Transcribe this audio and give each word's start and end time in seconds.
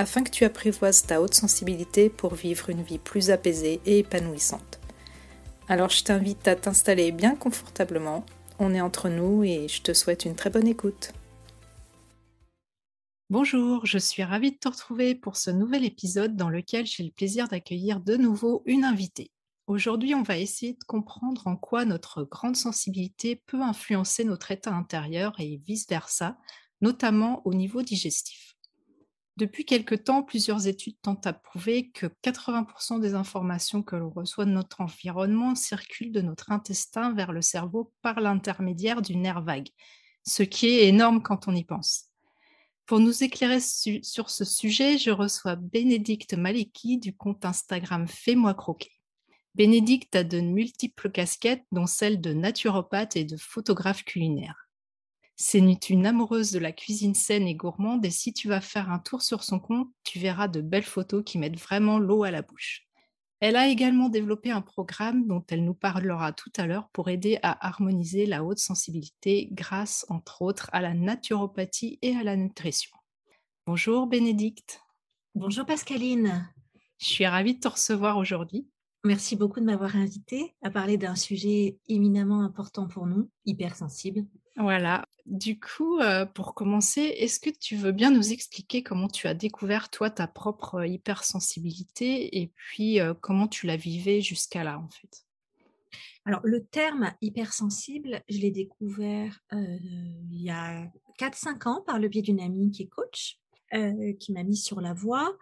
afin 0.00 0.22
que 0.22 0.30
tu 0.30 0.46
apprivoises 0.46 1.02
ta 1.02 1.20
haute 1.20 1.34
sensibilité 1.34 2.08
pour 2.08 2.34
vivre 2.34 2.70
une 2.70 2.82
vie 2.82 2.98
plus 2.98 3.30
apaisée 3.30 3.82
et 3.84 3.98
épanouissante. 3.98 4.80
Alors 5.68 5.90
je 5.90 6.02
t'invite 6.02 6.48
à 6.48 6.56
t'installer 6.56 7.12
bien 7.12 7.36
confortablement, 7.36 8.24
on 8.58 8.72
est 8.72 8.80
entre 8.80 9.10
nous 9.10 9.44
et 9.44 9.68
je 9.68 9.82
te 9.82 9.92
souhaite 9.92 10.24
une 10.24 10.34
très 10.34 10.48
bonne 10.48 10.66
écoute. 10.66 11.12
Bonjour, 13.28 13.84
je 13.84 13.98
suis 13.98 14.24
ravie 14.24 14.52
de 14.52 14.56
te 14.56 14.68
retrouver 14.68 15.14
pour 15.14 15.36
ce 15.36 15.50
nouvel 15.50 15.84
épisode 15.84 16.34
dans 16.34 16.48
lequel 16.48 16.86
j'ai 16.86 17.04
le 17.04 17.10
plaisir 17.10 17.48
d'accueillir 17.48 18.00
de 18.00 18.16
nouveau 18.16 18.62
une 18.64 18.84
invitée. 18.84 19.30
Aujourd'hui, 19.66 20.14
on 20.14 20.22
va 20.22 20.38
essayer 20.38 20.72
de 20.72 20.84
comprendre 20.86 21.46
en 21.46 21.56
quoi 21.56 21.84
notre 21.84 22.24
grande 22.24 22.56
sensibilité 22.56 23.36
peut 23.36 23.60
influencer 23.60 24.24
notre 24.24 24.50
état 24.50 24.72
intérieur 24.72 25.34
et 25.38 25.60
vice-versa, 25.62 26.38
notamment 26.80 27.42
au 27.44 27.52
niveau 27.52 27.82
digestif. 27.82 28.49
Depuis 29.40 29.64
quelque 29.64 29.94
temps, 29.94 30.22
plusieurs 30.22 30.66
études 30.66 31.00
tentent 31.00 31.26
à 31.26 31.32
prouver 31.32 31.88
que 31.88 32.04
80% 32.22 33.00
des 33.00 33.14
informations 33.14 33.82
que 33.82 33.96
l'on 33.96 34.10
reçoit 34.10 34.44
de 34.44 34.50
notre 34.50 34.82
environnement 34.82 35.54
circulent 35.54 36.12
de 36.12 36.20
notre 36.20 36.52
intestin 36.52 37.14
vers 37.14 37.32
le 37.32 37.40
cerveau 37.40 37.90
par 38.02 38.20
l'intermédiaire 38.20 39.00
du 39.00 39.16
nerf 39.16 39.40
vague, 39.40 39.70
ce 40.26 40.42
qui 40.42 40.66
est 40.66 40.88
énorme 40.88 41.22
quand 41.22 41.48
on 41.48 41.54
y 41.54 41.64
pense. 41.64 42.10
Pour 42.84 43.00
nous 43.00 43.24
éclairer 43.24 43.60
sur 43.60 44.28
ce 44.28 44.44
sujet, 44.44 44.98
je 44.98 45.10
reçois 45.10 45.56
Bénédicte 45.56 46.34
Maliki 46.34 46.98
du 46.98 47.16
compte 47.16 47.46
Instagram 47.46 48.06
Fais-moi 48.06 48.52
croquer. 48.52 48.92
Bénédicte 49.54 50.14
a 50.16 50.22
de 50.22 50.40
multiples 50.40 51.10
casquettes, 51.10 51.64
dont 51.72 51.86
celle 51.86 52.20
de 52.20 52.34
naturopathe 52.34 53.16
et 53.16 53.24
de 53.24 53.38
photographe 53.38 54.04
culinaire. 54.04 54.69
C'est 55.42 55.88
une 55.88 56.04
amoureuse 56.04 56.50
de 56.50 56.58
la 56.58 56.70
cuisine 56.70 57.14
saine 57.14 57.48
et 57.48 57.54
gourmande 57.54 58.04
et 58.04 58.10
si 58.10 58.34
tu 58.34 58.46
vas 58.46 58.60
faire 58.60 58.90
un 58.90 58.98
tour 58.98 59.22
sur 59.22 59.42
son 59.42 59.58
compte, 59.58 59.88
tu 60.04 60.18
verras 60.18 60.48
de 60.48 60.60
belles 60.60 60.82
photos 60.82 61.24
qui 61.24 61.38
mettent 61.38 61.58
vraiment 61.58 61.98
l'eau 61.98 62.24
à 62.24 62.30
la 62.30 62.42
bouche. 62.42 62.86
Elle 63.40 63.56
a 63.56 63.66
également 63.66 64.10
développé 64.10 64.50
un 64.50 64.60
programme 64.60 65.26
dont 65.26 65.42
elle 65.48 65.64
nous 65.64 65.72
parlera 65.72 66.34
tout 66.34 66.52
à 66.58 66.66
l'heure 66.66 66.90
pour 66.92 67.08
aider 67.08 67.38
à 67.42 67.66
harmoniser 67.66 68.26
la 68.26 68.44
haute 68.44 68.58
sensibilité 68.58 69.48
grâce, 69.52 70.04
entre 70.10 70.42
autres, 70.42 70.68
à 70.74 70.82
la 70.82 70.92
naturopathie 70.92 71.98
et 72.02 72.14
à 72.14 72.22
la 72.22 72.36
nutrition. 72.36 72.94
Bonjour 73.66 74.06
Bénédicte. 74.06 74.82
Bonjour 75.34 75.64
Pascaline. 75.64 76.52
Je 76.98 77.06
suis 77.06 77.26
ravie 77.26 77.54
de 77.54 77.60
te 77.60 77.68
recevoir 77.68 78.18
aujourd'hui. 78.18 78.68
Merci 79.04 79.36
beaucoup 79.36 79.60
de 79.60 79.64
m'avoir 79.64 79.96
invitée 79.96 80.54
à 80.60 80.68
parler 80.68 80.98
d'un 80.98 81.16
sujet 81.16 81.78
éminemment 81.88 82.42
important 82.42 82.86
pour 82.86 83.06
nous, 83.06 83.30
hypersensible. 83.46 84.26
Voilà. 84.56 85.06
Du 85.30 85.60
coup, 85.60 86.00
euh, 86.00 86.26
pour 86.26 86.54
commencer, 86.54 87.02
est-ce 87.02 87.38
que 87.38 87.50
tu 87.50 87.76
veux 87.76 87.92
bien 87.92 88.10
nous 88.10 88.32
expliquer 88.32 88.82
comment 88.82 89.06
tu 89.06 89.28
as 89.28 89.34
découvert, 89.34 89.88
toi, 89.88 90.10
ta 90.10 90.26
propre 90.26 90.84
hypersensibilité 90.84 92.40
et 92.40 92.48
puis 92.48 92.98
euh, 92.98 93.14
comment 93.14 93.46
tu 93.46 93.68
la 93.68 93.76
vivais 93.76 94.22
jusqu'à 94.22 94.64
là, 94.64 94.80
en 94.80 94.88
fait? 94.88 95.24
Alors, 96.24 96.40
le 96.42 96.64
terme 96.64 97.12
hypersensible, 97.20 98.24
je 98.28 98.38
l'ai 98.38 98.50
découvert 98.50 99.38
euh, 99.52 99.78
il 100.32 100.42
y 100.42 100.50
a 100.50 100.90
4-5 101.20 101.68
ans 101.68 101.84
par 101.86 102.00
le 102.00 102.08
biais 102.08 102.22
d'une 102.22 102.40
amie 102.40 102.72
qui 102.72 102.82
est 102.82 102.88
coach, 102.88 103.38
qui 104.18 104.32
m'a 104.32 104.42
mis 104.42 104.56
sur 104.56 104.80
la 104.80 104.94
voie. 104.94 105.38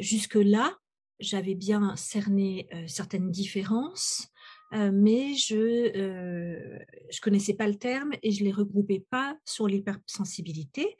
Jusque-là, 0.00 0.76
j'avais 1.20 1.54
bien 1.54 1.94
cerné 1.94 2.68
certaines 2.88 3.30
différences, 3.30 4.31
mais 4.72 5.34
je 5.34 5.96
ne 5.96 7.20
connaissais 7.20 7.54
pas 7.54 7.68
le 7.68 7.76
terme 7.76 8.12
et 8.22 8.30
je 8.30 8.44
les 8.44 8.52
regroupais 8.52 9.04
pas 9.10 9.36
sur 9.44 9.66
l'hypersensibilité. 9.66 10.96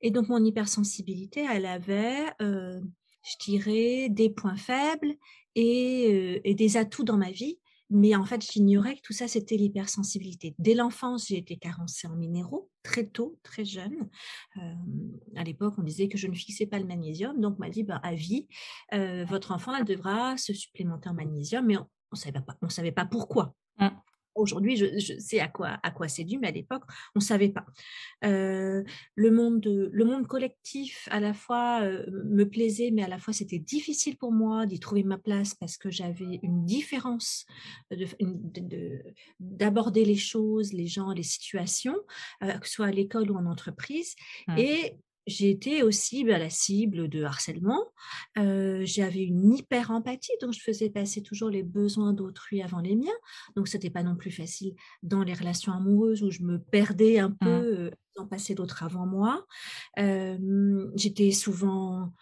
Et 0.00 0.10
donc 0.10 0.28
mon 0.28 0.44
hypersensibilité, 0.44 1.46
elle 1.50 1.66
avait, 1.66 2.26
je 3.28 3.44
dirais, 3.44 4.08
des 4.08 4.30
points 4.30 4.56
faibles 4.56 5.14
et, 5.54 6.54
des 6.54 6.76
atouts 6.76 7.04
dans 7.04 7.16
ma 7.16 7.30
vie. 7.30 7.58
Mais 7.90 8.14
en 8.14 8.26
fait, 8.26 8.44
j'ignorais 8.44 8.96
que 8.96 9.00
tout 9.00 9.14
ça, 9.14 9.28
c'était 9.28 9.56
l'hypersensibilité. 9.56 10.54
Dès 10.58 10.74
l'enfance, 10.74 11.28
j'ai 11.28 11.38
été 11.38 11.56
carencée 11.56 12.06
en 12.06 12.16
minéraux, 12.16 12.68
très 12.82 13.06
tôt, 13.06 13.38
très 13.42 13.64
jeune. 13.64 14.10
à 15.34 15.42
l'époque, 15.42 15.74
on 15.78 15.82
disait 15.82 16.08
que 16.08 16.18
je 16.18 16.26
ne 16.26 16.34
fixais 16.34 16.66
pas 16.66 16.78
le 16.78 16.84
magnésium. 16.84 17.40
Donc, 17.40 17.54
on 17.56 17.60
m'a 17.60 17.70
dit, 17.70 17.84
bah, 17.84 17.98
à 18.02 18.14
vie, 18.14 18.46
votre 18.92 19.52
enfant, 19.52 19.74
elle 19.74 19.86
devra 19.86 20.36
se 20.36 20.52
supplémenter 20.52 21.08
en 21.08 21.14
magnésium. 21.14 21.64
Mais 21.64 21.78
ne 22.16 22.18
savait, 22.18 22.40
pas, 22.40 22.56
on 22.62 22.68
savait 22.68 22.92
pas 22.92 23.04
pourquoi. 23.04 23.54
Mmh. 23.78 23.88
Aujourd'hui, 24.34 24.76
je, 24.76 25.18
sais 25.18 25.40
à 25.40 25.48
quoi, 25.48 25.80
à 25.82 25.90
quoi 25.90 26.06
c'est 26.06 26.22
dû, 26.22 26.38
mais 26.38 26.46
à 26.46 26.52
l'époque, 26.52 26.84
on 27.16 27.18
ne 27.18 27.24
savait 27.24 27.48
pas. 27.48 27.66
le, 28.22 28.84
monde, 29.32 29.66
le 29.66 30.04
monde 30.04 30.28
collectif, 30.28 31.08
à 31.10 31.18
la 31.18 31.34
fois, 31.34 31.80
me 31.82 32.44
plaisait, 32.44 32.92
mais 32.92 33.02
à 33.02 33.08
la 33.08 33.18
fois, 33.18 33.34
c'était 33.34 33.58
difficile 33.58 34.16
pour 34.16 34.30
moi 34.30 34.64
d'y 34.66 34.78
trouver 34.78 35.02
ma 35.02 35.18
place 35.18 35.56
parce 35.56 35.76
que 35.76 35.90
j'avais 35.90 36.38
une 36.44 36.64
différence 36.64 37.46
d'aborder 39.40 40.04
les 40.04 40.14
choses, 40.14 40.72
les 40.72 40.86
gens, 40.86 41.10
les 41.10 41.24
situations, 41.24 41.96
que 42.40 42.68
ce 42.68 42.74
soit 42.74 42.86
à 42.86 42.92
l'école 42.92 43.32
ou 43.32 43.36
en 43.36 43.46
entreprise. 43.46 44.14
Mmh. 44.46 44.58
Et 44.58 44.98
j'ai 45.28 45.50
été 45.50 45.82
aussi 45.82 46.24
bah, 46.24 46.38
la 46.38 46.50
cible 46.50 47.08
de 47.08 47.22
harcèlement. 47.22 47.84
J'avais 48.36 49.22
une 49.22 49.54
hyper 49.54 49.90
empathie, 49.90 50.32
donc 50.40 50.52
je 50.52 50.60
faisais 50.60 50.90
passer 50.90 51.22
toujours 51.22 51.50
les 51.50 51.62
besoins 51.62 52.12
d'autrui 52.12 52.62
avant 52.62 52.80
les 52.80 52.96
miens. 52.96 53.18
Donc, 53.54 53.68
ce 53.68 53.76
n'était 53.76 53.90
pas 53.90 54.02
non 54.02 54.16
plus 54.16 54.30
facile 54.30 54.74
dans 55.02 55.22
les 55.22 55.34
relations 55.34 55.72
amoureuses 55.72 56.22
où 56.22 56.30
je 56.30 56.42
me 56.42 56.58
perdais 56.58 57.18
un 57.18 57.28
mmh. 57.28 57.38
peu, 57.40 57.90
en 58.16 58.26
passer 58.26 58.54
d'autres 58.54 58.82
avant 58.82 59.06
moi. 59.06 59.46
J'étais 60.96 61.30
souvent 61.30 62.12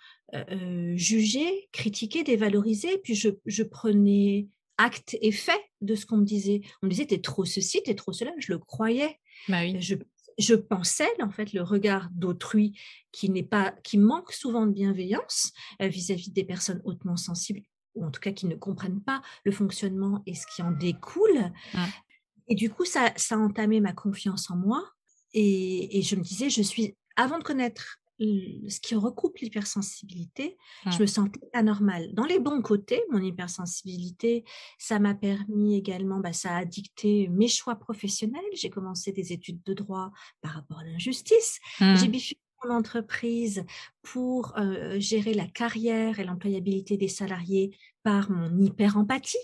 jugée, 0.95 1.69
critiquée, 1.73 2.25
dévalorisée, 2.25 2.99
puis 2.99 3.15
je, 3.15 3.31
je, 3.47 3.63
prenais 3.63 4.49
acte 4.79 5.17
et 5.23 5.33
fait 5.33 5.61
de 5.81 5.95
ce 5.95 6.07
qu'on 6.07 6.19
me 6.19 6.25
disait. 6.25 6.61
On 6.83 6.87
me 6.87 6.91
disait, 6.91 7.07
t'es 7.07 7.21
trop 7.21 7.45
ceci, 7.45 7.83
t'es 7.85 7.95
trop 7.95 8.13
cela, 8.13 8.33
je 8.39 8.53
le 8.53 8.59
croyais. 8.59 9.19
Bah 9.49 9.61
oui. 9.63 9.81
Je 9.81 9.95
je 10.39 10.55
pensais 10.55 11.09
en 11.23 11.31
fait 11.31 11.53
le 11.53 11.63
regard 11.63 12.09
d'autrui 12.13 12.79
qui 13.13 13.31
n'est 13.31 13.43
pas 13.43 13.73
qui 13.83 13.99
manque 13.99 14.33
souvent 14.33 14.67
de 14.67 14.73
bienveillance 14.73 15.53
euh, 15.81 15.89
vis-à-vis 15.89 16.31
des 16.31 16.45
personnes 16.45 16.81
hautement 16.85 17.17
sensibles 17.17 17.63
ou 17.95 18.05
en 18.05 18.11
tout 18.11 18.21
cas 18.21 18.33
qui 18.33 18.47
ne 18.47 18.55
comprennent 18.55 19.03
pas 19.03 19.23
le 19.45 19.53
fonctionnement 19.53 20.23
et 20.27 20.35
ce 20.35 20.47
qui 20.55 20.63
en 20.63 20.71
découle. 20.71 21.51
Et 22.49 22.55
du 22.55 22.71
coup, 22.71 22.85
ça, 22.85 23.13
ça 23.17 23.37
a 23.37 23.39
entamé 23.39 23.81
ma 23.81 23.93
confiance 23.93 24.51
en 24.51 24.57
moi. 24.57 24.85
Et, 25.33 25.99
et, 25.99 26.03
je 26.03 26.15
me 26.15 26.23
disais, 26.23 26.49
je 26.49 26.63
suis, 26.63 26.97
avant 27.17 27.39
de 27.39 27.43
connaître 27.43 27.99
ce 28.19 28.81
qui 28.81 28.95
recoupe 28.95 29.39
l'hypersensibilité, 29.39 30.57
je 30.91 31.01
me 31.01 31.07
sentais 31.07 31.41
anormale. 31.53 32.13
Dans 32.15 32.25
les 32.25 32.39
bons 32.39 32.63
côtés, 32.63 33.03
mon 33.11 33.21
hypersensibilité, 33.21 34.45
ça 34.79 34.99
m'a 34.99 35.15
permis 35.15 35.77
également, 35.77 36.21
bah, 36.21 36.33
ça 36.33 36.57
a 36.57 36.65
dicté 36.65 37.29
mes 37.29 37.49
choix 37.49 37.77
professionnels. 37.77 38.43
J'ai 38.55 38.71
commencé 38.71 39.13
des 39.13 39.33
études 39.33 39.63
de 39.65 39.75
droit 39.75 40.13
par 40.41 40.53
rapport 40.53 40.79
à 40.79 40.85
l'injustice. 40.85 41.59
J'ai 41.79 42.09
mmh. 42.09 42.11
bifurqué 42.11 42.41
mon 42.65 42.75
entreprise 42.75 43.65
pour 44.03 44.55
gérer 44.97 45.35
la 45.35 45.47
carrière 45.47 46.19
et 46.19 46.25
l'employabilité 46.25 46.97
des 46.97 47.09
salariés 47.09 47.77
par 48.03 48.31
mon 48.31 48.59
hyper-empathie. 48.59 49.37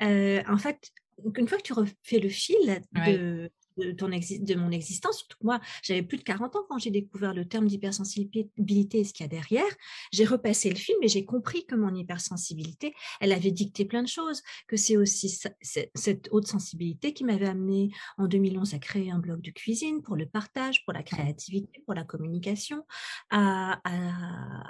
en 0.00 0.58
fait, 0.58 0.92
une 1.36 1.48
fois 1.48 1.58
que 1.58 1.62
tu 1.62 1.72
refais 1.72 2.18
le 2.18 2.28
fil 2.28 2.82
de, 2.92 3.50
de, 3.76 4.54
mon 4.54 4.70
existence. 4.70 5.18
Surtout 5.18 5.38
que 5.38 5.44
moi, 5.44 5.60
j'avais 5.82 6.02
plus 6.02 6.18
de 6.18 6.22
40 6.22 6.56
ans 6.56 6.64
quand 6.68 6.78
j'ai 6.78 6.90
découvert 6.90 7.34
le 7.34 7.46
terme 7.46 7.66
d'hypersensibilité 7.66 8.50
et 8.98 9.04
ce 9.04 9.12
qu'il 9.12 9.24
y 9.24 9.26
a 9.26 9.28
derrière. 9.28 9.64
J'ai 10.12 10.24
repassé 10.24 10.70
le 10.70 10.76
film 10.76 10.98
et 11.02 11.08
j'ai 11.08 11.24
compris 11.24 11.64
que 11.66 11.74
mon 11.74 11.94
hypersensibilité, 11.94 12.94
elle 13.20 13.32
avait 13.32 13.50
dicté 13.50 13.84
plein 13.84 14.02
de 14.02 14.08
choses, 14.08 14.42
que 14.66 14.76
c'est 14.76 14.96
aussi 14.96 15.40
cette 15.62 16.28
haute 16.30 16.46
sensibilité 16.46 17.12
qui 17.12 17.24
m'avait 17.24 17.46
amené 17.46 17.90
en 18.18 18.26
2011 18.26 18.74
à 18.74 18.78
créer 18.78 19.10
un 19.10 19.18
blog 19.18 19.40
de 19.40 19.50
cuisine 19.50 20.02
pour 20.02 20.16
le 20.16 20.26
partage, 20.26 20.84
pour 20.84 20.92
la 20.92 21.02
créativité, 21.02 21.82
pour 21.84 21.94
la 21.94 22.04
communication, 22.04 22.84
à, 23.30 23.80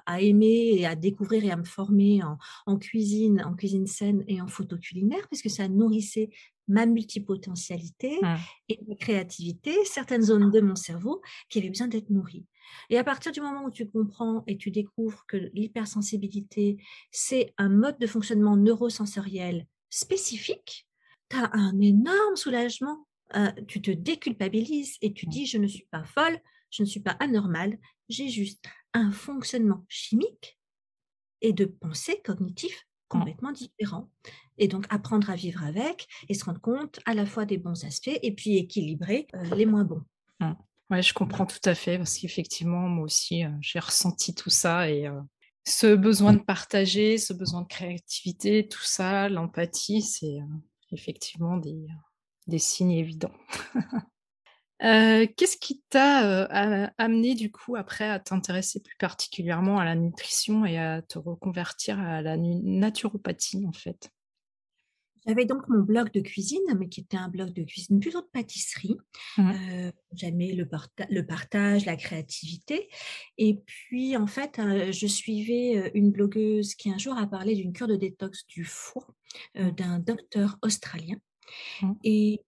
à, 0.06 0.20
aimer 0.20 0.74
et 0.76 0.86
à 0.86 0.94
découvrir 0.94 1.44
et 1.44 1.50
à 1.50 1.56
me 1.56 1.64
former 1.64 2.22
en, 2.22 2.38
en 2.66 2.76
cuisine, 2.76 3.42
en 3.44 3.54
cuisine 3.54 3.86
saine 3.86 4.24
et 4.28 4.40
en 4.40 4.46
photo 4.46 4.76
culinaire, 4.78 5.26
puisque 5.28 5.50
ça 5.50 5.68
nourrissait 5.68 6.30
ma 6.68 6.86
multipotentialité 6.86 8.18
mmh. 8.22 8.36
et 8.68 8.80
ma 8.88 8.94
créativité, 8.94 9.72
certaines 9.84 10.22
zones 10.22 10.50
de 10.50 10.60
mon 10.60 10.76
cerveau 10.76 11.22
qui 11.48 11.58
avaient 11.58 11.68
besoin 11.68 11.88
d'être 11.88 12.10
nourries. 12.10 12.46
Et 12.88 12.98
à 12.98 13.04
partir 13.04 13.32
du 13.32 13.40
moment 13.40 13.64
où 13.64 13.70
tu 13.70 13.88
comprends 13.88 14.44
et 14.46 14.56
tu 14.56 14.70
découvres 14.70 15.24
que 15.26 15.36
l'hypersensibilité, 15.54 16.82
c'est 17.10 17.52
un 17.58 17.68
mode 17.68 17.98
de 17.98 18.06
fonctionnement 18.06 18.56
neurosensoriel 18.56 19.66
spécifique, 19.90 20.86
tu 21.28 21.36
as 21.36 21.50
un 21.52 21.78
énorme 21.80 22.36
soulagement. 22.36 23.06
Euh, 23.34 23.50
tu 23.66 23.80
te 23.80 23.90
déculpabilises 23.90 24.98
et 25.00 25.14
tu 25.14 25.26
dis, 25.26 25.46
je 25.46 25.56
ne 25.56 25.66
suis 25.66 25.86
pas 25.90 26.04
folle, 26.04 26.38
je 26.70 26.82
ne 26.82 26.86
suis 26.86 27.00
pas 27.00 27.16
anormale, 27.18 27.78
j'ai 28.10 28.28
juste 28.28 28.66
un 28.92 29.10
fonctionnement 29.10 29.86
chimique 29.88 30.58
et 31.40 31.54
de 31.54 31.64
pensée 31.64 32.20
cognitif 32.22 32.86
complètement 33.12 33.52
différent. 33.52 34.08
Et 34.58 34.68
donc 34.68 34.86
apprendre 34.90 35.30
à 35.30 35.36
vivre 35.36 35.62
avec 35.64 36.08
et 36.28 36.34
se 36.34 36.44
rendre 36.44 36.60
compte 36.60 37.00
à 37.04 37.14
la 37.14 37.26
fois 37.26 37.44
des 37.44 37.58
bons 37.58 37.84
aspects 37.84 38.18
et 38.22 38.34
puis 38.34 38.56
équilibrer 38.56 39.26
euh, 39.34 39.54
les 39.54 39.66
moins 39.66 39.84
bons. 39.84 40.02
Mmh. 40.40 40.52
Oui, 40.90 41.02
je 41.02 41.14
comprends 41.14 41.46
tout 41.46 41.60
à 41.64 41.74
fait 41.74 41.96
parce 41.96 42.18
qu'effectivement, 42.18 42.88
moi 42.88 43.04
aussi, 43.04 43.44
euh, 43.44 43.50
j'ai 43.60 43.78
ressenti 43.78 44.34
tout 44.34 44.50
ça 44.50 44.90
et 44.90 45.06
euh, 45.06 45.20
ce 45.64 45.94
besoin 45.94 46.34
de 46.34 46.40
partager, 46.40 47.18
ce 47.18 47.32
besoin 47.32 47.62
de 47.62 47.68
créativité, 47.68 48.68
tout 48.68 48.82
ça, 48.82 49.28
l'empathie, 49.28 50.02
c'est 50.02 50.38
effectivement 50.90 51.56
des, 51.56 51.86
des 52.46 52.58
signes 52.58 52.92
évidents. 52.92 53.32
Qu'est-ce 54.82 55.56
qui 55.56 55.82
t'a 55.90 56.44
amené 56.98 57.34
du 57.34 57.50
coup 57.50 57.76
après 57.76 58.08
à 58.08 58.18
t'intéresser 58.18 58.80
plus 58.80 58.96
particulièrement 58.98 59.78
à 59.78 59.84
la 59.84 59.94
nutrition 59.94 60.66
et 60.66 60.78
à 60.78 61.02
te 61.02 61.18
reconvertir 61.18 62.00
à 62.00 62.20
la 62.20 62.36
naturopathie 62.36 63.64
en 63.66 63.72
fait? 63.72 64.10
J'avais 65.26 65.44
donc 65.44 65.68
mon 65.68 65.80
blog 65.80 66.10
de 66.12 66.20
cuisine, 66.20 66.62
mais 66.76 66.88
qui 66.88 67.00
était 67.00 67.16
un 67.16 67.28
blog 67.28 67.52
de 67.52 67.62
cuisine 67.62 68.00
plutôt 68.00 68.22
de 68.22 68.26
pâtisserie. 68.32 68.96
Mmh. 69.38 69.52
J'aimais 70.14 70.52
le, 70.52 70.68
le, 71.10 71.26
partage, 71.26 71.86
la 71.86 71.96
créativité. 71.96 72.88
Et 73.38 73.60
puis, 73.64 74.16
en 74.16 74.26
fait, 74.26 74.60
je 74.90 75.06
suivais 75.06 75.92
une 75.94 76.10
blogueuse 76.10 76.74
qui 76.74 76.90
un 76.90 76.98
jour 76.98 77.16
a 77.16 77.26
parlé 77.28 77.54
d'une 77.54 77.72
cure 77.72 77.86
de 77.86 77.96
détox 77.96 78.46
du 78.48 78.64
foie 78.64 79.06
mmh. 79.54 79.70
d'un 79.70 79.98
docteur 80.00 80.58
australien. 80.62 81.16
Mmh. 81.82 81.92
Et, 82.04 82.40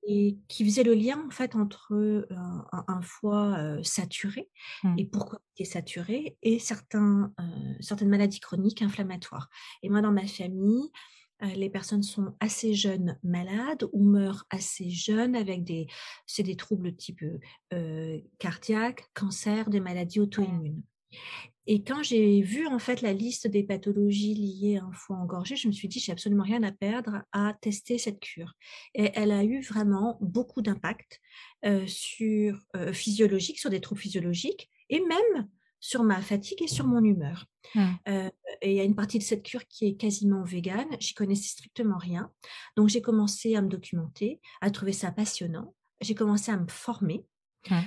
qui 0.49 0.65
faisait 0.65 0.83
le 0.83 0.95
lien 0.95 1.23
en 1.27 1.31
fait 1.31 1.57
entre 1.57 2.27
un, 2.31 3.03
foie 3.03 3.59
saturé 3.83 4.49
mmh. 4.83 4.95
et 4.99 5.05
pourquoi 5.07 5.41
il 5.57 5.63
est 5.63 5.67
saturé 5.67 6.37
et 6.43 6.59
certains, 6.59 7.33
certaines 7.81 8.09
maladies 8.09 8.41
chroniques 8.41 8.83
inflammatoires. 8.83 9.49
Et 9.83 9.89
moi, 9.89 10.01
dans 10.01 10.13
ma 10.13 10.27
famille, 10.27 10.91
les 11.43 11.69
personnes 11.69 12.03
sont 12.03 12.35
assez 12.41 12.75
jeunes 12.75 13.19
malades 13.23 13.85
ou 13.93 14.05
meurent 14.05 14.47
assez 14.51 14.91
jeunes 14.91 15.37
avec 15.37 15.65
des, 15.65 15.87
c'est 16.27 16.43
des 16.43 16.57
troubles 16.57 16.95
type 16.95 17.25
cardiaque, 18.39 19.11
cancer, 19.15 19.69
des 19.71 19.81
maladies 19.81 20.21
auto-immunes. 20.21 20.83
Et 21.67 21.83
quand 21.83 22.03
j'ai 22.03 22.43
vu 22.43 22.67
en 22.67 22.79
fait 22.79 23.01
la 23.01 23.13
liste 23.13 23.47
des 23.47 23.63
pathologies 23.63 24.35
liées 24.35 24.79
à 24.79 24.85
un 24.85 24.93
foie 24.93 25.17
engorgé, 25.17 25.57
je 25.57 25.67
me 25.69 25.73
suis 25.73 25.89
dit 25.89 25.99
j'ai 25.99 26.13
absolument 26.13 26.45
rien 26.45 26.63
à 26.63 26.73
perdre 26.73 27.23
à 27.33 27.55
tester 27.61 27.99
cette 27.99 28.21
cure. 28.21 28.55
Et 28.95 29.11
elle 29.15 29.31
a 29.31 29.45
eu 29.45 29.61
vraiment 29.61 30.19
beaucoup 30.21 30.63
d'impact 30.63 31.21
euh, 31.65 31.87
sur 31.87 32.59
euh, 32.77 32.93
physiologique, 32.93 33.59
sur 33.59 33.71
des 33.71 33.81
troubles 33.81 34.01
physiologiques 34.01 34.71
et 34.91 35.01
même 35.01 35.49
sur 35.81 36.03
ma 36.03 36.21
fatigue 36.21 36.63
et 36.63 36.67
sur 36.67 36.87
mon 36.87 37.05
humeur. 37.05 37.47
Mmh. 37.75 37.81
Euh, 38.09 38.31
et 38.63 38.71
il 38.71 38.77
y 38.77 38.81
a 38.81 38.85
une 38.85 38.95
partie 38.95 39.19
de 39.19 39.23
cette 39.23 39.43
cure 39.43 39.67
qui 39.67 39.87
est 39.87 39.97
quasiment 39.97 40.43
végane. 40.43 40.89
J'y 40.99 41.13
connaissais 41.13 41.49
strictement 41.49 41.99
rien. 41.99 42.31
Donc 42.77 42.89
j'ai 42.89 43.03
commencé 43.03 43.55
à 43.55 43.63
me 43.63 43.69
documenter, 43.69 44.41
à 44.61 44.71
trouver 44.71 44.93
ça 44.93 45.13
passionnant. 45.13 45.75
J'ai 46.01 46.15
commencé 46.15 46.51
à 46.51 46.57
me 46.57 46.67
former. 46.69 47.27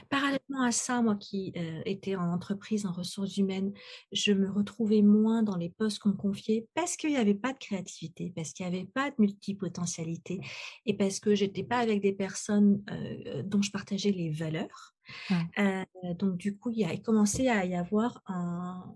Parallèlement 0.10 0.64
à 0.64 0.72
ça, 0.72 1.02
moi 1.02 1.16
qui 1.16 1.54
euh, 1.56 1.82
étais 1.86 2.16
en 2.16 2.32
entreprise, 2.32 2.86
en 2.86 2.92
ressources 2.92 3.38
humaines, 3.38 3.74
je 4.12 4.32
me 4.32 4.50
retrouvais 4.50 5.02
moins 5.02 5.44
dans 5.44 5.56
les 5.56 5.70
postes 5.70 6.00
qu'on 6.00 6.10
me 6.10 6.16
confiait 6.16 6.68
parce 6.74 6.98
qu'il 6.98 7.12
n'y 7.12 7.18
avait 7.18 7.36
pas 7.36 7.54
de 7.54 7.58
créativité, 7.58 8.32
parce 8.36 8.54
qu'il 8.54 8.68
n'y 8.68 8.76
avait 8.76 8.88
pas 8.88 9.10
de 9.10 9.16
multipotentialité 9.20 10.40
et 10.86 10.96
parce 10.96 11.20
que 11.20 11.36
j'étais 11.36 11.64
pas 11.64 11.78
avec 11.78 12.02
des 12.02 12.14
personnes 12.14 12.84
euh, 12.92 13.44
dont 13.44 13.62
je 13.62 13.72
partageais 13.72 14.12
les 14.12 14.30
valeurs. 14.30 14.97
Euh, 15.31 15.83
donc 16.15 16.38
du 16.38 16.57
coup, 16.57 16.71
il 16.71 16.83
a 16.86 16.95
commencé 16.98 17.48
à 17.48 17.65
y 17.65 17.75
avoir 17.75 18.24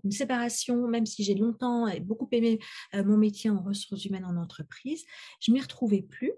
une 0.04 0.10
séparation, 0.10 0.88
même 0.88 1.06
si 1.06 1.24
j'ai 1.24 1.34
longtemps 1.34 1.86
et 1.86 2.00
beaucoup 2.00 2.28
aimé 2.32 2.58
mon 2.94 3.16
métier 3.16 3.50
en 3.50 3.60
ressources 3.62 4.04
humaines 4.04 4.24
en 4.24 4.36
entreprise, 4.36 5.04
je 5.40 5.52
m'y 5.52 5.60
retrouvais 5.60 6.02
plus. 6.02 6.32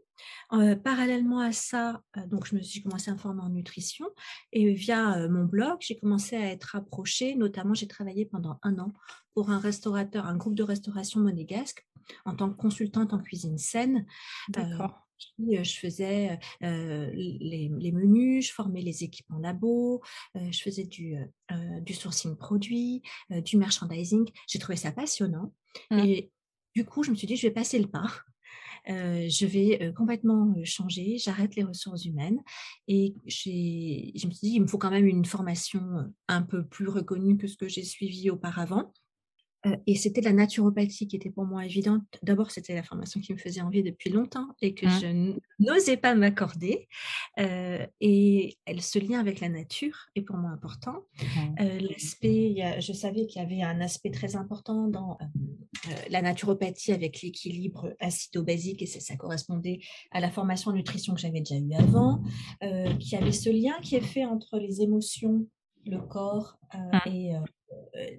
parallèlement 0.82 1.40
à 1.40 1.52
ça, 1.52 2.02
donc 2.28 2.46
je 2.46 2.54
me 2.54 2.62
suis 2.62 2.82
commencé 2.82 3.10
à 3.10 3.14
me 3.14 3.18
former 3.18 3.42
en 3.42 3.50
nutrition 3.50 4.06
et 4.52 4.72
via 4.72 5.28
mon 5.28 5.44
blog, 5.44 5.76
j'ai 5.80 5.96
commencé 5.96 6.36
à 6.36 6.50
être 6.50 6.76
approchée. 6.76 7.34
Notamment, 7.34 7.74
j'ai 7.74 7.88
travaillé 7.88 8.24
pendant 8.26 8.58
un 8.62 8.78
an 8.78 8.92
pour 9.34 9.50
un 9.50 9.58
restaurateur, 9.58 10.26
un 10.26 10.36
groupe 10.36 10.54
de 10.54 10.62
restauration 10.62 11.20
monégasque 11.20 11.86
en 12.24 12.34
tant 12.34 12.50
que 12.50 12.56
consultante 12.56 13.12
en 13.12 13.18
cuisine 13.18 13.58
saine. 13.58 14.06
D'accord 14.48 15.03
je 15.38 15.78
faisais 15.78 16.38
les, 16.60 17.92
menus, 17.92 18.48
je 18.48 18.52
formais 18.52 18.80
les 18.80 19.04
équipes 19.04 19.30
en 19.30 19.38
labo, 19.38 20.02
je 20.34 20.60
faisais 20.60 20.84
du, 20.84 21.16
du 21.82 21.94
sourcing 21.94 22.36
produit, 22.36 23.02
du 23.30 23.56
merchandising. 23.56 24.28
J'ai 24.48 24.58
trouvé 24.58 24.76
ça 24.76 24.92
passionnant. 24.92 25.52
Mmh. 25.90 25.98
Et 25.98 26.30
du 26.74 26.84
coup, 26.84 27.02
je 27.02 27.10
me 27.10 27.16
suis 27.16 27.26
dit, 27.26 27.36
je 27.36 27.46
vais 27.46 27.54
passer 27.54 27.78
le 27.78 27.88
pas. 27.88 28.06
je 28.86 29.46
vais 29.46 29.92
complètement 29.96 30.54
changer, 30.64 31.16
j'arrête 31.18 31.56
les 31.56 31.64
ressources 31.64 32.04
humaines 32.04 32.40
et 32.86 33.14
je 33.26 34.26
me 34.26 34.32
suis 34.32 34.48
dit, 34.48 34.54
il 34.56 34.62
me 34.62 34.66
faut 34.66 34.78
quand 34.78 34.90
même 34.90 35.06
une 35.06 35.24
formation 35.24 36.12
un 36.28 36.42
peu 36.42 36.66
plus 36.66 36.88
reconnue 36.88 37.38
que 37.38 37.46
ce 37.46 37.56
que 37.56 37.68
j'ai 37.68 37.84
suivi 37.84 38.30
auparavant. 38.30 38.92
Euh, 39.66 39.76
et 39.86 39.94
c'était 39.94 40.20
la 40.20 40.32
naturopathie 40.32 41.06
qui 41.06 41.16
était 41.16 41.30
pour 41.30 41.44
moi 41.44 41.64
évidente. 41.64 42.02
D'abord, 42.22 42.50
c'était 42.50 42.74
la 42.74 42.82
formation 42.82 43.20
qui 43.20 43.32
me 43.32 43.38
faisait 43.38 43.60
envie 43.60 43.82
depuis 43.82 44.10
longtemps 44.10 44.48
et 44.60 44.74
que 44.74 44.86
mmh. 44.86 45.00
je 45.00 45.64
n'osais 45.64 45.96
pas 45.96 46.14
m'accorder. 46.14 46.88
Euh, 47.38 47.86
et 48.00 48.58
elle, 48.66 48.82
ce 48.82 48.98
lien 48.98 49.20
avec 49.20 49.40
la 49.40 49.48
nature 49.48 50.06
est 50.14 50.22
pour 50.22 50.36
moi 50.36 50.50
important. 50.50 51.04
Mmh. 51.20 51.54
Euh, 51.60 51.80
l'aspect, 51.80 52.80
je 52.80 52.92
savais 52.92 53.26
qu'il 53.26 53.40
y 53.40 53.44
avait 53.44 53.62
un 53.62 53.80
aspect 53.80 54.10
très 54.10 54.36
important 54.36 54.88
dans 54.88 55.18
la 56.08 56.22
naturopathie 56.22 56.92
avec 56.92 57.20
l'équilibre 57.22 57.94
acido-basique 58.00 58.82
et 58.82 58.86
ça, 58.86 59.00
ça, 59.00 59.16
correspondait 59.16 59.80
à 60.12 60.20
la 60.20 60.30
formation 60.30 60.70
en 60.70 60.74
nutrition 60.74 61.14
que 61.14 61.20
j'avais 61.20 61.40
déjà 61.40 61.56
eue 61.56 61.74
avant, 61.74 62.22
qu'il 62.60 63.12
y 63.12 63.16
avait 63.16 63.32
ce 63.32 63.50
lien 63.50 63.74
qui 63.82 63.96
est 63.96 64.00
fait 64.00 64.24
entre 64.24 64.58
les 64.58 64.82
émotions 64.82 65.46
le 65.86 65.98
corps 65.98 66.58
mmh. 66.72 67.08
et 67.10 67.32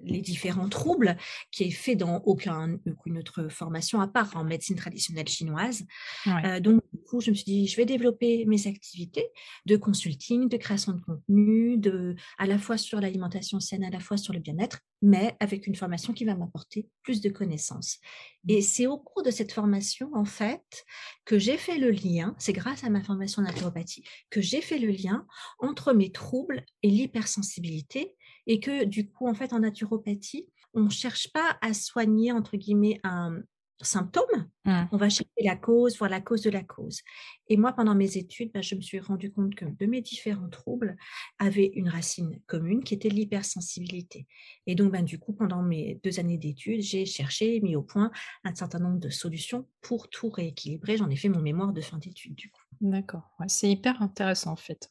les 0.02 0.20
différents 0.20 0.68
troubles, 0.68 1.16
qui 1.50 1.64
est 1.64 1.70
fait 1.70 1.96
dans 1.96 2.18
aucun, 2.24 2.78
aucune 2.86 3.18
autre 3.18 3.48
formation 3.48 4.00
à 4.00 4.08
part 4.08 4.36
en 4.36 4.44
médecine 4.44 4.76
traditionnelle 4.76 5.28
chinoise. 5.28 5.84
Euh, 6.26 6.60
donc, 6.60 6.82
du 6.92 7.00
coup, 7.02 7.20
je 7.20 7.30
me 7.30 7.34
suis 7.34 7.44
dit, 7.44 7.66
je 7.66 7.76
vais 7.76 7.84
développer 7.84 8.44
mes 8.46 8.66
activités 8.66 9.28
de 9.66 9.76
consulting, 9.76 10.48
de 10.48 10.56
création 10.56 10.92
de 10.92 11.00
contenu, 11.00 11.78
de, 11.78 12.14
à 12.38 12.46
la 12.46 12.58
fois 12.58 12.76
sur 12.76 13.00
l'alimentation 13.00 13.60
saine, 13.60 13.84
à 13.84 13.90
la 13.90 14.00
fois 14.00 14.16
sur 14.16 14.32
le 14.32 14.40
bien-être, 14.40 14.80
mais 15.02 15.36
avec 15.40 15.66
une 15.66 15.74
formation 15.74 16.12
qui 16.12 16.24
va 16.24 16.34
m'apporter 16.34 16.88
plus 17.02 17.20
de 17.20 17.28
connaissances. 17.28 17.98
Mmh. 18.44 18.50
Et 18.50 18.62
c'est 18.62 18.86
au 18.86 18.98
cours 18.98 19.22
de 19.22 19.30
cette 19.30 19.52
formation, 19.52 20.10
en 20.14 20.24
fait, 20.24 20.84
que 21.24 21.38
j'ai 21.38 21.58
fait 21.58 21.78
le 21.78 21.90
lien, 21.90 22.34
c'est 22.38 22.52
grâce 22.52 22.84
à 22.84 22.90
ma 22.90 23.02
formation 23.02 23.42
en 23.42 23.44
naturopathie, 23.44 24.04
que 24.30 24.40
j'ai 24.40 24.62
fait 24.62 24.78
le 24.78 24.88
lien 24.88 25.26
entre 25.58 25.92
mes 25.92 26.12
troubles 26.12 26.64
et 26.82 26.88
l'hypersensibilité 26.88 28.14
et 28.46 28.60
que 28.60 28.84
du 28.84 29.08
coup, 29.08 29.28
en 29.28 29.34
fait, 29.34 29.52
en 29.52 29.60
naturopathie, 29.60 30.46
on 30.74 30.82
ne 30.82 30.90
cherche 30.90 31.32
pas 31.32 31.58
à 31.60 31.72
soigner, 31.74 32.32
entre 32.32 32.56
guillemets, 32.56 33.00
un 33.02 33.40
symptôme, 33.82 34.48
mmh. 34.64 34.84
on 34.90 34.96
va 34.96 35.08
chercher 35.08 35.42
la 35.42 35.56
cause, 35.56 35.98
voir 35.98 36.08
la 36.08 36.20
cause 36.20 36.42
de 36.42 36.50
la 36.50 36.62
cause. 36.62 37.02
Et 37.48 37.56
moi, 37.56 37.72
pendant 37.72 37.94
mes 37.94 38.16
études, 38.16 38.50
bah, 38.52 38.62
je 38.62 38.74
me 38.74 38.80
suis 38.80 38.98
rendu 39.00 39.30
compte 39.30 39.54
que 39.54 39.66
de 39.66 39.86
mes 39.86 40.00
différents 40.00 40.48
troubles 40.48 40.96
avaient 41.38 41.72
une 41.74 41.88
racine 41.88 42.40
commune 42.46 42.82
qui 42.82 42.94
était 42.94 43.10
l'hypersensibilité. 43.10 44.26
Et 44.66 44.74
donc, 44.74 44.92
ben, 44.92 45.04
du 45.04 45.18
coup, 45.18 45.34
pendant 45.34 45.62
mes 45.62 46.00
deux 46.02 46.18
années 46.20 46.38
d'études, 46.38 46.80
j'ai 46.80 47.04
cherché, 47.04 47.60
mis 47.60 47.76
au 47.76 47.82
point 47.82 48.10
un 48.44 48.54
certain 48.54 48.78
nombre 48.78 48.98
de 48.98 49.10
solutions 49.10 49.68
pour 49.82 50.08
tout 50.08 50.30
rééquilibrer. 50.30 50.96
J'en 50.96 51.10
ai 51.10 51.16
fait 51.16 51.28
mon 51.28 51.40
mémoire 51.40 51.72
de 51.72 51.80
fin 51.80 51.98
d'études, 51.98 52.34
du 52.34 52.50
coup. 52.50 52.62
D'accord, 52.80 53.30
c'est 53.46 53.70
hyper 53.70 54.02
intéressant 54.02 54.52
en 54.52 54.56
fait. 54.56 54.90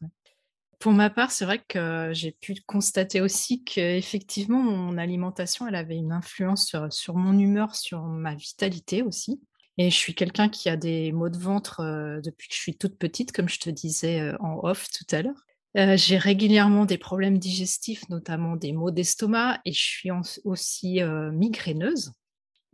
Pour 0.79 0.91
ma 0.91 1.09
part, 1.09 1.31
c'est 1.31 1.45
vrai 1.45 1.61
que 1.67 2.11
j'ai 2.13 2.31
pu 2.31 2.55
constater 2.65 3.21
aussi 3.21 3.63
qu'effectivement, 3.63 4.61
mon 4.61 4.97
alimentation, 4.97 5.67
elle 5.67 5.75
avait 5.75 5.95
une 5.95 6.11
influence 6.11 6.75
sur, 6.89 7.15
mon 7.15 7.37
humeur, 7.37 7.75
sur 7.75 8.03
ma 8.03 8.35
vitalité 8.35 9.01
aussi. 9.01 9.39
Et 9.77 9.89
je 9.89 9.95
suis 9.95 10.15
quelqu'un 10.15 10.47
qui 10.47 10.69
a 10.69 10.77
des 10.77 11.11
maux 11.11 11.29
de 11.29 11.37
ventre 11.37 11.81
euh, 11.81 12.21
depuis 12.21 12.47
que 12.47 12.55
je 12.55 12.59
suis 12.59 12.77
toute 12.77 12.97
petite, 12.97 13.31
comme 13.31 13.49
je 13.49 13.59
te 13.59 13.69
disais 13.69 14.21
euh, 14.21 14.37
en 14.39 14.59
off 14.63 14.87
tout 14.89 15.15
à 15.15 15.21
l'heure. 15.21 15.45
Euh, 15.77 15.97
j'ai 15.97 16.17
régulièrement 16.17 16.85
des 16.85 16.97
problèmes 16.97 17.37
digestifs, 17.37 18.07
notamment 18.09 18.55
des 18.55 18.71
maux 18.71 18.91
d'estomac, 18.91 19.59
et 19.65 19.73
je 19.73 19.83
suis 19.83 20.09
aussi 20.45 21.01
migraineuse. 21.33 22.13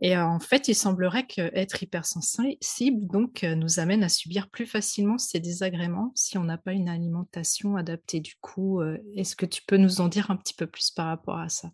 Et 0.04 0.16
en 0.16 0.40
fait, 0.40 0.66
il 0.66 0.74
semblerait 0.74 1.26
qu'être 1.26 1.82
hypersensible 1.82 3.06
donc 3.06 3.44
heu, 3.44 3.54
nous 3.54 3.78
amène 3.78 4.02
à 4.02 4.08
subir 4.08 4.50
plus 4.50 4.66
facilement 4.66 5.16
ces 5.16 5.38
désagréments 5.38 6.10
si 6.16 6.36
on 6.38 6.44
n'a 6.44 6.58
pas 6.58 6.72
une 6.72 6.88
alimentation 6.88 7.76
adaptée. 7.76 8.18
Du 8.18 8.34
coup, 8.40 8.80
heu, 8.80 9.00
est-ce 9.14 9.36
que 9.36 9.46
tu 9.46 9.62
peux 9.64 9.76
nous 9.76 10.00
en 10.00 10.08
dire 10.08 10.32
un 10.32 10.36
petit 10.36 10.54
peu 10.54 10.66
plus 10.66 10.90
par 10.90 11.06
rapport 11.06 11.38
à 11.38 11.48
ça? 11.48 11.70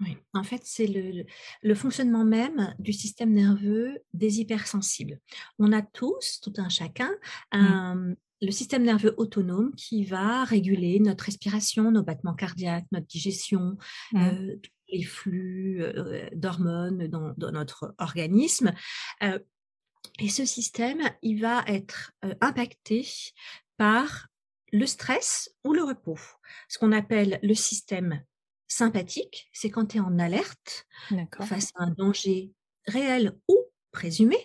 Oui, 0.00 0.16
en 0.34 0.42
fait, 0.42 0.62
c'est 0.64 0.88
le 1.62 1.74
fonctionnement 1.76 2.24
même 2.24 2.74
du 2.80 2.92
système 2.92 3.32
nerveux 3.32 3.98
des 4.12 4.40
hypersensibles. 4.40 5.20
On 5.60 5.72
a 5.72 5.82
tous, 5.82 6.40
tout 6.42 6.54
un 6.56 6.68
chacun, 6.68 7.10
un, 7.52 7.94
mmh, 7.94 8.16
le 8.42 8.50
système 8.50 8.82
nerveux 8.82 9.14
autonome 9.18 9.72
qui 9.76 10.04
va 10.04 10.42
réguler 10.42 10.98
notre 10.98 11.24
respiration, 11.24 11.92
nos 11.92 12.02
battements 12.02 12.34
cardiaques, 12.34 12.86
notre 12.90 13.06
digestion, 13.06 13.76
Mmh. 14.12 14.30
Les 14.92 15.02
flux, 15.04 15.82
heu, 15.82 16.28
d'hormones 16.34 17.08
dans 17.08 17.34
dans 17.36 17.52
notre 17.52 17.94
organisme, 17.98 18.74
heu 19.22 19.44
et 20.18 20.28
ce 20.28 20.44
système, 20.44 21.00
il 21.22 21.40
va 21.40 21.64
être, 21.66 22.12
heu, 22.24 22.34
impacté 22.40 23.06
par 23.76 24.28
le 24.72 24.86
stress 24.86 25.50
ou 25.64 25.72
le 25.74 25.82
repos. 25.84 26.18
Ce 26.68 26.78
qu'on 26.78 26.92
appelle 26.92 27.38
le 27.42 27.54
système 27.54 28.24
sympathique, 28.68 29.48
c'est 29.52 29.70
quand 29.70 29.86
tu 29.86 29.98
es 29.98 30.00
en 30.00 30.18
alerte 30.18 30.86
face 31.40 31.70
à 31.76 31.84
un 31.84 31.90
danger 31.90 32.52
réel 32.86 33.38
ou 33.48 33.58
présumé, 33.92 34.36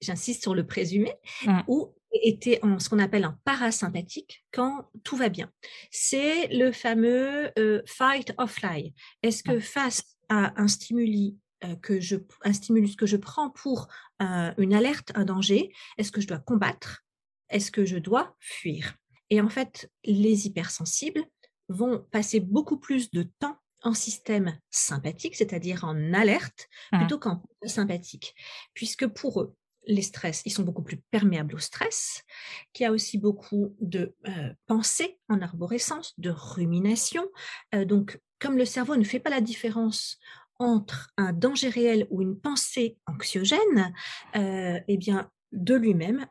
j'insiste 0.00 0.42
sur 0.42 0.54
le 0.54 0.66
présumé, 0.66 1.14
Mmh. 1.40 1.62
ou 1.66 1.94
es 2.14 2.60
en 2.64 2.78
ce 2.78 2.88
qu'on 2.88 2.98
appelle 2.98 3.24
un 3.24 3.38
parasympathique 3.44 4.44
quand 4.52 4.88
tout 5.04 5.16
va 5.16 5.28
bien. 5.28 5.50
C'est 5.90 6.48
le 6.48 6.72
fameux, 6.72 7.50
heu, 7.58 7.82
fight 7.86 8.32
or 8.38 8.50
fly. 8.50 8.94
Est-ce 9.22 9.42
que 9.42 9.60
face 9.60 10.02
à 10.28 10.60
un 10.60 10.68
stimuli, 10.68 11.38
heu, 11.64 11.76
que 11.76 12.00
je 12.00 12.16
p 12.16 12.34
un 12.42 12.52
stimulus 12.52 12.96
que 12.96 13.06
je 13.06 13.16
prends 13.16 13.50
pour, 13.50 13.88
heu, 14.22 14.52
une 14.58 14.74
alerte, 14.74 15.12
un 15.14 15.24
danger, 15.24 15.72
est-ce 15.98 16.12
que 16.12 16.20
je 16.20 16.26
dois 16.28 16.38
combattre? 16.40 17.04
Est-ce 17.50 17.70
que 17.70 17.84
je 17.84 17.98
dois 17.98 18.36
fuir? 18.40 18.94
Et 19.30 19.40
en 19.40 19.48
fait, 19.48 19.90
les 20.04 20.46
hypersensibles 20.46 21.24
vont 21.68 22.06
passer 22.10 22.40
beaucoup 22.40 22.78
plus 22.78 23.10
de 23.10 23.22
temps 23.38 23.58
en 23.82 23.94
système 23.94 24.58
sympathique, 24.70 25.34
c'est-à-dire 25.36 25.84
en 25.84 26.12
alerte, 26.14 26.68
plutôt 26.94 27.18
qu'en 27.18 27.42
sympathique. 27.64 28.34
Puisque 28.74 29.06
pour 29.08 29.40
eux, 29.42 29.56
les 29.86 30.02
stress, 30.02 30.42
ils 30.44 30.52
sont 30.52 30.62
beaucoup 30.62 30.82
plus 30.82 30.98
perméables 31.10 31.54
au 31.54 31.58
stress, 31.58 32.22
qu'il 32.72 32.84
y 32.84 32.86
a 32.86 32.92
aussi 32.92 33.18
beaucoup 33.18 33.74
de, 33.80 34.14
heu, 34.28 34.54
pensées 34.66 35.18
en 35.28 35.40
arborescence, 35.40 36.14
de 36.18 36.30
rumination, 36.30 37.24
heu, 37.74 37.84
donc 37.84 38.20
comme 38.38 38.56
le 38.58 38.64
cerveau 38.64 38.96
ne 38.96 39.04
fait 39.04 39.20
pas 39.20 39.30
la 39.30 39.40
différence 39.40 40.18
entre 40.58 41.10
un 41.16 41.32
danger 41.32 41.68
réel 41.68 42.06
ou 42.10 42.22
une 42.22 42.38
pensée 42.38 42.98
anxiogène, 43.06 43.92
heu 44.36 44.80
et 44.86 44.96
bien, 44.96 45.30
de 45.52 45.74
lui-même, 45.74 46.26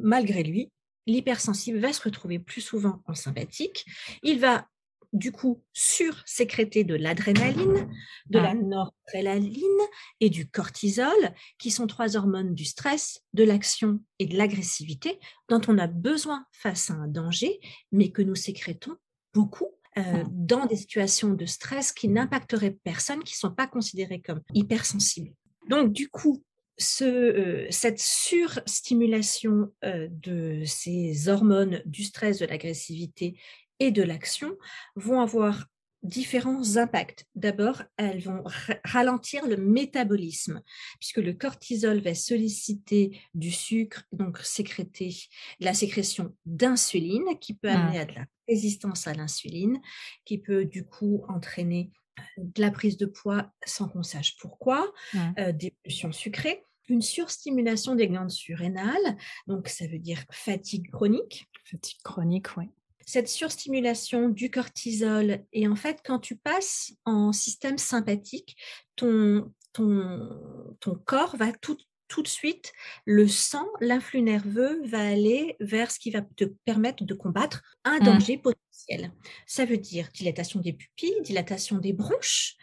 malgré 0.00 0.42
lui, 0.42 0.70
l'hypersensible 1.06 1.78
va 1.78 1.92
se 1.92 2.02
retrouver 2.02 2.38
plus 2.38 2.60
souvent 2.60 3.02
en 3.06 3.14
sympathique. 3.14 3.84
Il 4.22 4.38
va, 4.40 4.66
du 5.12 5.32
coup, 5.32 5.62
sursécréter 5.72 6.84
de 6.84 6.94
l'adrénaline, 6.94 7.88
de 8.30 8.38
Mmh. 8.38 8.42
la 8.42 8.54
noradrénaline 8.54 9.80
et 10.20 10.30
du 10.30 10.48
cortisol, 10.48 11.34
qui 11.58 11.70
sont 11.70 11.86
3 11.86 12.16
hormones 12.16 12.54
du 12.54 12.64
stress, 12.64 13.20
de 13.34 13.42
l'action 13.44 14.00
et 14.18 14.26
de 14.26 14.36
l'agressivité, 14.36 15.18
dont 15.48 15.60
on 15.68 15.78
a 15.78 15.86
besoin 15.88 16.46
face 16.52 16.90
à 16.90 16.94
un 16.94 17.08
danger, 17.08 17.58
mais 17.92 18.10
que 18.10 18.22
nous 18.22 18.36
sécrétons 18.36 18.96
beaucoup, 19.34 19.68
heu, 19.98 20.24
Mmh. 20.24 20.28
dans 20.30 20.66
des 20.66 20.76
situations 20.76 21.30
de 21.34 21.46
stress 21.46 21.92
qui 21.92 22.08
n'impacteraient 22.08 22.76
personne, 22.84 23.24
qui 23.24 23.36
sont 23.36 23.50
pas 23.52 23.66
considérées 23.66 24.20
comme 24.22 24.42
hypersensibles. 24.54 25.34
Donc 25.68 25.92
du 25.92 26.08
coup, 26.08 26.44
ce, 26.78 27.04
heu, 27.04 27.66
cette 27.70 27.98
surstimulation, 28.00 29.72
heu, 29.84 30.08
de 30.10 30.62
ces 30.64 31.28
hormones 31.28 31.82
du 31.84 32.04
stress, 32.04 32.38
de 32.38 32.46
l'agressivité 32.46 33.38
et 33.80 33.90
de 33.90 34.02
l'action 34.02 34.56
vont 34.96 35.20
avoir 35.20 35.66
différents 36.02 36.76
impacts. 36.78 37.26
D'abord, 37.34 37.82
elles 37.98 38.22
vont 38.22 38.42
ra 38.44 38.74
ralentir 38.84 39.46
le 39.46 39.56
métabolisme, 39.58 40.62
puisque 40.98 41.18
le 41.18 41.34
cortisol 41.34 42.00
va 42.00 42.14
solliciter 42.14 43.20
du 43.34 43.50
sucre, 43.50 44.04
donc 44.12 44.38
sécréter 44.38 45.14
la 45.60 45.74
sécrétion 45.74 46.34
d'insuline 46.46 47.38
qui 47.40 47.54
peut 47.54 47.68
amener 47.68 47.98
à 47.98 48.06
de 48.06 48.14
la 48.14 48.24
résistance 48.48 49.06
à 49.06 49.12
l'insuline, 49.12 49.78
qui 50.24 50.38
peut 50.38 50.64
du 50.64 50.86
coup 50.86 51.22
entraîner, 51.28 51.92
heu, 52.38 52.44
de 52.44 52.60
la 52.62 52.70
prise 52.70 52.96
de 52.96 53.06
poids 53.06 53.52
sans 53.66 53.88
qu'on 53.88 54.02
sache 54.02 54.36
pourquoi, 54.38 54.92
heu, 55.38 55.52
des 55.52 55.72
pulsions 55.82 56.12
sucrées, 56.12 56.64
une 56.88 57.02
surstimulation 57.02 57.94
des 57.94 58.08
glandes 58.08 58.30
surrénales, 58.30 59.16
donc 59.46 59.68
ça 59.68 59.86
veut 59.86 59.98
dire 59.98 60.24
fatigue 60.32 60.90
chronique. 60.90 61.46
Fatigue 61.64 62.00
chronique, 62.02 62.56
ouais. 62.56 62.70
Cette 63.10 63.26
surstimulation 63.28 64.28
du 64.28 64.52
cortisol 64.52 65.44
et 65.52 65.66
en 65.66 65.74
fait, 65.74 65.98
quand 66.04 66.20
tu 66.20 66.36
passes 66.36 66.92
en 67.04 67.32
système 67.32 67.76
sympathique, 67.76 68.56
ton 68.94 69.52
ton 69.72 70.76
ton 70.78 70.94
corps 70.94 71.36
va 71.36 71.50
tout 71.50 71.76
tout 72.06 72.22
de 72.22 72.28
suite 72.28 72.72
le 73.06 73.26
sang, 73.26 73.66
l'influx 73.80 74.22
nerveux 74.22 74.80
va 74.86 75.00
aller 75.00 75.56
vers 75.58 75.90
ce 75.90 75.98
qui 75.98 76.12
va 76.12 76.22
te 76.22 76.44
permettre 76.64 77.02
de 77.04 77.14
combattre 77.14 77.62
un 77.84 77.98
Mmh. 77.98 78.04
danger 78.04 78.38
potentiel. 78.38 79.12
Ça 79.44 79.64
veut 79.64 79.78
dire 79.78 80.08
dilatation 80.14 80.60
des 80.60 80.72
pupilles, 80.72 81.20
dilatation 81.22 81.78
des 81.78 81.92
bronches, 81.92 82.54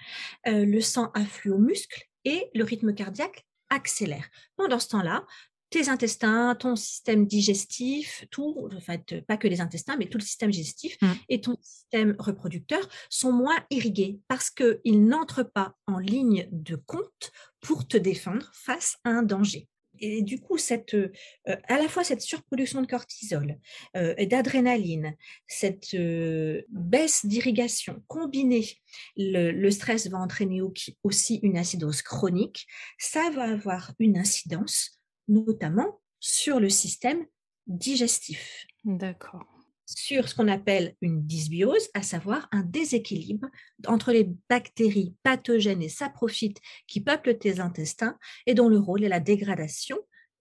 heu, 0.47 0.63
le 0.63 0.79
sang 0.79 1.11
afflue 1.13 1.51
aux 1.51 1.57
muscles 1.57 2.05
et 2.23 2.49
le 2.53 2.63
rythme 2.63 2.93
cardiaque 2.93 3.45
accélère. 3.69 4.29
Pendant 4.55 4.79
ce 4.79 4.87
temps-là, 4.87 5.25
tes 5.69 5.89
intestins, 5.89 6.55
ton 6.55 6.75
système 6.75 7.25
digestif, 7.25 8.25
tout, 8.31 8.69
en 8.75 8.79
fait, 8.79 9.21
pas 9.27 9.37
que 9.37 9.47
les 9.47 9.61
intestins, 9.61 9.97
mais 9.97 10.07
tout 10.07 10.17
le 10.17 10.23
système 10.23 10.51
digestif 10.51 10.97
Mmh. 11.01 11.11
et 11.29 11.41
ton 11.41 11.57
système 11.61 12.15
reproducteur 12.19 12.87
sont 13.09 13.31
moins 13.31 13.57
irrigués 13.69 14.19
parce 14.27 14.49
qu'ils 14.49 15.05
n'entrent 15.05 15.43
pas 15.43 15.73
en 15.87 15.99
ligne 15.99 16.47
de 16.51 16.75
compte 16.75 17.31
pour 17.59 17.87
te 17.87 17.97
défendre 17.97 18.49
face 18.53 18.97
à 19.03 19.09
un 19.09 19.23
danger. 19.23 19.67
Et 19.99 20.21
du 20.21 20.39
coup, 20.39 20.57
cette, 20.59 20.93
heu, 20.93 21.11
à 21.45 21.77
la 21.79 21.87
fois 21.87 22.03
cette 22.03 22.21
surproduction 22.21 22.81
de 22.81 22.87
cortisol, 22.87 23.57
et 23.95 24.27
d'adrénaline, 24.27 25.15
cette, 25.47 25.93
heu, 25.95 26.65
baisse 26.69 27.25
d'irrigation 27.25 28.03
combinée, 28.07 28.67
le 29.15 29.51
le 29.51 29.71
stress 29.71 30.07
va 30.07 30.19
entraîner 30.19 30.61
aussi 31.03 31.39
une 31.41 31.57
acidose 31.57 32.01
chronique. 32.03 32.67
Ça 32.99 33.29
va 33.31 33.43
avoir 33.51 33.93
une 33.99 34.17
incidence, 34.17 34.96
notamment 35.27 35.99
sur 36.19 36.59
le 36.59 36.69
système 36.69 37.25
digestif. 37.67 38.65
D'accord. 38.83 39.45
Sur 39.85 40.27
ce 40.27 40.35
qu'on 40.35 40.49
appelle 40.49 40.95
une 41.01 41.25
dysbiose, 41.25 41.89
à 41.93 42.01
savoir 42.01 42.49
un 42.51 42.63
déséquilibre 42.63 43.47
entre 43.87 44.11
les 44.11 44.29
bactéries 44.49 45.15
pathogènes 45.23 45.81
et 45.81 45.89
saprophytes 45.89 46.59
qui 46.87 46.99
peuplent 46.99 47.37
tes 47.37 47.61
intestins 47.61 48.17
et 48.45 48.53
dont 48.53 48.67
le 48.67 48.79
rôle 48.79 49.05
est 49.05 49.09
la 49.09 49.21
dégradation 49.21 49.97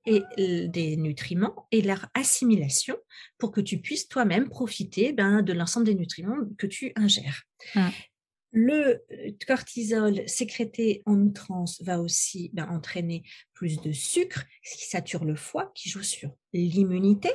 et 0.07 0.23
des 0.69 0.97
nutriments 0.97 1.66
et 1.73 1.83
leur 1.83 2.07
assimilation 2.14 2.97
pour 3.38 3.50
que 3.50 3.61
tu 3.61 3.78
puisses 3.78 4.09
toi-même 4.09 4.49
profiter, 4.49 5.12
ben, 5.12 5.43
de 5.43 5.52
l'ensemble 5.52 5.87
des 5.87 5.97
nutriments 5.97 6.37
que 6.59 6.66
tu 6.66 6.93
ingères. 6.95 7.43
Mmh. 7.75 7.88
Le, 8.58 9.02
heu, 9.12 9.36
cortisol 9.46 10.26
sécrété 10.26 11.02
en 11.04 11.20
outrance 11.20 11.82
va 11.82 12.00
aussi, 12.00 12.50
ben, 12.54 12.66
entraîner 12.70 13.22
plus 13.52 13.82
de 13.82 13.92
sucre, 13.92 14.44
ce 14.62 14.78
qui 14.78 14.86
sature 14.88 15.26
le 15.26 15.36
foie, 15.36 15.70
qui 15.75 15.90
joue 15.90 16.02
sur 16.02 16.30
l'immunité. 16.54 17.28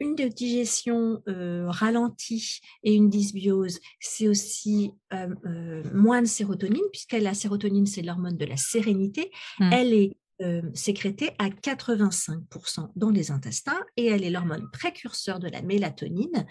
Une 0.00 0.14
digestion, 0.14 1.22
heu, 1.28 1.64
ralentie 1.68 2.60
et 2.84 2.94
une 2.94 3.08
dysbiose, 3.08 3.80
c'est 4.00 4.28
aussi, 4.28 4.92
heu, 5.14 5.82
moins 5.94 6.20
de 6.20 6.26
sérotonine 6.28 6.84
puisque 6.92 7.12
la 7.12 7.32
sérotonine, 7.32 7.86
c'est 7.86 8.02
l'hormone 8.02 8.36
de 8.36 8.44
la 8.44 8.58
sérénité. 8.58 9.30
Mmh. 9.58 9.70
Elle 9.72 9.94
est, 9.94 10.16
hem, 10.40 10.74
sécrétée 10.74 11.30
à 11.38 11.48
85% 11.48 12.90
dans 12.96 13.10
les 13.10 13.30
intestins 13.30 13.80
et 13.96 14.06
elle 14.06 14.24
est 14.24 14.30
l'hormone 14.30 14.68
précurseur 14.72 15.38
de 15.38 15.48
la 15.48 15.62
mélatonine, 15.62 16.46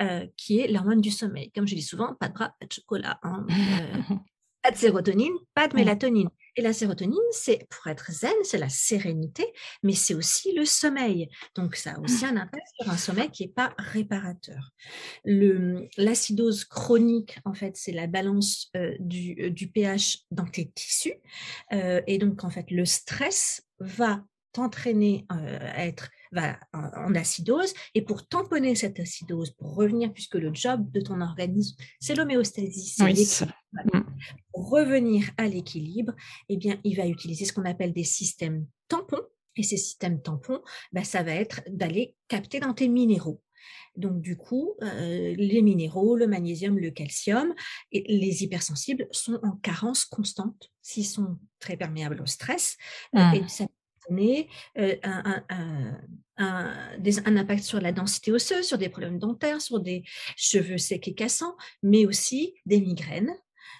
heu, 0.00 0.28
qui 0.36 0.60
est 0.60 0.68
l'hormone 0.68 1.00
du 1.00 1.10
sommeil. 1.10 1.50
Comme 1.52 1.66
je 1.66 1.74
dis 1.74 1.82
souvent: 1.82 2.14
«Pas 2.14 2.28
de 2.28 2.34
bras, 2.34 2.54
pas 2.60 2.66
de 2.66 2.72
chocolat», 2.72 3.18
hein, 3.22 3.46
heu, 3.48 3.52
pas 4.62 4.70
de 4.70 4.76
sérotonine, 4.76 5.34
pas 5.54 5.68
de 5.68 5.74
mélatonine 5.74 6.28
et 6.56 6.62
la 6.62 6.72
sérotonine, 6.72 7.18
c'est 7.30 7.66
pour 7.70 7.86
être 7.86 8.12
zen, 8.12 8.32
c'est 8.42 8.58
la 8.58 8.68
sérénité, 8.68 9.44
mais 9.82 9.94
c'est 9.94 10.14
aussi 10.14 10.52
le 10.54 10.64
sommeil. 10.64 11.28
Donc 11.54 11.76
ça 11.76 11.92
a 11.92 11.98
aussi 12.00 12.24
un 12.26 12.36
impact 12.36 12.66
sur 12.80 12.90
un 12.90 12.96
sommeil 12.96 13.30
qui 13.30 13.44
est 13.44 13.54
pas 13.54 13.74
réparateur. 13.78 14.70
Mmh, 15.24 15.82
l'acidose 15.96 16.64
chronique, 16.64 17.38
en 17.44 17.54
fait, 17.54 17.76
c'est 17.76 17.92
la 17.92 18.06
balance, 18.06 18.70
heu, 18.76 18.96
du, 19.00 19.36
heu, 19.40 19.50
du 19.50 19.68
pH 19.68 20.20
dans 20.30 20.46
tes 20.46 20.70
tissus, 20.70 21.14
heu 21.72 22.02
et 22.06 22.18
donc 22.18 22.44
en 22.44 22.50
fait, 22.50 22.70
le 22.70 22.84
stress 22.84 23.62
va 23.80 24.22
t'entraîner 24.52 25.24
à 25.30 25.86
être 25.86 26.10
va 26.32 26.58
en 26.72 27.14
acidose 27.14 27.72
et 27.94 28.02
pour 28.02 28.26
tamponner 28.26 28.74
cette 28.74 28.98
acidose, 28.98 29.50
pour 29.52 29.74
revenir, 29.74 30.12
puisque 30.12 30.34
le 30.34 30.52
job 30.52 30.90
de 30.90 31.00
ton 31.00 31.20
organisme, 31.20 31.76
c'est 32.00 32.14
l'homéostasie, 32.14 32.86
c'est 32.86 33.46
mmh. 33.46 34.02
Pour 34.52 34.70
revenir 34.70 35.30
à 35.36 35.48
l'équilibre, 35.48 36.12
eh 36.48 36.56
bien, 36.56 36.78
il 36.84 36.96
va 36.96 37.06
utiliser 37.06 37.44
ce 37.44 37.52
qu'on 37.52 37.64
appelle 37.64 37.92
des 37.92 38.04
systèmes 38.04 38.66
tampons. 38.88 39.22
Et 39.56 39.62
ces 39.62 39.76
systèmes 39.76 40.22
tampons, 40.22 40.62
bah, 40.92 41.04
ça 41.04 41.22
va 41.22 41.32
être 41.32 41.60
d'aller 41.68 42.16
capter 42.28 42.58
dans 42.60 42.72
tes 42.72 42.88
minéraux. 42.88 43.42
Donc, 43.96 44.22
du 44.22 44.36
coup, 44.36 44.74
euh, 44.82 45.34
les 45.36 45.60
minéraux, 45.60 46.16
le 46.16 46.26
magnésium, 46.26 46.78
le 46.78 46.90
calcium, 46.90 47.54
et 47.92 48.04
les 48.08 48.42
hypersensibles 48.42 49.06
sont 49.10 49.38
en 49.42 49.52
carence 49.52 50.06
constante 50.06 50.72
s'ils 50.80 51.06
sont 51.06 51.38
très 51.58 51.76
perméables 51.76 52.20
au 52.22 52.26
stress. 52.26 52.76
Euh. 53.14 53.32
Et 53.32 53.48
ça 53.48 53.66
euh, 54.10 54.96
un, 55.02 55.44
un, 56.38 57.36
impact 57.36 57.62
sur 57.62 57.80
la 57.80 57.92
densité 57.92 58.32
osseuse, 58.32 58.66
sur 58.66 58.78
des 58.78 58.88
problèmes 58.88 59.18
dentaires, 59.18 59.60
sur 59.60 59.80
des 59.80 60.02
cheveux 60.36 60.78
secs 60.78 61.06
et 61.06 61.14
cassants, 61.14 61.56
mais 61.82 62.06
aussi 62.06 62.54
des 62.66 62.80
migraines, 62.80 63.34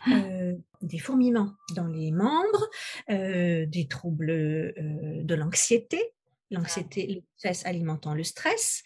ah. 0.06 0.10
euh, 0.14 0.54
des 0.80 0.98
fourmillements 0.98 1.52
dans 1.74 1.86
les 1.86 2.12
membres, 2.12 2.68
euh, 3.10 3.66
des 3.66 3.88
troubles 3.88 4.26
de 4.26 5.34
l'anxiété, 5.34 6.00
l'anxiété, 6.50 7.06
le 7.06 7.20
stress 7.38 7.64
alimentant 7.64 8.14
le 8.14 8.24
stress, 8.24 8.82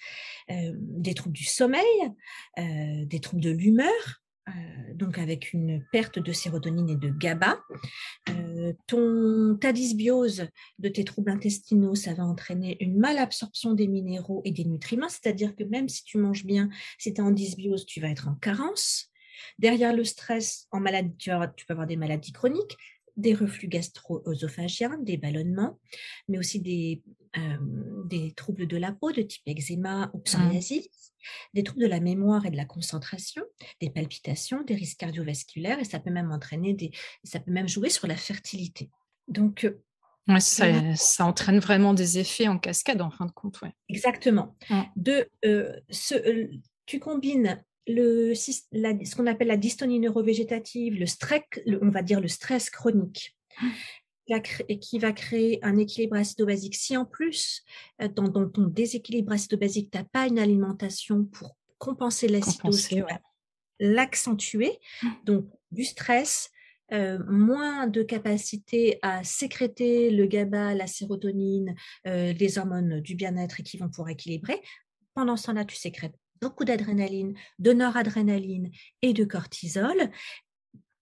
des 0.49 1.15
troubles 1.15 1.35
du 1.35 1.45
sommeil, 1.45 2.13
des 2.57 3.21
troubles 3.21 3.43
de 3.43 3.51
l'humeur, 3.51 4.23
donc 4.95 5.19
avec 5.19 5.53
une 5.53 5.85
perte 5.93 6.19
de 6.19 6.33
sérotonine 6.33 6.89
et 6.89 6.97
de 6.97 7.11
GABA. 7.11 7.59
Euh, 8.29 8.56
ton, 8.87 9.57
ta 9.61 9.73
dysbiose 9.73 10.49
de 10.79 10.89
tes 10.89 11.05
troubles 11.05 11.31
intestinaux, 11.31 11.95
ça 11.95 12.15
va 12.15 12.25
entraîner 12.25 12.77
une 12.81 12.99
malabsorption 12.99 13.75
des 13.75 13.89
minéraux 13.89 14.43
et 14.45 14.51
des 14.51 14.65
nutriments, 14.65 15.09
c'est-à-dire 15.09 15.55
que 15.55 15.65
même 15.65 15.89
si 15.89 16.05
tu 16.05 16.19
manges 16.19 16.45
bien, 16.45 16.69
si 16.99 17.13
tu 17.13 17.21
es 17.21 17.25
en 17.25 17.31
dysbiose, 17.31 17.87
tu 17.87 18.01
vas 18.01 18.09
être 18.09 18.29
en 18.29 18.35
carence. 18.35 19.11
Derrière 19.59 19.95
le 19.95 20.05
stress, 20.05 20.67
en 20.71 20.81
maladie, 20.81 21.15
tu, 21.19 21.31
tu 21.57 21.67
peux 21.67 21.73
avoir 21.73 21.87
des 21.87 21.97
maladies 21.97 22.33
chroniques, 22.33 22.77
des 23.17 23.35
reflux 23.35 23.69
gastro-œsophagiens, 23.69 24.99
des 24.99 25.17
ballonnements, 25.17 25.79
mais 26.29 26.39
aussi 26.39 26.61
des, 26.61 27.03
euh, 27.37 27.57
des 28.05 28.33
troubles 28.33 28.67
de 28.67 28.77
la 28.77 28.93
peau 28.93 29.13
de 29.13 29.23
type 29.23 29.43
eczéma 29.47 30.11
ou 30.13 30.19
mmh. 30.19 30.23
psoriasis, 30.23 30.89
des 31.55 31.63
troubles 31.63 31.83
de 31.83 31.89
la 31.89 32.01
mémoire 32.01 32.47
et 32.47 32.51
de 32.51 32.57
la 32.57 32.65
concentration, 32.65 33.43
des 33.81 33.91
palpitations, 33.91 34.63
des 34.63 34.75
risques 34.75 34.99
cardiovasculaires, 34.99 35.79
et 35.79 35.85
ça 35.85 36.01
peut 36.01 36.11
même 36.11 36.33
entraîner 36.33 36.75
des, 36.75 36.91
ça 37.25 37.41
peut 37.41 37.53
même 37.53 37.69
jouer 37.69 37.91
sur 37.91 38.07
la 38.07 38.17
fertilité. 38.17 38.91
Donc, 39.29 39.65
euh, 39.65 39.83
ça, 40.41 41.25
entraîne 41.25 41.61
vraiment 41.61 41.95
des 41.95 42.19
effets 42.19 42.49
en 42.49 42.59
cascade 42.59 43.01
en 43.01 43.11
fin 43.11 43.27
de 43.27 43.33
compte. 43.33 43.61
Ouais. 43.63 43.73
Exactement. 43.89 44.57
De, 44.97 45.29
euh, 45.45 45.73
ce, 45.91 46.15
tu 46.85 46.99
combines 46.99 47.63
le, 47.87 48.35
ce 48.35 49.17
qu'on 49.17 49.27
appelle 49.27 49.49
la 49.49 49.57
dystonie 49.57 50.01
neurovégétative, 50.01 50.99
le 50.99 51.07
stress, 51.07 51.43
on 51.81 51.91
va 51.91 52.03
dire 52.03 52.21
le 52.21 52.29
stress 52.29 52.71
chronique, 52.71 53.37
et 53.63 53.67
qui 54.27 54.99
va 54.99 55.13
créer 55.13 55.65
un 55.65 55.77
équilibre 55.77 56.17
acido-basique. 56.17 56.75
Si 56.75 56.97
en 56.97 57.05
plus, 57.05 57.63
euh, 58.03 58.09
dans, 58.09 58.31
ton 58.49 58.67
déséquilibre 58.67 59.33
acido-basique, 59.33 59.91
tu 59.91 59.99
n'as 59.99 60.05
pas 60.05 60.27
une 60.27 60.39
alimentation 60.39 61.25
pour 61.25 61.57
compenser 61.79 62.29
l'acidose, 62.29 62.89
l'accentuer, 63.79 64.79
mmh. 65.03 65.09
donc 65.25 65.47
du 65.71 65.85
stress, 65.85 66.51
euh, 66.93 67.19
moins 67.29 67.89
de 67.89 68.03
capacité 68.03 68.99
à 69.03 69.25
sécréter 69.25 70.11
le 70.11 70.27
GABA, 70.27 70.75
la 70.75 70.87
sérotonine, 70.87 71.75
euh, 72.07 72.33
les 72.33 72.59
hormones 72.59 73.01
du 73.01 73.17
bien-être 73.17 73.61
et 73.61 73.63
qui 73.63 73.77
vont 73.77 73.89
pour 73.89 74.09
équilibrer. 74.09 74.63
Pendant 75.15 75.37
ce 75.37 75.47
temps-là, 75.47 75.65
tu 75.65 75.77
sécrètes 75.77 76.15
beaucoup 76.41 76.65
d'adrénaline, 76.65 77.35
de 77.59 77.73
noradrénaline 77.73 78.71
et 79.03 79.13
de 79.13 79.25
cortisol. 79.25 80.11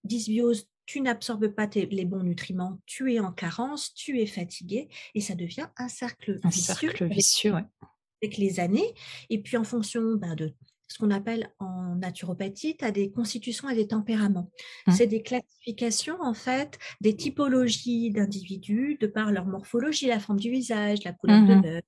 Dysbiose, 0.05 0.69
tu 0.87 1.01
n'absorbes 1.01 1.49
pas 1.49 1.69
les 1.75 2.05
bons 2.05 2.23
nutriments, 2.23 2.79
tu 2.87 3.13
es 3.13 3.21
en 3.21 3.33
carence, 3.33 3.95
tu 3.95 4.21
es 4.21 4.27
fatigué 4.27 4.89
et 5.15 5.21
ça 5.21 5.35
devient 5.35 5.67
un 5.77 5.89
cercle 5.89 6.39
un 6.43 6.49
vicieux, 6.49 6.89
cercle 6.91 7.09
vicieux 7.09 7.55
avec, 7.55 8.37
les 8.39 8.61
années. 8.61 8.95
Et 9.31 9.41
puis 9.41 9.57
en 9.57 9.65
fonction 9.65 10.15
bah, 10.17 10.35
de 10.35 10.53
ce 10.89 10.99
qu'on 10.99 11.11
appelle 11.11 11.51
en 11.59 11.97
naturopathie, 11.97 12.77
tu 12.77 12.85
as 12.85 12.91
des 12.91 13.11
constitutions 13.11 13.69
et 13.69 13.75
des 13.75 13.89
tempéraments. 13.89 14.51
Mmh. 14.87 14.93
C'est 14.93 15.07
des 15.07 15.23
classifications, 15.23 16.21
en 16.21 16.35
fait, 16.35 16.79
des 17.01 17.17
typologies 17.17 18.11
d'individus 18.11 18.97
de 19.01 19.07
par 19.07 19.33
leur 19.33 19.47
morphologie, 19.47 20.07
la 20.07 20.21
forme 20.21 20.39
du 20.39 20.51
visage, 20.51 21.03
la 21.05 21.13
couleur 21.13 21.47
de 21.47 21.55
mmh 21.55 21.81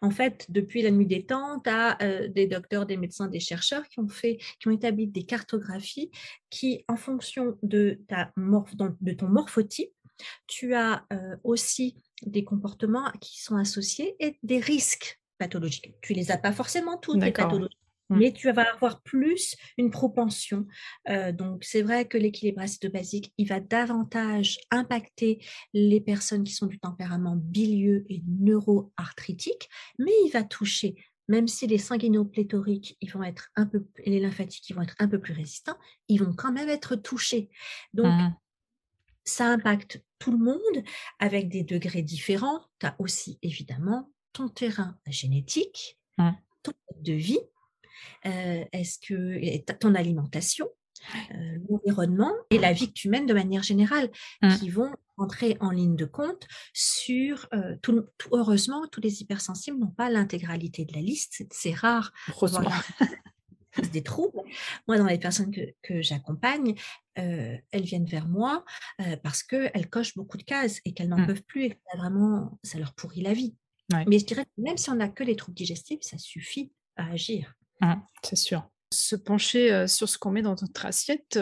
en 0.00 0.10
fait, 0.10 0.46
depuis 0.48 0.82
la 0.82 0.90
nuit 0.90 1.06
des 1.06 1.24
temps, 1.24 1.60
tu 1.60 1.70
as 1.70 2.00
euh, 2.02 2.28
des 2.28 2.46
docteurs, 2.46 2.86
des 2.86 2.96
médecins, 2.96 3.28
des 3.28 3.40
chercheurs 3.40 3.86
qui 3.88 4.00
ont 4.00 4.08
fait, 4.08 4.38
qui 4.60 4.68
ont 4.68 4.70
établi 4.70 5.06
des 5.06 5.24
cartographies 5.24 6.10
qui, 6.50 6.84
en 6.88 6.96
fonction 6.96 7.58
de, 7.62 7.98
ta 8.08 8.32
de 8.36 9.12
ton 9.12 9.28
morphotype, 9.28 9.92
tu 10.46 10.74
as 10.74 11.04
euh, 11.12 11.36
aussi 11.42 11.96
des 12.22 12.44
comportements 12.44 13.10
qui 13.20 13.42
sont 13.42 13.56
associés 13.56 14.14
et 14.20 14.38
des 14.42 14.60
risques 14.60 15.20
pathologiques. 15.38 15.94
Tu 16.02 16.12
les 16.12 16.30
as 16.30 16.38
pas 16.38 16.52
forcément 16.52 16.98
toutes 16.98 17.22
les 17.22 17.32
pathologies. 17.32 17.76
Mais 18.16 18.32
tu 18.32 18.50
vas 18.52 18.70
avoir 18.72 19.02
plus 19.02 19.56
une 19.78 19.90
propension. 19.90 20.66
Euh, 21.08 21.32
donc, 21.32 21.64
c'est 21.64 21.82
vrai 21.82 22.06
que 22.06 22.18
l'équilibre 22.18 22.60
acido-basique, 22.60 23.32
il 23.38 23.48
va 23.48 23.60
davantage 23.60 24.58
impacter 24.70 25.44
les 25.72 26.00
personnes 26.00 26.44
qui 26.44 26.52
sont 26.52 26.66
du 26.66 26.78
tempérament 26.78 27.36
bilieux 27.36 28.04
et 28.08 28.22
neuroarthritique, 28.26 29.68
mais 29.98 30.12
il 30.24 30.30
va 30.30 30.42
toucher, 30.42 30.96
même 31.28 31.48
si 31.48 31.66
les 31.66 31.78
sanguinopléthoriques, 31.78 32.96
ils 33.00 33.10
vont 33.10 33.22
être 33.22 33.50
un 33.56 33.66
peu, 33.66 33.86
et 33.98 34.10
les 34.10 34.20
lymphatiques, 34.20 34.68
ils 34.70 34.74
vont 34.74 34.82
être 34.82 34.96
un 34.98 35.08
peu 35.08 35.20
plus 35.20 35.34
résistants, 35.34 35.78
ils 36.08 36.22
vont 36.22 36.34
quand 36.34 36.52
même 36.52 36.68
être 36.68 36.96
touchés. 36.96 37.50
Donc, 37.94 38.12
mmh. 38.12 38.34
ça 39.24 39.46
impacte 39.46 40.04
tout 40.18 40.32
le 40.32 40.38
monde 40.38 40.84
avec 41.18 41.48
des 41.48 41.64
degrés 41.64 42.02
différents. 42.02 42.60
Tu 42.78 42.86
as 42.86 42.96
aussi, 42.98 43.38
évidemment, 43.42 44.10
ton 44.32 44.48
terrain 44.48 44.96
génétique, 45.06 45.98
mmh. 46.18 46.30
ton 46.62 46.72
mode 46.90 47.02
de 47.02 47.12
vie, 47.12 47.40
euh, 48.26 48.64
est-ce 48.72 48.98
que 48.98 49.72
ton 49.74 49.94
alimentation, 49.94 50.68
euh, 51.34 51.58
l'environnement 51.68 52.32
et 52.50 52.58
la 52.58 52.72
vie 52.72 52.88
que 52.88 52.92
tu 52.92 53.08
mènes 53.08 53.26
de 53.26 53.34
manière 53.34 53.62
générale 53.62 54.10
mmh. 54.42 54.56
qui 54.56 54.70
vont 54.70 54.92
entrer 55.16 55.56
en 55.60 55.70
ligne 55.70 55.96
de 55.96 56.04
compte 56.04 56.46
sur 56.72 57.48
euh, 57.54 57.76
tout, 57.82 58.04
heureusement 58.30 58.86
tous 58.88 59.00
les 59.00 59.20
hypersensibles 59.20 59.78
n'ont 59.78 59.90
pas 59.90 60.10
l'intégralité 60.10 60.84
de 60.84 60.94
la 60.94 61.00
liste. 61.00 61.44
C'est 61.50 61.74
rare 61.74 62.12
heureusement. 62.28 62.70
des 63.92 64.02
troubles. 64.02 64.38
Moi 64.86 64.98
dans 64.98 65.06
les 65.06 65.18
personnes 65.18 65.50
que, 65.82 66.02
j'accompagne 66.02 66.74
elles 67.14 67.62
viennent 67.74 68.06
vers 68.06 68.28
moi 68.28 68.64
parce 69.22 69.42
qu'elles 69.42 69.88
cochent 69.88 70.14
beaucoup 70.14 70.36
de 70.36 70.42
cases 70.42 70.80
et 70.84 70.92
qu'elles 70.92 71.08
n'en 71.08 71.20
mmh. 71.20 71.26
peuvent 71.26 71.42
plus 71.42 71.64
et 71.64 71.70
que 71.70 71.96
vraiment 71.96 72.58
ça 72.62 72.78
leur 72.78 72.94
pourrit 72.94 73.22
la 73.22 73.32
vie. 73.32 73.54
Mais 74.06 74.18
je 74.18 74.26
dirais 74.26 74.44
que 74.44 74.62
même 74.62 74.76
si 74.76 74.90
on 74.90 74.96
n'a 74.96 75.08
que 75.08 75.24
les 75.24 75.36
troubles 75.36 75.56
digestifs 75.56 76.02
ça 76.02 76.18
suffit 76.18 76.70
à 76.96 77.12
agir 77.12 77.54
Mmh, 77.82 77.94
c'est 78.22 78.36
sûr. 78.36 78.66
Se 78.90 79.16
pencher 79.16 79.86
sur 79.86 80.08
ce 80.08 80.18
qu'on 80.18 80.30
met 80.30 80.42
dans 80.42 80.56
notre 80.60 80.86
assiette, 80.86 81.38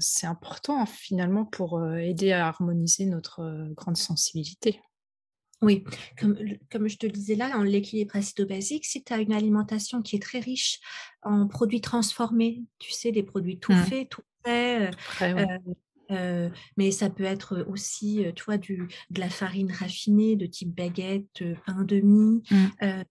c'est 0.00 0.26
important 0.26 0.86
finalement 0.86 1.44
pour 1.44 1.84
aider 1.94 2.32
à 2.32 2.48
harmoniser 2.48 3.06
notre 3.06 3.72
grande 3.74 3.96
sensibilité. 3.96 4.80
Oui, 5.62 5.84
comme, 6.18 6.38
comme 6.70 6.86
je 6.86 6.96
te 6.96 7.06
le 7.06 7.12
disais 7.12 7.34
là, 7.34 7.56
en 7.58 7.62
l'équilibre 7.62 8.14
acido-basique, 8.14 8.84
si 8.84 9.02
tu 9.02 9.12
as 9.12 9.18
une 9.18 9.32
alimentation 9.32 10.02
qui 10.02 10.16
est 10.16 10.22
très 10.22 10.38
riche 10.38 10.78
en 11.22 11.48
produits 11.48 11.80
transformés, 11.80 12.62
tu 12.78 12.92
sais, 12.92 13.10
des 13.10 13.22
produits 13.22 13.58
tout 13.58 13.72
mmh. 13.72 13.84
faits, 13.84 14.08
tout 14.10 14.22
faits, 14.44 14.94
mais 16.76 16.90
ça 16.92 17.10
peut 17.10 17.24
être 17.24 17.66
aussi, 17.68 18.24
tu 18.36 18.44
vois, 18.44 18.58
du, 18.58 18.86
de 19.10 19.20
la 19.20 19.28
farine 19.28 19.72
raffinée 19.72 20.36
de 20.36 20.46
type 20.46 20.74
baguette, 20.74 21.42
pain 21.66 21.82
de 21.82 22.00
mie, 22.00 22.42
mmh 22.50 23.02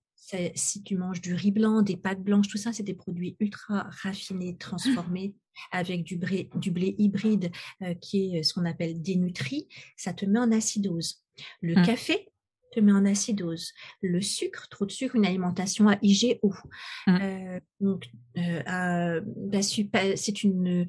si 0.55 0.83
tu 0.83 0.97
manges 0.97 1.21
du 1.21 1.33
riz 1.33 1.51
blanc, 1.51 1.81
des 1.81 1.97
pâtes 1.97 2.21
blanches, 2.21 2.47
tout 2.47 2.57
ça, 2.57 2.73
c'est 2.73 2.83
des 2.83 2.93
produits 2.93 3.35
ultra 3.39 3.87
raffinés, 4.01 4.57
transformés, 4.57 5.35
avec 5.71 6.03
du 6.03 6.17
blé, 6.17 6.49
du 6.55 6.71
blé 6.71 6.95
hybride 6.97 7.51
euh, 7.81 7.93
qui 7.95 8.35
est 8.35 8.43
ce 8.43 8.53
qu'on 8.53 8.65
appelle 8.65 9.01
dénutri, 9.01 9.67
ça 9.97 10.13
te 10.13 10.25
met 10.25 10.39
en 10.39 10.51
acidose. 10.51 11.23
Le 11.61 11.75
mmh. 11.75 11.85
café 11.85 12.27
te 12.71 12.79
met 12.79 12.91
en 12.91 13.05
acidose. 13.05 13.71
Le 14.01 14.21
sucre, 14.21 14.67
trop 14.69 14.85
de 14.85 14.91
sucre, 14.91 15.15
une 15.15 15.25
alimentation 15.25 15.87
à 15.87 15.97
IGO. 16.01 16.53
Mmh. 17.07 17.17
Euh, 17.21 17.59
donc, 17.79 18.09
euh, 18.37 19.21
si 19.61 20.33
tu 20.33 20.47
ne 20.49 20.85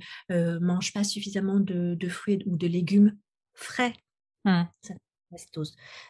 manges 0.59 0.93
pas 0.93 1.05
suffisamment 1.05 1.61
de, 1.61 2.09
fruits 2.09 2.43
ou 2.47 2.57
de 2.57 2.67
légumes 2.67 3.17
frais, 3.55 3.95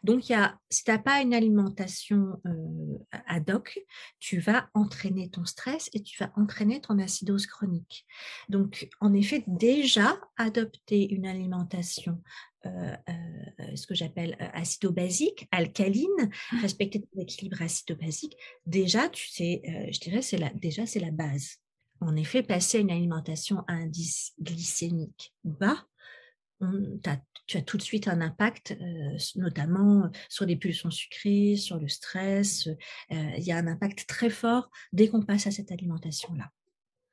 Donc, 0.02 0.28
il 0.28 0.32
y 0.32 0.34
a, 0.34 0.58
si 0.70 0.84
tu 0.84 0.90
n'as 0.90 0.98
pas 0.98 1.20
une 1.20 1.34
alimentation 1.34 2.40
euh, 2.46 2.98
ad 3.26 3.50
hoc, 3.50 3.78
tu 4.18 4.38
vas 4.38 4.68
entraîner 4.74 5.30
ton 5.30 5.44
stress 5.44 5.88
et 5.94 6.02
tu 6.02 6.22
vas 6.22 6.32
entraîner 6.36 6.80
ton 6.80 6.98
acidose 6.98 7.46
chronique. 7.46 8.06
Donc, 8.48 8.88
en 9.00 9.14
effet, 9.14 9.44
déjà, 9.46 10.20
adopter 10.36 11.12
une 11.12 11.26
alimentation 11.26 12.22
euh, 12.66 12.96
euh, 13.08 13.76
ce 13.76 13.86
que 13.86 13.94
j'appelle 13.94 14.36
acido-basique, 14.54 15.46
alcaline, 15.52 16.08
mmh. 16.52 16.60
respecter 16.60 17.00
ton 17.00 17.20
équilibre 17.20 17.62
acido-basique, 17.62 18.36
déjà, 18.66 19.08
tu 19.08 19.28
sais, 19.28 19.62
je 19.92 20.00
dirais, 20.00 20.22
c'est 20.22 20.38
la, 20.38 20.50
déjà, 20.50 20.84
c'est 20.84 21.00
la 21.00 21.10
base. 21.10 21.58
En 22.00 22.16
effet, 22.16 22.42
passer 22.42 22.78
à 22.78 22.80
une 22.80 22.90
alimentation 22.90 23.64
à 23.68 23.74
indice 23.74 24.34
glycémique 24.40 25.32
bas, 25.44 25.86
tu 27.46 27.56
as 27.56 27.62
tout 27.62 27.76
de 27.76 27.82
suite 27.82 28.08
un 28.08 28.20
impact, 28.20 28.76
euh, 28.80 29.16
notamment 29.36 30.10
sur 30.28 30.46
les 30.46 30.56
pulsions 30.56 30.90
sucrées, 30.90 31.56
sur 31.56 31.78
le 31.78 31.88
stress. 31.88 32.66
Euh, 32.66 32.74
il 33.36 33.44
y 33.44 33.52
a 33.52 33.56
un 33.56 33.66
impact 33.66 34.06
très 34.06 34.30
fort 34.30 34.70
dès 34.92 35.08
qu'on 35.08 35.22
passe 35.22 35.46
à 35.46 35.50
cette 35.50 35.70
alimentation-là. 35.70 36.50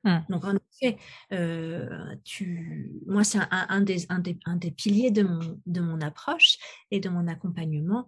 Mmh. 0.05 0.25
Donc, 0.29 0.43
en 0.43 0.57
effet, 0.57 0.97
euh, 1.31 2.15
tu... 2.25 2.91
moi, 3.05 3.23
c'est 3.23 3.39
un, 3.51 3.81
des, 3.81 4.05
un, 4.09 4.19
des, 4.19 4.37
un, 4.45 4.57
des, 4.57 4.71
piliers 4.71 5.11
de 5.11 5.23
mon, 5.23 5.61
de 5.65 5.79
mon 5.79 6.01
approche 6.01 6.57
et 6.91 6.99
de 6.99 7.07
mon 7.09 7.27
accompagnement. 7.27 8.07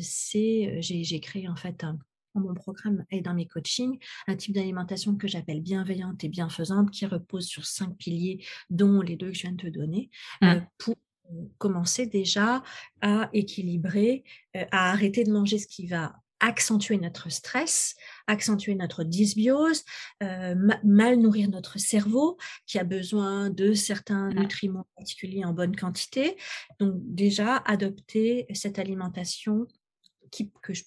c'est, 0.00 0.78
j'ai 0.80 1.20
créé 1.20 1.48
en 1.48 1.54
fait 1.54 1.84
un, 1.84 1.98
mon 2.38 2.54
programme 2.54 3.04
et 3.10 3.20
dans 3.20 3.34
mes 3.34 3.46
coachings, 3.46 3.98
un 4.26 4.36
type 4.36 4.54
d'alimentation 4.54 5.16
que 5.16 5.28
j'appelle 5.28 5.60
bienveillante 5.60 6.22
et 6.24 6.28
bienfaisante 6.28 6.90
qui 6.90 7.06
repose 7.06 7.46
sur 7.46 7.64
cinq 7.64 7.96
piliers, 7.96 8.44
dont 8.70 9.00
les 9.00 9.16
deux 9.16 9.28
que 9.28 9.34
je 9.34 9.42
viens 9.42 9.52
de 9.52 9.62
te 9.62 9.66
donner, 9.68 10.10
euh, 10.42 10.54
mmh. 10.54 10.66
pour 10.78 10.96
euh, 11.30 11.44
commencer 11.58 12.06
déjà 12.06 12.62
à 13.00 13.28
équilibrer, 13.32 14.24
euh, 14.56 14.64
à 14.70 14.90
arrêter 14.90 15.24
de 15.24 15.32
manger 15.32 15.58
ce 15.58 15.66
qui 15.66 15.86
va 15.86 16.14
accentuer 16.40 16.98
notre 16.98 17.30
stress, 17.32 17.96
accentuer 18.28 18.76
notre 18.76 19.02
dysbiose, 19.02 19.84
mal 20.20 21.18
nourrir 21.18 21.48
notre 21.50 21.80
cerveau 21.80 22.38
qui 22.64 22.78
a 22.78 22.84
besoin 22.84 23.50
de 23.50 23.72
certains 23.72 24.28
mmh. 24.28 24.38
nutriments 24.38 24.86
particuliers 24.96 25.44
en 25.44 25.52
bonne 25.52 25.74
quantité. 25.74 26.36
Donc 26.78 26.94
déjà, 26.96 27.56
adopter 27.56 28.46
cette 28.54 28.78
alimentation 28.78 29.66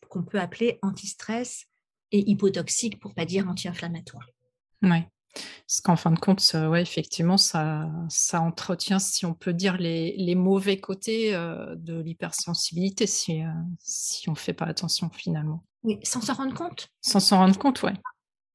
qu'on 0.10 0.24
peut 0.24 0.40
appeler 0.40 0.80
anti-stress 0.82 1.66
et 2.12 2.30
hypotoxique, 2.30 3.00
pour 3.00 3.14
pas 3.14 3.26
dire 3.26 3.48
anti-inflammatoire. 3.48 4.28
Oui. 4.82 5.04
Parce 5.34 5.80
qu'en 5.82 5.96
fin 5.96 6.12
de 6.12 6.20
compte, 6.20 6.44
ouais, 6.54 6.82
effectivement, 6.82 7.38
ça, 7.38 7.90
ça 8.10 8.42
entretient, 8.42 9.00
si 9.00 9.26
on 9.26 9.34
peut 9.34 9.54
dire, 9.54 9.78
les, 9.78 10.16
les 10.18 10.36
mauvais 10.36 10.80
côtés 10.80 11.34
euh, 11.34 11.76
de 11.78 12.02
l'hypersensibilité, 12.02 13.08
si, 13.08 13.42
euh, 13.42 13.48
si 13.80 14.28
on 14.28 14.34
ne 14.34 14.38
fait 14.38 14.54
pas 14.54 14.66
attention 14.66 15.10
finalement. 15.10 15.64
Oui, 15.84 16.00
sans 16.04 16.22
s'en 16.22 16.34
rendre 16.34 16.54
compte. 16.54 16.90
Sans 17.00 17.22
s'en 17.22 17.38
rendre 17.38 17.58
compte, 17.58 17.82
oui. 17.84 17.92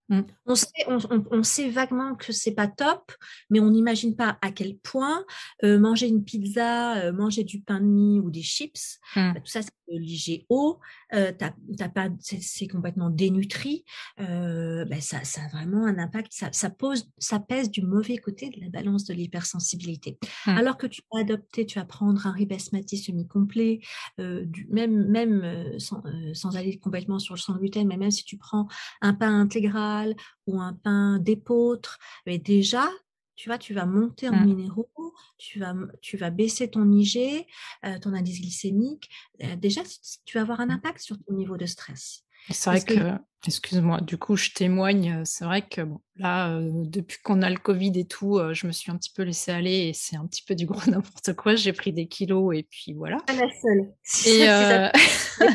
Mmh. 0.09 0.20
On, 0.46 0.55
sait, 0.55 0.68
on, 0.87 1.42
sait, 1.42 1.68
vaguement 1.68 2.14
que 2.14 2.33
c'est 2.33 2.55
pas 2.55 2.68
top, 2.68 3.12
mais 3.51 3.59
on 3.59 3.70
n'imagine 3.70 4.14
pas 4.14 4.38
à 4.40 4.53
quel 4.53 4.79
point 4.79 5.25
euh, 5.64 5.81
manger 5.81 6.07
une 6.07 6.25
pizza, 6.25 6.96
euh, 6.96 7.12
manger 7.12 7.42
du 7.42 7.61
pain 7.61 7.81
de 7.81 7.87
mie 7.87 8.20
ou 8.20 8.31
des 8.31 8.42
chips, 8.42 9.01
mmh. 9.16 9.33
bah, 9.35 9.40
tout 9.40 9.51
ça 9.51 9.62
c'est 9.62 9.72
l'IGO, 9.88 10.81
euh, 11.14 11.33
pas, 11.33 12.09
c'est 12.20 12.66
complètement 12.66 13.11
dénutri, 13.11 13.85
euh, 14.20 14.85
bah, 14.85 15.01
ça, 15.01 15.25
ça, 15.25 15.42
a 15.44 15.49
vraiment 15.49 15.87
un 15.87 15.99
impact, 15.99 16.33
ça, 16.33 16.49
ça, 16.53 16.70
pose, 16.70 17.11
ça 17.18 17.40
pèse 17.40 17.70
du 17.70 17.83
mauvais 17.83 18.18
côté 18.18 18.51
de 18.51 18.61
la 18.61 18.68
balance 18.68 19.05
de 19.05 19.14
l'hypersensibilité. 19.14 20.18
Mmh. 20.46 20.51
Alors 20.51 20.77
que 20.77 20.87
tu 20.87 21.03
vas 21.12 21.20
adopter, 21.20 21.66
tu 21.66 21.79
vas 21.79 21.85
prendre 21.85 22.27
un 22.27 22.33
riz 22.33 22.46
basmati 22.46 22.99
semi-complet, 22.99 23.81
même, 24.18 25.07
même 25.09 25.79
sans, 25.79 26.03
sans, 26.33 26.57
aller 26.57 26.79
complètement 26.79 27.18
sur 27.18 27.35
le 27.35 27.40
sans 27.40 27.57
gluten, 27.57 27.87
mais 27.87 27.96
même 27.96 28.11
si 28.11 28.25
tu 28.25 28.37
prends 28.37 28.68
un 29.01 29.14
pain 29.14 29.40
intégral 29.40 30.14
ou 30.46 30.61
un 30.61 30.72
pain 30.72 31.18
d'épeautre, 31.18 31.99
mais 32.27 32.38
déjà, 32.38 32.88
tu 33.37 33.49
vois, 33.49 33.59
tu 33.59 33.75
vas 33.75 33.87
monter 33.87 34.29
en 34.29 34.37
mmh. 34.37 34.44
minéraux, 34.44 35.14
tu 35.38 35.61
vas, 35.61 35.75
tu 36.01 36.16
vas 36.16 36.31
baisser 36.31 36.68
ton 36.68 36.90
IG, 36.90 37.46
euh, 37.85 37.99
ton 37.99 38.12
indice 38.14 38.40
glycémique. 38.40 39.09
Euh, 39.42 39.57
déjà, 39.57 39.83
tu 40.25 40.37
vas 40.37 40.42
avoir 40.42 40.61
un 40.61 40.66
mmh. 40.66 40.70
impact 40.70 41.01
sur 41.01 41.18
ton 41.18 41.35
niveau 41.35 41.57
de 41.57 41.66
stress. 41.66 42.25
C'est 42.50 42.70
vrai 42.70 42.80
que, 42.80 43.12
excuse-moi, 43.46 44.00
du 44.00 44.18
coup, 44.18 44.37
je 44.37 44.50
témoigne. 44.50 45.20
Euh, 45.20 45.22
c'est 45.24 45.44
vrai 45.44 45.62
que 45.62 45.82
bon, 45.82 46.00
là, 46.16 46.59
depuis 46.61 47.18
qu'on 47.22 47.42
a 47.42 47.50
le 47.50 47.59
Covid 47.59 47.92
et 47.98 48.06
tout, 48.06 48.40
je 48.52 48.66
me 48.66 48.72
suis 48.72 48.90
un 48.90 48.96
petit 48.96 49.12
peu 49.14 49.22
laissée 49.22 49.52
aller 49.52 49.88
et 49.88 49.92
c'est 49.92 50.16
un 50.16 50.26
petit 50.26 50.42
peu 50.42 50.54
du 50.54 50.66
gros 50.66 50.80
n'importe 50.90 51.35
quoi. 51.35 51.54
J'ai 51.56 51.72
pris 51.72 51.92
des 51.92 52.06
kilos 52.06 52.56
et 52.56 52.62
puis 52.62 52.92
voilà. 52.92 53.18
Pas 53.26 53.35
la 53.35 53.48
seule. 53.61 53.92
Et, 54.26 55.46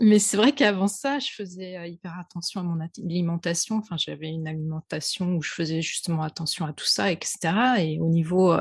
Mais 0.00 0.18
c'est 0.18 0.36
vrai 0.36 0.52
qu'avant 0.52 0.88
ça, 0.88 1.20
je 1.20 1.30
faisais 1.30 1.88
hyper 1.88 2.18
attention 2.18 2.60
à 2.60 2.64
mon 2.64 2.78
alimentation. 2.80 3.76
Enfin, 3.76 3.96
j'avais 3.96 4.28
une 4.28 4.48
alimentation 4.48 5.36
où 5.36 5.42
je 5.42 5.52
faisais 5.52 5.80
justement 5.80 6.22
attention 6.22 6.66
à 6.66 6.72
tout 6.72 6.86
ça, 6.86 7.12
etc. 7.12 7.38
Et 7.78 8.00
au 8.00 8.08
niveau 8.08 8.56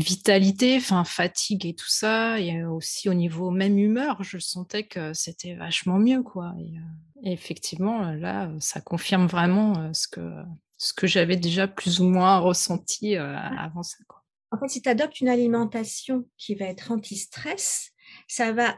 vitalité, 0.00 0.76
enfin 0.76 1.04
fatigue 1.04 1.66
et 1.66 1.74
tout 1.74 1.88
ça, 1.88 2.40
et 2.40 2.64
aussi 2.64 3.08
au 3.08 3.14
niveau 3.14 3.50
même 3.50 3.78
humeur, 3.78 4.22
je 4.22 4.38
sentais 4.38 4.84
que 4.84 5.12
c'était 5.12 5.54
vachement 5.54 5.98
mieux, 5.98 6.22
quoi. 6.22 6.54
Et, 6.58 7.32
effectivement, 7.32 8.12
là, 8.12 8.50
ça 8.60 8.80
confirme 8.80 9.26
vraiment 9.26 9.92
ce 9.92 10.08
que 10.08 10.32
ce 10.78 10.94
que 10.94 11.06
j'avais 11.06 11.36
déjà 11.36 11.68
plus 11.68 12.00
ou 12.00 12.04
moins 12.04 12.38
ressenti 12.38 13.14
avant 13.14 13.82
ça. 13.82 13.98
Quoi. 14.08 14.20
En 14.50 14.58
fait, 14.58 14.68
si 14.68 14.82
tu 14.82 14.88
adoptes 14.88 15.20
une 15.20 15.28
alimentation 15.28 16.24
qui 16.38 16.54
va 16.54 16.64
être 16.66 16.90
anti-stress, 16.90 17.90
ça 18.28 18.52
va 18.52 18.76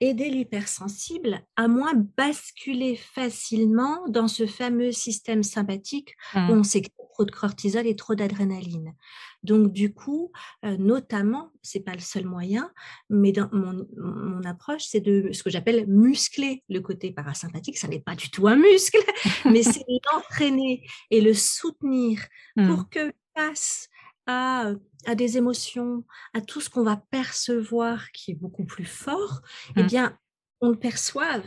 aider 0.00 0.30
l'hypersensible 0.30 1.42
à 1.56 1.68
moins 1.68 1.92
basculer 2.16 2.96
facilement 2.96 4.08
dans 4.08 4.26
ce 4.26 4.46
fameux 4.46 4.90
système 4.90 5.44
sympathique 5.44 6.16
où 6.34 6.38
mmh. 6.38 6.50
on 6.50 6.64
sait 6.64 6.82
trop 7.12 7.24
de 7.24 7.30
cortisol 7.30 7.86
et 7.86 7.94
trop 7.94 8.16
d'adrénaline. 8.16 8.94
Donc 9.42 9.72
du 9.72 9.92
coup, 9.92 10.30
euh, 10.64 10.76
notamment, 10.76 11.50
c'est 11.62 11.80
pas 11.80 11.94
le 11.94 12.00
seul 12.00 12.24
moyen, 12.24 12.70
mais 13.10 13.32
dans 13.32 13.48
mon, 13.52 13.86
mon 13.96 14.42
approche, 14.44 14.84
c'est 14.84 15.00
de 15.00 15.32
ce 15.32 15.42
que 15.42 15.50
j'appelle 15.50 15.86
muscler 15.88 16.62
le 16.68 16.80
côté 16.80 17.10
parasympathique. 17.10 17.78
Ça 17.78 17.88
n'est 17.88 18.00
pas 18.00 18.14
du 18.14 18.30
tout 18.30 18.46
un 18.46 18.56
muscle, 18.56 18.98
mais 19.44 19.62
c'est 19.62 19.84
l'entraîner 20.12 20.86
et 21.10 21.20
le 21.20 21.34
soutenir 21.34 22.20
mmh. 22.56 22.68
pour 22.68 22.88
que 22.88 23.12
passe 23.34 23.88
à, 24.26 24.72
des 25.16 25.36
émotions, 25.36 26.04
à 26.34 26.40
tout 26.40 26.60
ce 26.60 26.70
qu'on 26.70 26.84
va 26.84 26.96
percevoir 26.96 28.12
qui 28.12 28.30
est 28.30 28.34
beaucoup 28.34 28.64
plus 28.64 28.84
fort, 28.84 29.42
eh 29.76 29.82
mmh. 29.82 29.86
bien, 29.86 30.18
on 30.60 30.68
le 30.70 30.78
perçoive, 30.78 31.44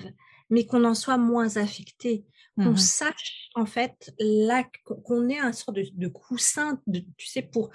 mais 0.50 0.66
qu'on 0.66 0.84
en 0.84 0.94
soit 0.94 1.18
moins 1.18 1.56
affecté, 1.58 2.26
qu'on 2.56 2.72
mmh 2.72 2.78
sache 2.78 3.50
en 3.56 3.66
fait 3.66 4.14
là 4.20 4.64
qu'on 4.84 5.30
ait 5.30 5.40
un 5.40 5.52
sort 5.52 5.74
de, 5.74 6.08
coussin, 6.08 6.82
tu 7.18 7.28
sais, 7.28 7.42
pour 7.42 7.70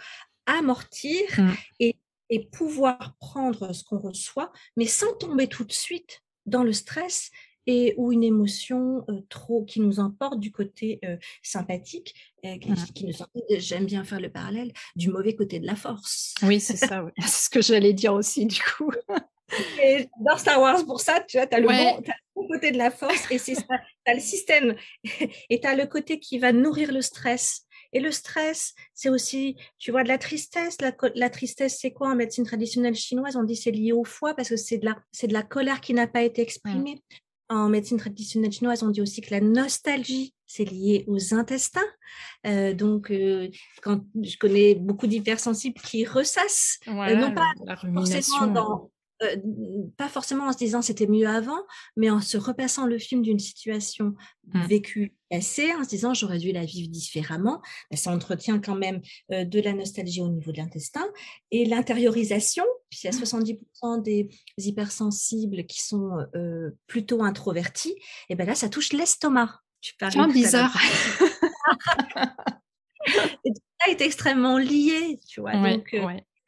amortir 0.46 1.20
mmh. 1.38 1.50
et, 1.80 1.96
et 2.30 2.46
pouvoir 2.46 3.16
prendre 3.20 3.72
ce 3.72 3.84
qu'on 3.84 3.98
reçoit, 3.98 4.52
mais 4.76 4.86
sans 4.86 5.12
tomber 5.14 5.48
tout 5.48 5.64
de 5.64 5.72
suite 5.72 6.22
dans 6.46 6.62
le 6.62 6.72
stress 6.72 7.30
et 7.66 7.94
ou 7.98 8.10
une 8.10 8.24
émotion 8.24 9.04
trop 9.28 9.64
qui 9.64 9.80
nous 9.80 10.00
emporte 10.00 10.40
du 10.40 10.50
côté 10.50 11.00
sympathique, 11.42 12.14
mmh. 12.42 12.58
qui, 12.94 13.06
nous 13.06 13.12
j'aime 13.58 13.84
bien 13.84 14.02
faire 14.02 14.20
le 14.20 14.30
parallèle, 14.30 14.72
du 14.96 15.10
mauvais 15.10 15.36
côté 15.36 15.60
de 15.60 15.66
la 15.66 15.76
force. 15.76 16.34
Oui, 16.42 16.58
c'est 16.58 16.76
ça, 16.76 17.04
c'est 17.18 17.44
ce 17.44 17.50
que 17.50 17.60
j'allais 17.60 17.92
dire 17.92 18.14
aussi 18.14 18.46
du 18.46 18.60
coup. 18.60 18.92
Et 19.82 20.08
dans 20.20 20.36
Star 20.36 20.60
Wars, 20.60 20.84
pour 20.86 21.00
ça, 21.00 21.20
tu 21.20 21.36
vois, 21.36 21.46
tu 21.46 21.56
as, 21.56 21.60
le 21.60 21.66
bon 21.66 22.46
côté 22.48 22.70
de 22.70 22.78
la 22.78 22.90
force 22.90 23.30
et 23.30 23.38
c'est 23.38 23.54
ça, 23.54 23.80
as 24.10 24.14
le 24.14 24.20
système 24.20 24.76
et 25.50 25.60
tu 25.60 25.66
as 25.66 25.74
le 25.74 25.86
côté 25.86 26.18
qui 26.18 26.38
va 26.38 26.52
nourrir 26.52 26.92
le 26.92 27.02
stress. 27.02 27.66
Et 27.92 28.00
le 28.00 28.12
stress, 28.12 28.74
c'est 28.94 29.08
aussi, 29.08 29.56
tu 29.78 29.90
vois, 29.90 30.04
de 30.04 30.08
la 30.08 30.18
tristesse. 30.18 30.76
La, 30.80 30.92
la 31.14 31.30
tristesse, 31.30 31.78
c'est 31.80 31.92
quoi 31.92 32.10
en 32.10 32.14
médecine 32.14 32.44
traditionnelle 32.44 32.94
chinoise? 32.94 33.36
On 33.36 33.42
dit 33.42 33.56
c'est 33.56 33.72
lié 33.72 33.92
au 33.92 34.04
foie 34.04 34.34
parce 34.34 34.48
que 34.50 34.56
c'est 34.56 34.78
de 34.78 34.84
la, 34.84 34.96
c'est 35.10 35.26
de 35.26 35.32
la 35.32 35.42
colère 35.42 35.80
qui 35.80 35.92
n'a 35.92 36.06
pas 36.06 36.22
été 36.22 36.40
mmh. 36.40 36.44
exprimée. 36.44 37.02
En 37.48 37.68
médecine 37.68 37.98
traditionnelle 37.98 38.52
chinoise, 38.52 38.84
on 38.84 38.90
dit 38.90 39.00
aussi 39.00 39.22
que 39.22 39.32
la 39.32 39.40
nostalgie, 39.40 40.34
c'est 40.46 40.64
lié 40.64 41.04
aux 41.08 41.34
intestins. 41.34 41.80
Euh, 42.46 42.74
donc, 42.74 43.10
euh, 43.10 43.48
quand 43.82 44.04
je 44.22 44.36
connais 44.36 44.76
beaucoup 44.76 45.08
d'hypersensibles 45.08 45.80
qui 45.80 46.04
ressassent, 46.04 46.78
euh, 46.86 47.16
non 47.16 47.34
pas 47.34 47.50
forcément 47.92 48.46
dans, 48.46 48.90
euh, 49.22 49.36
pas 49.98 50.08
forcément 50.08 50.46
en 50.46 50.52
se 50.52 50.58
disant 50.58 50.80
c'était 50.80 51.06
mieux 51.06 51.28
avant, 51.28 51.60
mais 51.94 52.08
en 52.08 52.20
se 52.20 52.38
repassant 52.38 52.86
le 52.86 52.98
film 52.98 53.20
d'une 53.20 53.38
situation 53.38 54.14
mmh. 54.46 54.66
vécue 54.66 55.14
assez, 55.30 55.74
en 55.74 55.84
se 55.84 55.90
disant 55.90 56.14
j'aurais 56.14 56.38
dû 56.38 56.52
la 56.52 56.64
vivre 56.64 56.88
différemment, 56.88 57.60
ben, 57.90 57.98
ça 57.98 58.12
entretient 58.12 58.58
quand 58.60 58.76
même 58.76 59.02
euh, 59.32 59.44
de 59.44 59.60
la 59.60 59.74
nostalgie 59.74 60.22
au 60.22 60.28
niveau 60.28 60.52
de 60.52 60.56
l'intestin 60.56 61.06
et 61.50 61.66
l'intériorisation, 61.66 62.64
puis 62.88 63.00
il 63.04 63.06
y 63.06 63.14
a 63.14 63.18
70% 63.18 63.58
mmh. 63.82 64.02
des 64.02 64.30
hypersensibles 64.56 65.66
qui 65.66 65.82
sont 65.82 66.12
euh, 66.34 66.70
plutôt 66.86 67.22
introvertis, 67.22 67.94
et 68.30 68.36
ben 68.36 68.46
là 68.46 68.54
ça 68.54 68.70
touche 68.70 68.94
l'estomac. 68.94 69.60
C'est 69.82 70.32
bizarre. 70.32 70.74
et 73.44 73.52
tout 73.52 73.62
ça 73.80 73.90
est 73.90 74.00
extrêmement 74.00 74.56
lié, 74.56 75.18
tu 75.28 75.42
vois. 75.42 75.52
donc, 75.52 75.94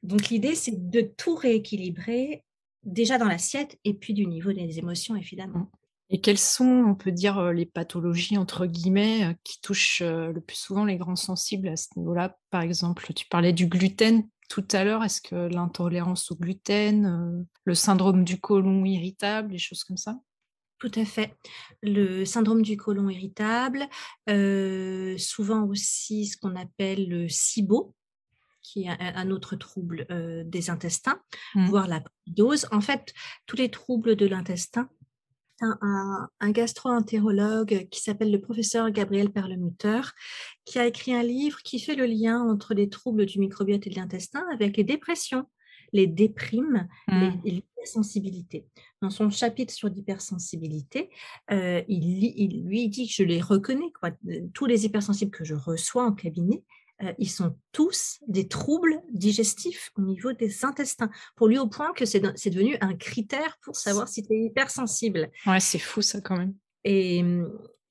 donc 0.03 0.29
l'idée 0.29 0.55
c'est 0.55 0.91
de 0.91 1.03
tout 1.03 1.35
rééquilibrer 1.35 2.45
déjà 2.85 3.19
dans 3.19 3.29
l'assiette 3.29 3.79
et 3.85 3.95
puis 3.95 4.15
du 4.15 4.27
niveau 4.27 4.53
des 4.53 4.79
émotions, 4.79 5.17
évidemment. 5.17 5.71
Et 6.11 6.21
quelles 6.21 6.39
sont, 6.39 6.85
on 6.87 6.95
peut 6.95 7.13
dire, 7.13 7.53
les 7.53 7.65
pathologies, 7.65 8.37
entre 8.37 8.67
guillemets, 8.67 9.35
qui 9.45 9.61
touchent 9.63 10.03
le 10.03 10.41
plus 10.41 10.59
souvent 10.59 10.85
les 10.85 10.99
grands 10.99 11.17
sensibles 11.17 11.69
à 11.69 11.77
ce 11.77 11.89
niveau-là? 11.97 12.37
Par 12.51 12.61
exemple, 12.61 13.13
tu 13.15 13.27
parlais 13.29 13.55
du 13.55 13.67
gluten 13.67 14.29
tout 14.51 14.67
à 14.73 14.85
l'heure. 14.85 15.03
Est-ce 15.03 15.23
que 15.23 15.35
l'intolérance 15.35 16.31
au 16.31 16.37
gluten, 16.37 17.47
le 17.65 17.75
syndrome 17.75 18.25
du 18.25 18.39
côlon 18.39 18.85
irritable, 18.85 19.53
des 19.53 19.59
choses 19.59 19.85
comme 19.85 19.97
ça? 19.97 20.19
Tout 20.79 20.93
à 20.97 21.05
fait. 21.07 21.35
Le 21.81 22.27
syndrome 22.27 22.61
du 22.61 22.77
côlon 22.77 23.09
irritable, 23.09 23.89
souvent 25.17 25.65
aussi 25.65 26.27
ce 26.27 26.37
qu'on 26.37 26.57
appelle 26.57 27.09
le 27.09 27.29
SIBO, 27.29 27.95
qui 28.63 28.85
est 28.85 28.89
un, 28.89 29.31
autre 29.31 29.57
trouble 29.57 30.07
des 30.47 30.71
intestins, 30.71 31.21
mmh. 31.55 31.67
voire 31.67 31.89
la 31.89 32.03
dose. 32.27 32.67
En 32.71 32.81
fait, 32.81 33.13
tous 33.47 33.57
les 33.57 33.71
troubles 33.71 34.17
de 34.17 34.27
l'intestin 34.27 34.89
un, 35.63 36.29
un 36.41 36.51
gastro-entérologue 36.51 37.89
qui 37.91 38.03
s'appelle 38.03 38.31
le 38.31 38.41
professeur 38.41 38.91
Gabriel 38.91 39.31
Perlemutter, 39.31 40.01
qui 40.65 40.79
a 40.79 40.87
écrit 40.87 41.15
un 41.15 41.23
livre 41.23 41.59
qui 41.63 41.79
fait 41.79 41.95
le 41.95 42.07
lien 42.07 42.41
entre 42.41 42.75
les 42.75 42.89
troubles 42.89 43.27
du 43.27 43.39
microbiote 43.39 43.87
et 43.87 43.91
de 43.91 43.97
l'intestin 43.97 44.45
avec 44.53 44.77
les 44.77 44.85
dépressions, 44.85 45.47
les 45.93 46.07
déprimes 46.07 46.89
mmh. 47.09 47.31
et 47.45 47.51
l'hypersensibilité. 47.51 48.67
Dans 49.03 49.11
son 49.11 49.31
chapitre 49.31 49.73
sur 49.73 49.89
l'hypersensibilité, 49.89 51.11
euh, 51.51 51.83
il, 51.89 52.25
il, 52.25 52.65
lui 52.65 52.89
dit 52.89 53.07
que 53.07 53.15
je 53.15 53.25
les 53.25 53.41
reconnais, 53.41 53.93
quoi. 54.01 54.11
tous 54.55 54.67
les 54.67 54.87
hypersensibles 54.87 55.31
que 55.31 55.45
je 55.45 55.55
reçois 55.55 56.05
en 56.05 56.13
cabinet, 56.13 56.63
euh, 56.63 56.82
ils 57.19 57.31
sont 57.31 57.57
tous 57.73 58.19
des 58.29 58.49
troubles 58.49 59.03
digestifs 59.13 59.91
au 59.97 60.03
niveau 60.03 60.33
des 60.33 60.65
intestins. 60.65 61.11
Pour 61.37 61.49
lui, 61.49 61.59
au 61.59 61.67
point 61.67 61.93
que 61.93 62.05
c'est 62.05 62.21
devenu 62.21 62.77
un 62.81 62.95
critère 62.95 63.59
pour 63.63 63.77
savoir 63.77 64.09
si 64.09 64.23
tu 64.23 64.33
es 64.35 64.45
hypersensible. 64.47 65.31
Ouais, 65.47 65.61
c'est 65.61 65.79
fou 65.79 66.03
ça 66.03 66.21
quand 66.21 66.37
même. 66.37 66.55
Et, 66.85 67.25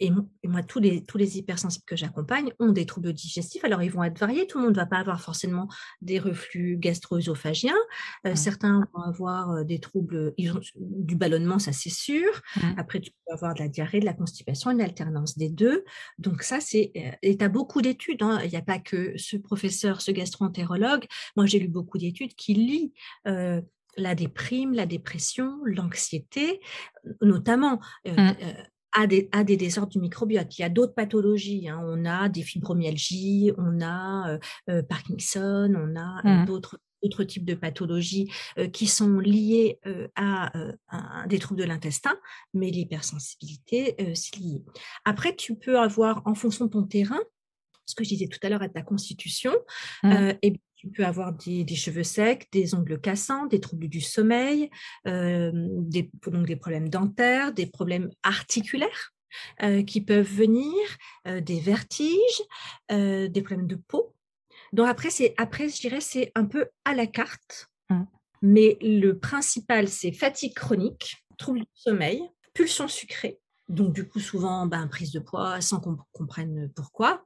et, 0.02 0.10
moi, 0.48 0.64
tous 0.64 0.80
les, 0.80 1.04
tous 1.04 1.20
les 1.20 1.38
hypersensibles 1.38 1.86
que 1.86 1.96
j'accompagne 1.96 2.52
ont 2.60 2.72
des 2.72 2.88
troubles 2.88 3.14
digestifs. 3.14 3.64
Alors, 3.64 3.84
ils 3.84 3.92
vont 3.92 4.04
être 4.04 4.18
variés. 4.18 4.48
Tout 4.48 4.58
le 4.58 4.64
monde 4.66 4.74
ne 4.74 4.80
va 4.80 4.88
pas 4.88 4.98
avoir 4.98 5.22
forcément 5.22 5.68
des 6.02 6.18
reflux 6.18 6.76
gastro-œsophagiens. 6.78 7.78
Euh, 8.26 8.36
certains 8.36 8.88
vont 8.94 9.02
avoir 9.04 9.52
euh, 9.52 9.64
des 9.64 9.80
troubles 9.80 10.34
ils 10.38 10.52
ont, 10.52 10.62
du 10.76 11.16
ballonnement, 11.16 11.60
ça 11.60 11.72
c'est 11.72 11.92
sûr. 11.92 12.42
Après, 12.78 13.00
tu 13.00 13.12
peux 13.12 13.34
avoir 13.34 13.54
de 13.54 13.60
la 13.60 13.68
diarrhée, 13.68 14.00
de 14.00 14.06
la 14.06 14.14
constipation, 14.14 14.72
une 14.72 14.82
alternance 14.82 15.38
des 15.38 15.50
deux. 15.50 15.86
Donc, 16.18 16.42
ça, 16.42 16.60
c'est. 16.60 16.92
Euh, 16.96 17.12
et 17.22 17.38
tu 17.38 17.46
as 17.46 17.50
beaucoup 17.50 17.84
d'études. 17.84 18.24
Hein. 18.24 18.40
Il 18.44 18.50
n'y 18.50 18.58
a 18.58 18.64
pas 18.64 18.80
que 18.80 19.14
ce 19.18 19.38
professeur, 19.38 20.02
ce 20.02 20.12
gastro-entérologue. 20.12 21.06
Moi, 21.36 21.46
j'ai 21.46 21.60
lu 21.60 21.68
beaucoup 21.68 22.00
d'études 22.00 22.34
qui 22.34 22.56
lient. 22.56 22.94
la 23.98 24.16
déprime, 24.16 24.74
la 24.74 24.86
dépression, 24.86 25.60
l'anxiété, 25.66 26.62
notamment. 27.22 27.82
Mmh 28.06 28.32
à 28.94 29.08
des, 29.08 29.30
des, 29.46 29.58
désordres 29.58 29.92
du 29.92 30.00
microbiote. 30.00 30.58
Il 30.58 30.62
y 30.62 30.66
a 30.66 30.70
d'autres 30.70 30.94
pathologies. 30.94 31.70
Hein. 31.70 31.82
On 31.84 32.06
a 32.06 32.30
des 32.30 32.44
fibromyalgies, 32.44 33.52
on 33.58 33.82
a 33.82 34.32
euh, 34.32 34.40
euh, 34.70 34.84
Parkinson, 34.84 35.74
on 35.76 35.96
a 35.96 36.22
euh, 36.26 36.44
mmh. 36.44 36.46
d'autres 36.46 36.80
d'autres 37.04 37.24
types 37.24 37.46
de 37.46 37.56
pathologies 37.56 38.32
qui 38.74 38.86
sont 38.86 39.18
liées 39.18 39.80
à, 40.16 40.52
des 41.26 41.40
troubles 41.40 41.60
de 41.60 41.66
l'intestin, 41.66 42.16
mais 42.54 42.70
l'hypersensibilité, 42.70 43.96
c'est 44.14 44.36
lié. 44.36 44.62
Après, 45.04 45.36
tu 45.36 45.56
peux 45.56 45.80
avoir, 45.80 46.22
en 46.26 46.36
fonction 46.36 46.66
de 46.66 46.70
ton 46.70 46.84
terrain, 46.84 47.18
ce 47.88 47.96
que 47.96 48.04
je 48.04 48.10
disais 48.10 48.28
tout 48.28 48.38
à 48.44 48.50
l'heure 48.50 48.62
à 48.62 48.70
ta 48.70 48.84
constitution, 48.84 49.52
mmh. 50.04 50.34
et 50.44 50.62
tu 50.82 50.90
peux 50.90 51.06
avoir 51.06 51.32
des, 51.32 51.76
cheveux 51.76 52.04
secs, 52.04 52.48
des 52.52 52.74
ongles 52.74 53.00
cassants, 53.00 53.46
des 53.46 53.60
troubles 53.60 53.88
du 53.88 54.02
sommeil, 54.02 54.72
euh, 55.08 55.52
des, 55.54 56.10
donc 56.26 56.48
des 56.48 56.56
problèmes 56.56 56.90
dentaires, 56.90 57.54
des 57.54 57.68
problèmes 57.68 58.10
articulaires 58.24 59.12
euh, 59.62 59.84
qui 59.84 60.02
peuvent 60.02 60.28
venir, 60.28 60.74
euh, 61.28 61.40
des 61.40 61.60
vertiges, 61.60 62.42
des 62.90 63.42
problèmes 63.44 63.68
de 63.68 63.76
peau. 63.76 64.16
Donc 64.74 64.88
après, 64.88 65.12
c'est 65.12 65.36
après, 65.38 65.70
je 65.70 65.80
dirais, 65.82 66.02
c'est 66.02 66.32
un 66.34 66.46
peu 66.46 66.66
à 66.84 66.96
la 66.96 67.06
carte. 67.06 67.68
Mmh. 67.92 68.04
Mais 68.42 68.80
le 68.82 69.20
principal, 69.20 69.88
c'est 69.88 70.12
fatigue 70.12 70.56
chronique, 70.56 71.24
troubles 71.38 71.60
du 71.60 71.68
sommeil, 71.76 72.24
pulsion 72.56 72.88
sucrée. 72.88 73.40
Donc, 73.70 73.94
du 73.94 74.08
coup, 74.08 74.20
souvent, 74.20 74.66
ben, 74.66 74.88
prise 74.88 75.12
de 75.12 75.20
poids 75.20 75.62
sans 75.62 75.80
qu'on 75.80 75.98
comprenne 76.12 76.72
pourquoi 76.76 77.24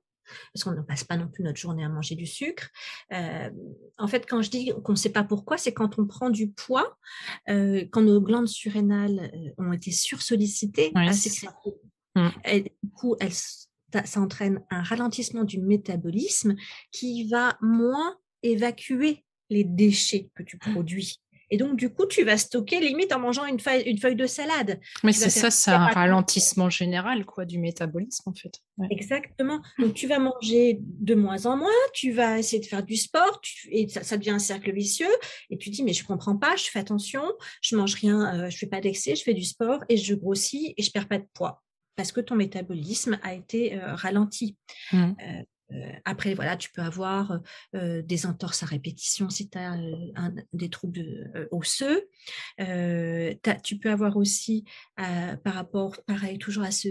parce 0.54 0.64
qu'on 0.64 0.72
ne 0.72 0.82
passe 0.82 1.04
pas 1.04 1.18
non 1.18 1.28
plus 1.28 1.44
notre 1.44 1.60
journée 1.60 1.84
à 1.84 1.90
manger 1.90 2.16
du 2.16 2.26
sucre. 2.26 2.70
Euh, 3.14 3.50
en 3.98 4.08
fait, 4.08 4.26
quand 4.28 4.42
je 4.42 4.50
dis 4.50 4.72
qu'on 4.84 4.94
ne 4.94 4.98
sait 4.98 5.12
pas 5.12 5.24
pourquoi, 5.24 5.58
c'est 5.58 5.74
quand 5.74 6.00
on 6.00 6.06
prend 6.06 6.30
du 6.30 6.50
poids, 6.52 6.98
euh, 7.50 7.86
quand 7.92 8.02
nos 8.02 8.22
glandes 8.22 8.48
surrénales 8.48 9.32
euh, 9.34 9.64
ont 9.64 9.74
été 9.74 9.92
sursollicitées, 9.92 10.92
mmh. 12.16 12.30
et 12.46 12.62
du 12.62 12.90
coup, 12.92 13.16
ça 14.04 14.20
entraîne 14.20 14.62
un 14.70 14.84
ralentissement 14.84 15.44
du 15.44 15.60
métabolisme 15.60 16.56
qui 16.92 17.28
va 17.30 17.58
moins 17.62 18.18
évacuer 18.44 19.26
les 19.50 19.64
déchets 19.64 20.30
que 20.36 20.44
tu 20.44 20.58
produis. 20.58 21.20
Et 21.52 21.58
donc, 21.58 21.78
du 21.78 21.90
coup, 21.90 22.06
tu 22.06 22.24
vas 22.24 22.38
stocker 22.38 22.80
limite 22.80 23.14
en 23.14 23.20
mangeant 23.20 23.46
une 23.46 23.60
feuille, 23.60 23.84
une 23.84 23.98
feuille 23.98 24.16
de 24.16 24.28
salade. 24.28 24.80
Mais 25.04 25.14
c'est 25.14 25.30
ça, 25.30 25.52
c'est 25.52 25.72
un 25.72 25.88
ralentissement 25.88 26.70
général 26.70 27.26
quoi, 27.26 27.46
du 27.46 27.60
métabolisme, 27.60 28.30
en 28.30 28.34
fait. 28.34 28.62
Exactement. 28.90 29.62
Donc, 29.80 29.94
tu 29.94 30.08
vas 30.08 30.20
manger 30.20 30.80
de 30.82 31.16
moins 31.16 31.46
en 31.46 31.58
moins, 31.58 31.70
tu 31.94 32.12
vas 32.12 32.40
essayer 32.40 32.60
de 32.60 32.66
faire 32.66 32.84
du 32.84 32.98
sport, 32.98 33.42
et 33.70 33.88
ça, 33.88 34.18
devient 34.18 34.32
un 34.32 34.40
cercle 34.40 34.74
vicieux. 34.74 35.14
Et 35.50 35.58
tu 35.58 35.70
dis, 35.70 35.84
mais 35.84 35.94
je 35.94 36.04
ne 36.04 36.08
comprends 36.08 36.38
pas, 36.38 36.56
je 36.56 36.66
fais 36.66 36.80
attention, 36.80 37.24
je 37.62 37.76
mange 37.76 37.96
rien, 37.96 38.34
je 38.34 38.42
euh, 38.42 38.50
je 38.50 38.60
fais 38.60 38.68
pas 38.68 38.80
d'excès, 38.80 39.16
je 39.16 39.24
fais 39.24 39.34
du 39.34 39.44
sport, 39.44 39.84
et 39.90 39.98
je 39.98 40.16
grossis, 40.16 40.74
et 40.78 40.82
je 40.82 40.90
perds 40.90 41.10
pas 41.10 41.18
de 41.18 41.28
poids 41.34 41.62
parce 41.96 42.12
que 42.12 42.22
ton 42.22 42.36
métabolisme 42.36 43.20
a 43.24 43.34
été 43.34 43.76
euh, 43.76 43.96
ralenti. 43.96 44.58
Mmh. 44.92 44.98
Euh, 44.98 45.44
après, 46.06 46.34
voilà, 46.34 46.58
tu 46.58 46.72
peux 46.72 46.82
avoir 46.82 47.40
des 47.74 48.26
entorses 48.26 48.64
à 48.64 48.66
répétition 48.66 49.30
si 49.30 49.50
tu 49.50 49.58
as 49.58 49.78
des 50.54 50.70
troubles 50.70 51.32
osseux. 51.52 52.08
tu 52.58 53.78
peux 53.78 53.90
avoir 53.90 54.18
aussi, 54.18 54.64
par 54.96 55.54
rapport, 55.54 56.00
pareil, 56.06 56.38
toujours 56.38 56.64
à 56.64 56.72
ce, 56.72 56.90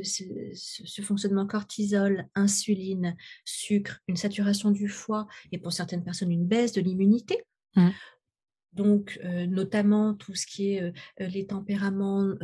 fonctionnement 1.03 1.47
cortisol, 1.47 2.27
insuline, 2.35 3.17
sucre, 3.45 4.01
une 4.09 4.17
saturation 4.17 4.71
du 4.71 4.89
foie 4.89 5.27
et 5.53 5.59
pour 5.59 5.73
certaines 5.73 6.05
personnes, 6.05 6.33
une 6.33 6.47
baisse 6.47 6.73
de 6.73 6.81
l'immunité. 6.81 7.43
Mmh 7.77 7.91
donc 8.75 9.19
notamment 9.49 10.15
tout 10.15 10.35
ce 10.35 10.47
qui 10.47 10.75
est 10.75 10.93
les 11.19 11.47
tempéraments 11.47 12.35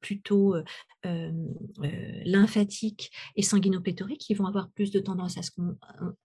plutôt 0.00 0.54
lymphatiques 2.24 3.10
et 3.36 3.42
sanguinopétoriques 3.42 4.20
qui 4.20 4.34
vont 4.34 4.46
avoir 4.46 4.70
plus 4.70 4.90
de 4.90 5.00
tendance 5.00 5.38
à 5.38 5.42
ce 5.42 5.50
qu'on, 5.50 5.76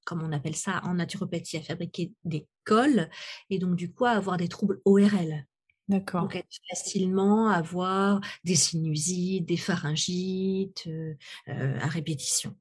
comme 0.05 0.23
on 0.23 0.31
appelle 0.31 0.55
ça 0.55 0.81
en 0.83 0.95
naturopathie, 0.95 1.57
à 1.57 1.62
fabriquer 1.62 2.13
des 2.23 2.47
cols 2.63 3.09
et 3.49 3.59
donc 3.59 3.75
du 3.75 3.91
coup 3.91 4.05
à 4.05 4.12
avoir 4.12 4.38
des 4.38 4.47
troubles 4.47 4.81
ORL. 4.85 5.45
D'accord. 5.88 6.21
Donc 6.21 6.43
facilement 6.69 7.49
avoir 7.49 8.21
des 8.43 8.55
sinusites, 8.55 9.45
des 9.47 9.57
pharyngites 9.57 10.88
à 11.47 11.88
répétition. 11.88 12.55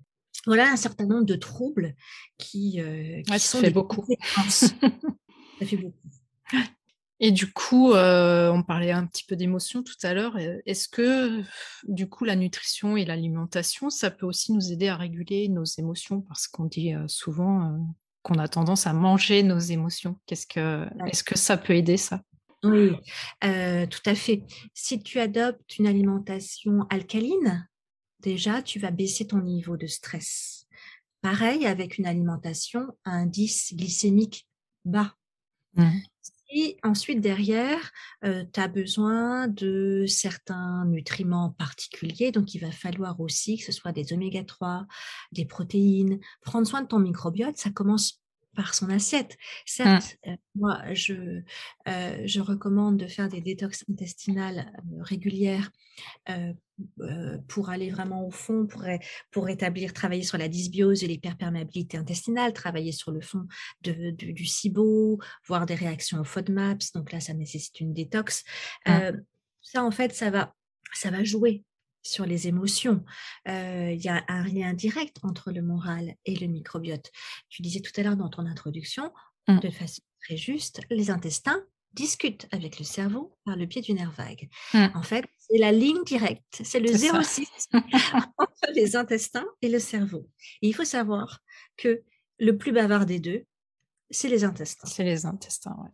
Voilà 0.46 0.70
un 0.70 0.76
certain 0.76 1.06
nombre 1.06 1.26
de 1.26 1.34
troubles 1.34 1.94
qui, 2.38 2.80
qui 3.26 3.38
ça 3.38 3.60
fait 3.60 3.70
beaucoup. 3.70 4.06
ça 4.48 4.68
fait 5.60 5.76
beaucoup. 5.76 6.08
Et 7.20 7.32
du 7.32 7.52
coup, 7.52 7.92
euh, 7.92 8.50
on 8.50 8.62
parlait 8.62 8.92
un 8.92 9.06
petit 9.06 9.24
peu 9.24 9.34
d'émotion 9.34 9.82
tout 9.82 9.96
à 10.02 10.14
l'heure. 10.14 10.36
Euh, 10.36 10.58
est-ce 10.66 10.88
que, 10.88 11.42
du 11.84 12.08
coup, 12.08 12.24
la 12.24 12.36
nutrition 12.36 12.96
et 12.96 13.04
l'alimentation, 13.04 13.90
ça 13.90 14.10
peut 14.10 14.26
aussi 14.26 14.52
nous 14.52 14.72
aider 14.72 14.88
à 14.88 14.96
réguler 14.96 15.48
nos 15.48 15.64
émotions? 15.64 16.20
Parce 16.20 16.46
qu'on 16.46 16.66
dit 16.66 16.94
euh, 16.94 17.08
souvent 17.08 17.84
qu'on 18.22 18.38
a 18.38 18.46
tendance 18.46 18.86
à 18.86 18.92
manger 18.92 19.42
nos 19.42 19.58
émotions. 19.58 20.16
Qu'est-ce 20.26 20.46
que, 20.46 20.86
est-ce 21.06 21.24
que 21.24 21.36
ça 21.36 21.56
peut 21.56 21.74
aider 21.74 21.96
ça? 21.96 22.22
Oui, 22.64 22.90
tout 23.40 24.02
à 24.10 24.14
fait. 24.14 24.42
Si 24.74 25.00
tu 25.00 25.20
adoptes 25.20 25.78
une 25.78 25.86
alimentation 25.86 26.86
alcaline, 26.90 27.68
déjà, 28.20 28.62
tu 28.62 28.80
vas 28.80 28.90
baisser 28.90 29.28
ton 29.28 29.38
niveau 29.38 29.76
de 29.76 29.86
stress. 29.86 30.66
Pareil 31.20 31.66
avec 31.66 31.98
une 31.98 32.06
alimentation 32.06 32.88
à 33.04 33.10
indice 33.10 33.74
glycémique 33.74 34.48
bas. 34.84 35.14
Mmh. 35.74 35.98
Et 36.50 36.78
ensuite, 36.82 37.20
derrière, 37.20 37.90
euh, 38.24 38.44
tu 38.52 38.60
as 38.60 38.68
besoin 38.68 39.48
de 39.48 40.06
certains 40.06 40.84
nutriments 40.86 41.50
particuliers. 41.50 42.32
Donc, 42.32 42.54
il 42.54 42.60
va 42.60 42.70
falloir 42.70 43.20
aussi 43.20 43.58
que 43.58 43.64
ce 43.64 43.72
soit 43.72 43.92
des 43.92 44.12
oméga 44.12 44.44
3, 44.44 44.86
des 45.32 45.44
protéines. 45.44 46.20
Prendre 46.42 46.66
soin 46.66 46.82
de 46.82 46.88
ton 46.88 46.98
microbiote, 46.98 47.56
ça 47.56 47.70
commence 47.70 48.22
par 48.56 48.74
son 48.74 48.88
assiette. 48.90 49.36
Certes, 49.66 50.16
mmh. 50.26 50.34
moi, 50.56 50.94
je, 50.94 51.42
je 51.86 52.40
recommande 52.40 52.96
de 52.96 53.06
faire 53.06 53.28
des 53.28 53.40
détox 53.40 53.84
intestinales 53.88 54.72
régulières 55.00 55.70
pour 57.48 57.70
aller 57.70 57.90
vraiment 57.90 58.26
au 58.26 58.30
fond, 58.30 58.66
pour, 58.66 58.84
pour 59.30 59.48
établir, 59.48 59.92
travailler 59.92 60.22
sur 60.22 60.38
la 60.38 60.48
dysbiose 60.48 61.04
et 61.04 61.06
l'hyperperméabilité 61.06 61.96
intestinale, 61.96 62.52
travailler 62.52 62.92
sur 62.92 63.10
le 63.10 63.20
fond 63.20 63.46
de, 63.82 64.10
du 64.10 64.44
SIBO, 64.44 65.18
voir 65.46 65.66
des 65.66 65.74
réactions 65.74 66.20
au 66.20 66.24
FODMAPS. 66.24 66.92
Donc 66.92 67.12
là, 67.12 67.20
ça 67.20 67.34
nécessite 67.34 67.80
une 67.80 67.92
détox. 67.92 68.44
Mmh. 68.86 69.10
ça, 69.62 69.84
en 69.84 69.90
fait, 69.90 70.14
ça 70.14 70.30
va, 70.30 70.54
ça 70.92 71.10
va 71.10 71.24
jouer 71.24 71.64
sur 72.02 72.26
les 72.26 72.48
émotions. 72.48 73.04
Il 73.46 74.00
y 74.00 74.08
a 74.08 74.24
un 74.28 74.44
lien 74.44 74.72
direct 74.72 75.18
entre 75.22 75.52
le 75.52 75.62
moral 75.62 76.14
et 76.24 76.36
le 76.36 76.46
microbiote. 76.46 77.10
Tu 77.48 77.62
disais 77.62 77.80
tout 77.80 77.92
à 77.96 78.02
l'heure 78.02 78.16
dans 78.16 78.28
ton 78.28 78.46
introduction, 78.46 79.12
mmh. 79.48 79.60
de 79.60 79.70
façon 79.70 80.02
très 80.20 80.36
juste, 80.36 80.80
les 80.90 81.10
intestins 81.10 81.62
discutent 81.92 82.46
avec 82.52 82.78
le 82.78 82.84
cerveau 82.84 83.36
par 83.44 83.56
le 83.56 83.66
pied 83.66 83.82
du 83.82 83.92
nerf 83.92 84.12
vague. 84.12 84.48
Mmh. 84.74 84.86
En 84.94 85.02
fait, 85.02 85.24
c'est 85.38 85.58
la 85.58 85.72
ligne 85.72 86.02
directe, 86.04 86.60
c'est 86.62 86.80
le 86.80 86.88
06 86.88 87.48
entre 87.72 88.72
les 88.74 88.96
intestins 88.96 89.46
et 89.62 89.68
le 89.68 89.78
cerveau. 89.78 90.28
Et 90.62 90.68
il 90.68 90.74
faut 90.74 90.84
savoir 90.84 91.40
que 91.76 92.02
le 92.38 92.56
plus 92.56 92.72
bavard 92.72 93.06
des 93.06 93.18
deux, 93.18 93.44
c'est 94.10 94.28
les 94.28 94.44
intestins. 94.44 94.88
C'est 94.88 95.04
les 95.04 95.26
intestins, 95.26 95.76
oui 95.82 95.90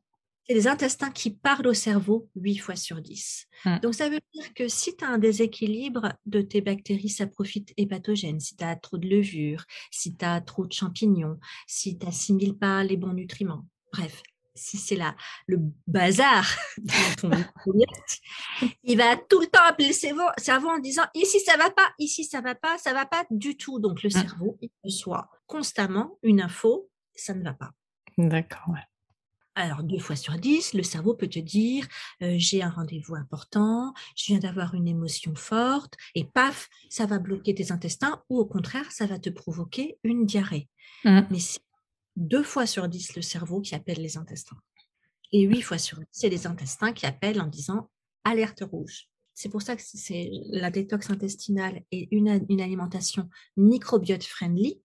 c'est 0.47 0.55
les 0.55 0.69
intestins 0.69 1.11
qui 1.11 1.31
parlent 1.31 1.67
au 1.67 1.75
cerveau 1.75 2.29
8 2.37 2.59
fois 2.59 2.77
sur 2.77 3.01
10. 3.01 3.47
Mmh. 3.65 3.79
Donc, 3.81 3.95
ça 3.95 4.09
veut 4.09 4.21
dire 4.35 4.55
que 4.55 4.69
si 4.69 4.95
tu 4.97 5.05
as 5.05 5.09
un 5.09 5.19
déséquilibre 5.19 6.13
de 6.27 6.43
tes 6.43 6.61
bactéries 6.61 7.09
saprophytes 7.09 7.73
et 7.77 7.87
pathogènes, 7.87 8.41
si 8.41 8.57
tu 8.57 8.65
as 8.65 8.77
trop 8.77 8.99
de 8.99 9.09
levure, 9.09 9.65
si 9.91 10.15
tu 10.15 10.25
as 10.25 10.41
trop 10.41 10.67
de 10.67 10.73
champignons, 10.73 11.39
si 11.67 11.99
tu 11.99 12.05
n'assimiles 12.05 12.59
pas 12.59 12.85
les 12.85 12.97
bons 12.97 13.15
nutriments, 13.15 13.67
bref, 13.93 14.23
si 14.55 14.77
c'est 14.79 14.99
le 15.47 15.59
bazar 15.87 16.47
dans 17.23 17.31
ton 17.31 17.31
il 18.83 18.97
va 18.97 19.17
tout 19.17 19.41
le 19.41 19.47
temps 19.47 19.65
appeler 19.65 19.89
le 19.89 19.95
cerveau, 19.95 20.69
en 20.69 20.79
disant 20.79 21.05
ici 21.15 21.41
ça 21.41 21.57
va 21.57 21.71
pas, 21.71 21.89
ici 21.99 22.25
ça 22.25 22.41
va 22.41 22.55
pas, 22.55 22.79
ça 22.79 22.93
va 22.93 23.07
pas 23.07 23.25
du 23.31 23.57
tout. 23.57 23.79
Donc 23.79 24.03
le 24.03 24.09
mmh. 24.09 24.13
cerveau, 24.13 24.59
il 24.61 24.71
reçoit 24.85 25.29
constamment 25.47 26.19
une 26.23 26.41
info, 26.41 26.91
ça 27.15 27.35
ne 27.35 27.43
va 27.43 27.55
pas. 27.55 27.73
D'accord, 28.17 28.69
ouais. 28.69 28.81
Alors, 29.57 29.85
deux 29.85 30.01
fois 30.01 30.17
sur 30.17 30.37
dix, 30.37 30.75
le 30.75 30.83
cerveau 30.83 31.15
peut 31.15 31.29
te 31.29 31.39
dire 31.39 31.87
j'ai 32.21 32.63
un 32.63 32.71
rendez-vous 32.71 33.15
important, 33.15 33.95
je 34.17 34.27
viens 34.27 34.41
d'avoir 34.41 34.75
une 34.75 34.89
émotion 34.89 35.35
forte, 35.37 35.95
et 36.17 36.25
paf, 36.25 36.69
ça 36.89 37.07
va 37.07 37.21
bloquer 37.21 37.55
tes 37.55 37.71
intestins, 37.71 38.21
ou 38.29 38.41
au 38.41 38.47
contraire, 38.47 38.91
ça 38.91 39.07
va 39.07 39.19
te 39.21 39.31
provoquer 39.31 39.97
une 40.03 40.27
diarrhée. 40.27 40.69
Mmh. 41.05 41.21
Mais 41.31 41.39
c'est 41.39 41.61
deux 42.17 42.43
fois 42.43 42.67
sur 42.67 42.89
dix 42.89 43.15
le 43.17 43.23
cerveau 43.23 43.61
qui 43.61 43.75
appelle 43.75 44.01
les 44.01 44.17
intestins. 44.17 44.59
Et 45.33 45.43
huit 45.43 45.63
fois 45.63 45.79
sur 45.79 45.99
dix, 45.99 46.07
c'est 46.11 46.29
les 46.29 46.47
intestins 46.47 46.93
qui 46.93 47.07
appellent 47.07 47.41
en 47.41 47.47
disant 47.47 47.91
alerte 48.25 48.63
rouge. 48.63 49.09
C'est 49.35 49.49
pour 49.49 49.63
ça 49.63 49.75
que 49.75 49.83
c'est 49.83 50.31
la 50.51 50.71
détox 50.71 51.11
intestinale 51.11 51.83
et 51.91 52.09
une, 52.13 52.47
une 52.49 52.61
alimentation 52.61 53.29
microbiote 53.57 54.23
friendly 54.23 54.81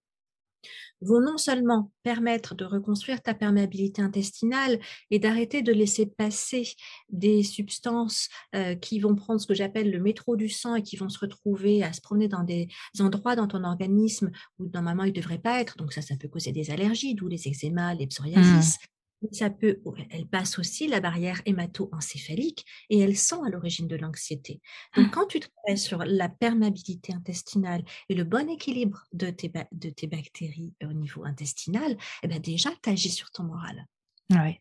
vont 1.02 1.22
non 1.22 1.38
seulement 1.38 1.92
permettre 2.04 2.56
de 2.56 2.66
reconstruire 2.66 3.22
ta 3.22 3.34
perméabilité 3.34 4.02
intestinale 4.02 4.80
et 5.12 5.20
d'arrêter 5.20 5.62
de 5.62 5.72
laisser 5.72 6.06
passer 6.06 6.74
des 7.10 7.44
substances 7.44 8.30
euh, 8.56 8.76
qui 8.76 9.00
vont 9.00 9.16
prendre 9.16 9.40
ce 9.40 9.48
que 9.48 9.54
j'appelle 9.54 9.92
le 9.92 10.00
métro 10.00 10.36
du 10.36 10.50
sang 10.50 10.76
et 10.76 10.84
qui 10.84 10.98
vont 10.98 11.10
se 11.10 11.20
retrouver 11.20 11.84
à 11.84 11.94
se 11.94 12.02
promener 12.02 12.28
dans 12.28 12.44
des 12.44 12.68
endroits 13.00 13.36
dans 13.36 13.48
ton 13.48 13.64
organisme 13.64 14.32
où 14.60 14.70
normalement 14.74 15.04
ils 15.04 15.14
ne 15.14 15.20
devraient 15.20 15.40
pas 15.40 15.60
être. 15.62 15.78
Donc 15.78 15.94
ça, 15.94 16.02
ça 16.02 16.16
peut 16.18 16.28
causer 16.28 16.52
des 16.52 16.72
allergies, 16.72 17.16
d'où 17.16 17.28
les 17.28 17.48
eczémas, 17.48 17.94
les 17.94 18.08
psoriasis. 18.08 18.76
Mmh 18.76 18.99
ça 19.32 19.50
peut, 19.50 19.82
elle 20.10 20.28
passe 20.28 20.60
aussi 20.60 20.88
la 20.88 21.00
barrière 21.00 21.42
hémato-encéphalique 21.46 22.66
et 22.90 23.00
elles 23.00 23.18
sont 23.18 23.44
à 23.44 23.50
l'origine 23.50 23.88
de 23.88 23.96
l'anxiété. 23.96 24.62
Donc, 24.96 25.08
ah. 25.08 25.12
quand 25.14 25.26
tu 25.28 25.40
travailles 25.40 25.78
sur 25.78 26.04
la 26.06 26.30
perméabilité 26.30 27.14
intestinale 27.14 27.84
et 28.08 28.16
le 28.16 28.24
bon 28.24 28.50
équilibre 28.50 29.04
de 29.14 29.30
tes, 29.30 29.52
de 29.72 29.90
tes 29.90 30.08
bactéries 30.08 30.74
au 30.84 30.94
niveau 30.94 31.26
intestinal, 31.26 31.98
eh 32.24 32.28
ben 32.28 32.40
déjà, 32.40 32.72
tu 32.82 32.90
agis 32.90 33.12
sur 33.12 33.32
ton 33.32 33.44
moral. 33.44 33.86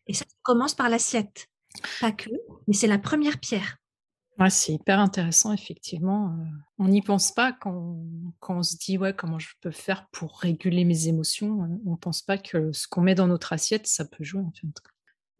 Et 0.07 0.13
ça 0.13 0.25
commence 0.41 0.73
par 0.73 0.89
l'assiette. 0.89 1.47
Pas 2.01 2.11
que, 2.11 2.29
mais 2.67 2.73
c'est 2.73 2.87
la 2.87 2.97
première 2.97 3.39
pierre 3.39 3.78
c'est 4.49 4.73
hyper 4.73 4.99
intéressant, 4.99 5.51
effectivement. 5.51 6.33
on 6.77 6.87
n'y 6.87 7.01
pense 7.01 7.33
pas 7.33 7.51
quand, 7.51 8.01
on 8.47 8.63
se 8.63 8.77
dit 8.77 8.97
ouais, 8.97 9.13
comment 9.13 9.39
je 9.39 9.49
peux 9.59 9.71
faire 9.71 10.07
pour 10.11 10.37
réguler 10.39 10.85
mes 10.85 11.07
émotions. 11.07 11.79
On 11.85 11.91
ne 11.91 11.97
pense 11.97 12.21
pas 12.21 12.37
que 12.37 12.71
ce 12.71 12.87
qu'on 12.87 13.01
met 13.01 13.15
dans 13.15 13.27
notre 13.27 13.51
assiette, 13.51 13.87
ça 13.87 14.05
peut 14.05 14.23
jouer 14.23 14.41
en 14.41 14.51
fait. 14.51 14.67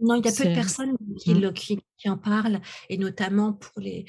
Non, 0.02 0.16
il 0.16 0.26
y 0.26 0.30
a 0.30 0.32
peu 0.32 0.46
de 0.46 0.56
personnes 0.56 0.94
mmh. 0.94 1.54
qui, 1.54 2.10
en 2.10 2.18
parlent, 2.18 2.62
et 2.88 2.98
notamment 2.98 3.52
pour 3.52 3.82
les, 3.82 4.06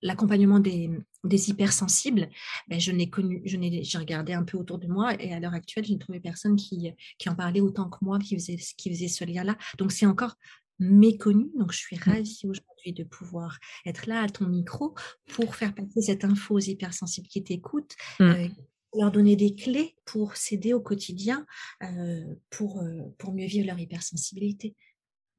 l'accompagnement 0.00 0.60
des, 0.60 0.90
hypersensibles. 1.24 2.28
Ben, 2.68 2.78
je 2.78 2.92
n'ai 2.92 3.10
connu, 3.10 3.42
je 3.44 3.56
n'ai, 3.56 3.82
j'ai 3.82 3.98
regardé 3.98 4.32
un 4.32 4.44
peu 4.44 4.56
autour 4.58 4.78
de 4.78 4.86
moi, 4.86 5.20
et 5.20 5.32
à 5.32 5.40
l'heure 5.40 5.54
actuelle, 5.54 5.84
je 5.84 5.92
n'ai 5.92 5.98
trouvé 5.98 6.20
personne 6.20 6.54
qui, 6.54 6.92
qui 7.18 7.28
en 7.28 7.34
parlait 7.34 7.60
autant 7.60 7.88
que 7.88 7.98
moi, 8.00 8.20
qui 8.20 8.36
faisait, 8.36 8.56
qui 8.76 8.90
faisait 8.90 9.08
ce 9.08 9.24
lien-là. 9.24 9.56
Donc 9.78 9.90
c'est 9.90 10.06
encore 10.06 10.36
méconnu. 10.78 11.50
Donc, 11.56 11.72
je 11.72 11.78
suis 11.78 11.96
mmh. 11.96 12.10
ravie 12.10 12.40
aujourd'hui 12.44 12.92
de 12.92 13.04
pouvoir 13.04 13.58
être 13.86 14.06
là 14.06 14.22
à 14.22 14.28
ton 14.28 14.46
micro 14.46 14.94
pour 15.28 15.54
faire 15.56 15.74
passer 15.74 16.02
cette 16.02 16.24
info 16.24 16.54
aux 16.54 16.60
hypersensibles 16.60 17.28
qui 17.28 17.42
t'écoutent, 17.42 17.94
mmh. 18.20 18.24
euh, 18.24 18.48
leur 18.94 19.10
donner 19.10 19.36
des 19.36 19.54
clés 19.54 19.96
pour 20.04 20.36
s'aider 20.36 20.72
au 20.72 20.80
quotidien 20.80 21.46
euh, 21.82 22.24
pour, 22.50 22.80
euh, 22.80 23.14
pour 23.18 23.32
mieux 23.32 23.46
vivre 23.46 23.66
leur 23.66 23.78
hypersensibilité. 23.78 24.74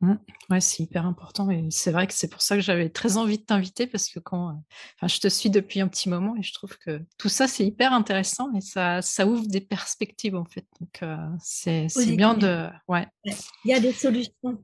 Mmh. 0.02 0.16
Ouais, 0.50 0.60
c'est 0.60 0.84
hyper 0.84 1.06
important 1.06 1.50
et 1.50 1.68
c'est 1.72 1.92
vrai 1.92 2.06
que 2.06 2.14
c'est 2.14 2.28
pour 2.28 2.42
ça 2.42 2.56
que 2.58 2.62
j'avais 2.62 2.90
très 2.90 3.16
envie 3.16 3.38
de 3.38 3.44
t'inviter 3.44 3.88
parce 3.88 4.10
que 4.10 4.20
quand 4.20 4.62
je 5.02 5.20
te 5.20 5.30
suis 5.30 5.50
depuis 5.50 5.80
un 5.80 5.88
petit 5.88 6.10
moment 6.10 6.36
et 6.36 6.44
je 6.44 6.54
trouve 6.54 6.78
que 6.78 7.02
tout 7.18 7.30
ça 7.30 7.48
c'est 7.48 7.66
hyper 7.66 7.94
intéressant 7.94 8.54
et 8.54 8.60
ça, 8.60 9.02
ça 9.02 9.26
ouvre 9.26 9.48
des 9.48 9.62
perspectives 9.62 10.36
en 10.36 10.44
fait. 10.44 10.66
Donc 10.82 11.02
c'est 11.40 11.88
bien 12.18 12.34
de 12.34 12.68
ouais. 12.90 13.08
Il 13.24 13.72
y 13.72 13.74
a 13.74 13.80
des 13.80 13.94
solutions 13.94 14.60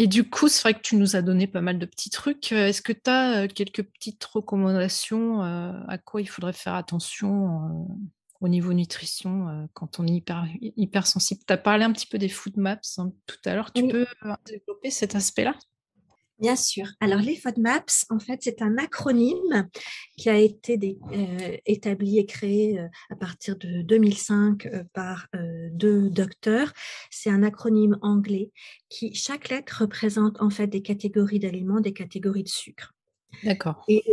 et 0.00 0.06
du 0.06 0.30
coup, 0.30 0.46
c'est 0.46 0.62
vrai 0.62 0.74
que 0.74 0.80
tu 0.80 0.94
nous 0.94 1.16
as 1.16 1.22
donné 1.22 1.48
pas 1.48 1.60
mal 1.60 1.80
de 1.80 1.84
petits 1.84 2.08
trucs. 2.08 2.52
Euh, 2.52 2.68
est-ce 2.68 2.82
que 2.82 2.92
tu 2.92 3.10
as 3.10 3.42
euh, 3.42 3.48
quelques 3.48 3.82
petites 3.82 4.24
recommandations 4.24 5.42
euh, 5.42 5.72
à 5.88 5.98
quoi 5.98 6.20
il 6.20 6.28
faudrait 6.28 6.52
faire 6.52 6.74
attention 6.74 7.88
au 8.40 8.46
niveau 8.46 8.72
nutrition 8.72 9.68
quand 9.74 9.98
on 9.98 10.06
est 10.06 10.12
hyper, 10.12 10.46
hyper 10.60 11.08
sensible 11.08 11.40
Tu 11.44 11.52
as 11.52 11.56
parlé 11.56 11.82
un 11.82 11.90
petit 11.92 12.06
peu 12.06 12.16
des 12.16 12.28
food 12.28 12.56
maps 12.56 12.78
hein, 12.98 13.10
tout 13.26 13.36
à 13.44 13.54
l'heure. 13.54 13.72
Tu 13.72 13.88
peux 13.88 14.06
développer 14.46 14.90
cet 14.90 15.16
aspect-là? 15.16 15.56
Bien 16.38 16.54
sûr. 16.54 16.86
Alors, 17.00 17.18
les 17.18 17.34
FODMAPs, 17.34 18.04
en 18.10 18.20
fait, 18.20 18.38
c'est 18.42 18.62
un 18.62 18.78
acronyme 18.78 19.68
qui 20.16 20.30
a 20.30 20.38
été 20.38 20.78
euh, 21.12 21.56
établi 21.66 22.18
et 22.18 22.26
créé 22.26 22.78
euh, 22.78 22.86
à 23.10 23.16
partir 23.16 23.56
de 23.56 23.82
2005 23.82 24.66
euh, 24.66 24.84
par 24.92 25.26
deux 25.72 26.10
docteurs. 26.10 26.72
C'est 27.10 27.30
un 27.30 27.42
acronyme 27.42 27.98
anglais 28.02 28.52
qui, 28.88 29.14
chaque 29.14 29.48
lettre 29.48 29.82
représente 29.82 30.40
en 30.40 30.50
fait 30.50 30.68
des 30.68 30.82
catégories 30.82 31.40
d'aliments, 31.40 31.80
des 31.80 31.92
catégories 31.92 32.44
de 32.44 32.48
sucre. 32.48 32.94
D'accord. 33.42 33.84
Et 33.88 34.04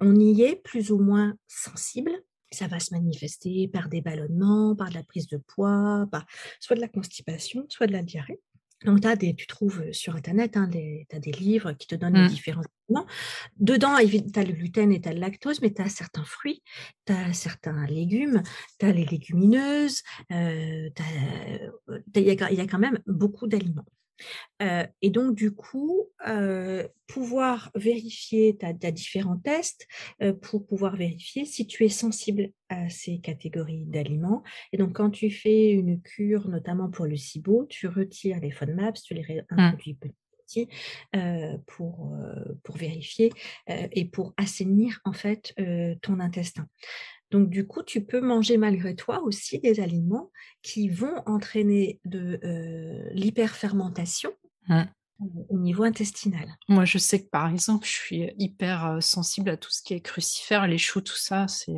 on 0.00 0.14
y 0.14 0.42
est 0.42 0.56
plus 0.56 0.92
ou 0.92 0.98
moins 0.98 1.34
sensible. 1.48 2.12
Ça 2.52 2.68
va 2.68 2.78
se 2.78 2.94
manifester 2.94 3.68
par 3.68 3.88
des 3.88 4.00
ballonnements, 4.00 4.76
par 4.76 4.90
de 4.90 4.94
la 4.94 5.02
prise 5.02 5.26
de 5.26 5.38
poids, 5.38 6.06
par 6.12 6.24
soit 6.60 6.76
de 6.76 6.80
la 6.80 6.88
constipation, 6.88 7.66
soit 7.68 7.88
de 7.88 7.92
la 7.92 8.02
diarrhée. 8.02 8.40
Donc, 8.84 9.00
des, 9.00 9.34
tu 9.34 9.46
trouves 9.46 9.82
sur 9.92 10.16
Internet, 10.16 10.56
hein, 10.56 10.68
tu 10.70 11.06
as 11.16 11.20
des 11.20 11.32
livres 11.32 11.72
qui 11.72 11.86
te 11.86 11.94
donnent 11.94 12.14
les 12.14 12.24
mmh. 12.24 12.28
différents 12.28 12.62
aliments. 12.88 13.06
Dedans, 13.58 13.96
tu 13.98 14.38
as 14.38 14.44
le 14.44 14.52
gluten 14.52 14.92
et 14.92 15.00
tu 15.00 15.08
as 15.08 15.12
le 15.12 15.20
lactose, 15.20 15.60
mais 15.62 15.72
tu 15.72 15.82
as 15.82 15.88
certains 15.88 16.24
fruits, 16.24 16.62
tu 17.06 17.12
as 17.12 17.32
certains 17.32 17.86
légumes, 17.86 18.42
tu 18.78 18.86
as 18.86 18.92
les 18.92 19.04
légumineuses, 19.04 20.02
il 20.30 20.92
y, 22.16 22.30
a 22.30 22.66
quand 22.66 22.78
même 22.78 22.98
beaucoup 23.06 23.46
d'aliments 23.46 23.86
et 24.60 25.10
donc, 25.10 25.34
du 25.34 25.52
coup, 25.52 26.10
pouvoir 27.06 27.70
vérifier, 27.74 28.56
tu 28.58 28.66
as, 28.66 28.92
différents 28.92 29.38
tests 29.38 29.86
pour 30.42 30.66
pouvoir 30.66 30.96
vérifier 30.96 31.44
si 31.44 31.66
tu 31.66 31.84
es 31.84 31.88
sensible 31.88 32.50
à 32.68 32.88
ces 32.88 33.18
catégories 33.18 33.84
d'aliments. 33.84 34.42
Et 34.72 34.76
donc, 34.76 34.94
quand 34.94 35.10
tu 35.10 35.30
fais 35.30 35.70
une 35.70 36.00
cure, 36.00 36.48
notamment 36.48 36.90
pour 36.90 37.06
le 37.06 37.16
SIBO, 37.16 37.66
tu 37.66 37.86
retires 37.86 38.40
les 38.40 38.50
FODMAPs, 38.50 39.02
tu 39.02 39.14
les 39.14 39.22
mmh. 39.22 39.44
réintroduis 39.50 39.94
petit 39.94 40.14
petit 40.46 40.68
pour, 41.66 42.16
pour 42.62 42.76
vérifier 42.76 43.32
et 43.68 44.04
pour 44.04 44.34
assainir 44.36 45.00
en 45.04 45.12
fait 45.12 45.54
ton 46.02 46.20
intestin. 46.20 46.68
Donc, 47.30 47.50
du 47.50 47.66
coup, 47.66 47.82
tu 47.82 48.04
peux 48.04 48.20
manger 48.20 48.58
malgré 48.58 48.94
toi 48.94 49.22
aussi 49.22 49.58
des 49.58 49.80
aliments 49.80 50.30
qui 50.62 50.88
vont 50.88 51.22
entraîner 51.26 52.00
de 52.04 52.38
euh, 52.44 53.10
l'hyperfermentation. 53.12 54.32
Mmh. 54.66 54.84
au 55.50 55.58
niveau 55.58 55.84
intestinal. 55.84 56.56
Moi, 56.70 56.86
je 56.86 56.96
sais 56.96 57.22
que, 57.22 57.28
par 57.28 57.50
exemple, 57.50 57.86
je 57.86 57.92
suis 57.92 58.32
hyper, 58.38 58.96
sensible 59.02 59.50
à 59.50 59.58
tout 59.58 59.70
ce 59.70 59.82
qui 59.82 59.92
est 59.92 60.00
crucifères, 60.00 60.66
les 60.66 60.78
choux, 60.78 61.02
tout 61.02 61.16
ça, 61.16 61.46
c'est, 61.48 61.76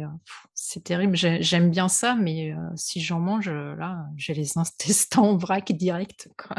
c'est 0.54 0.84
terrible. 0.84 1.16
j'aime 1.16 1.70
bien 1.72 1.88
ça, 1.88 2.14
mais 2.14 2.54
si 2.76 3.00
j'en 3.00 3.18
mange, 3.18 3.50
là, 3.50 4.06
j'ai 4.16 4.34
les 4.34 4.56
intestins 4.56 5.22
en 5.22 5.36
vrac 5.36 5.72
direct, 5.72 6.28
quoi. 6.38 6.56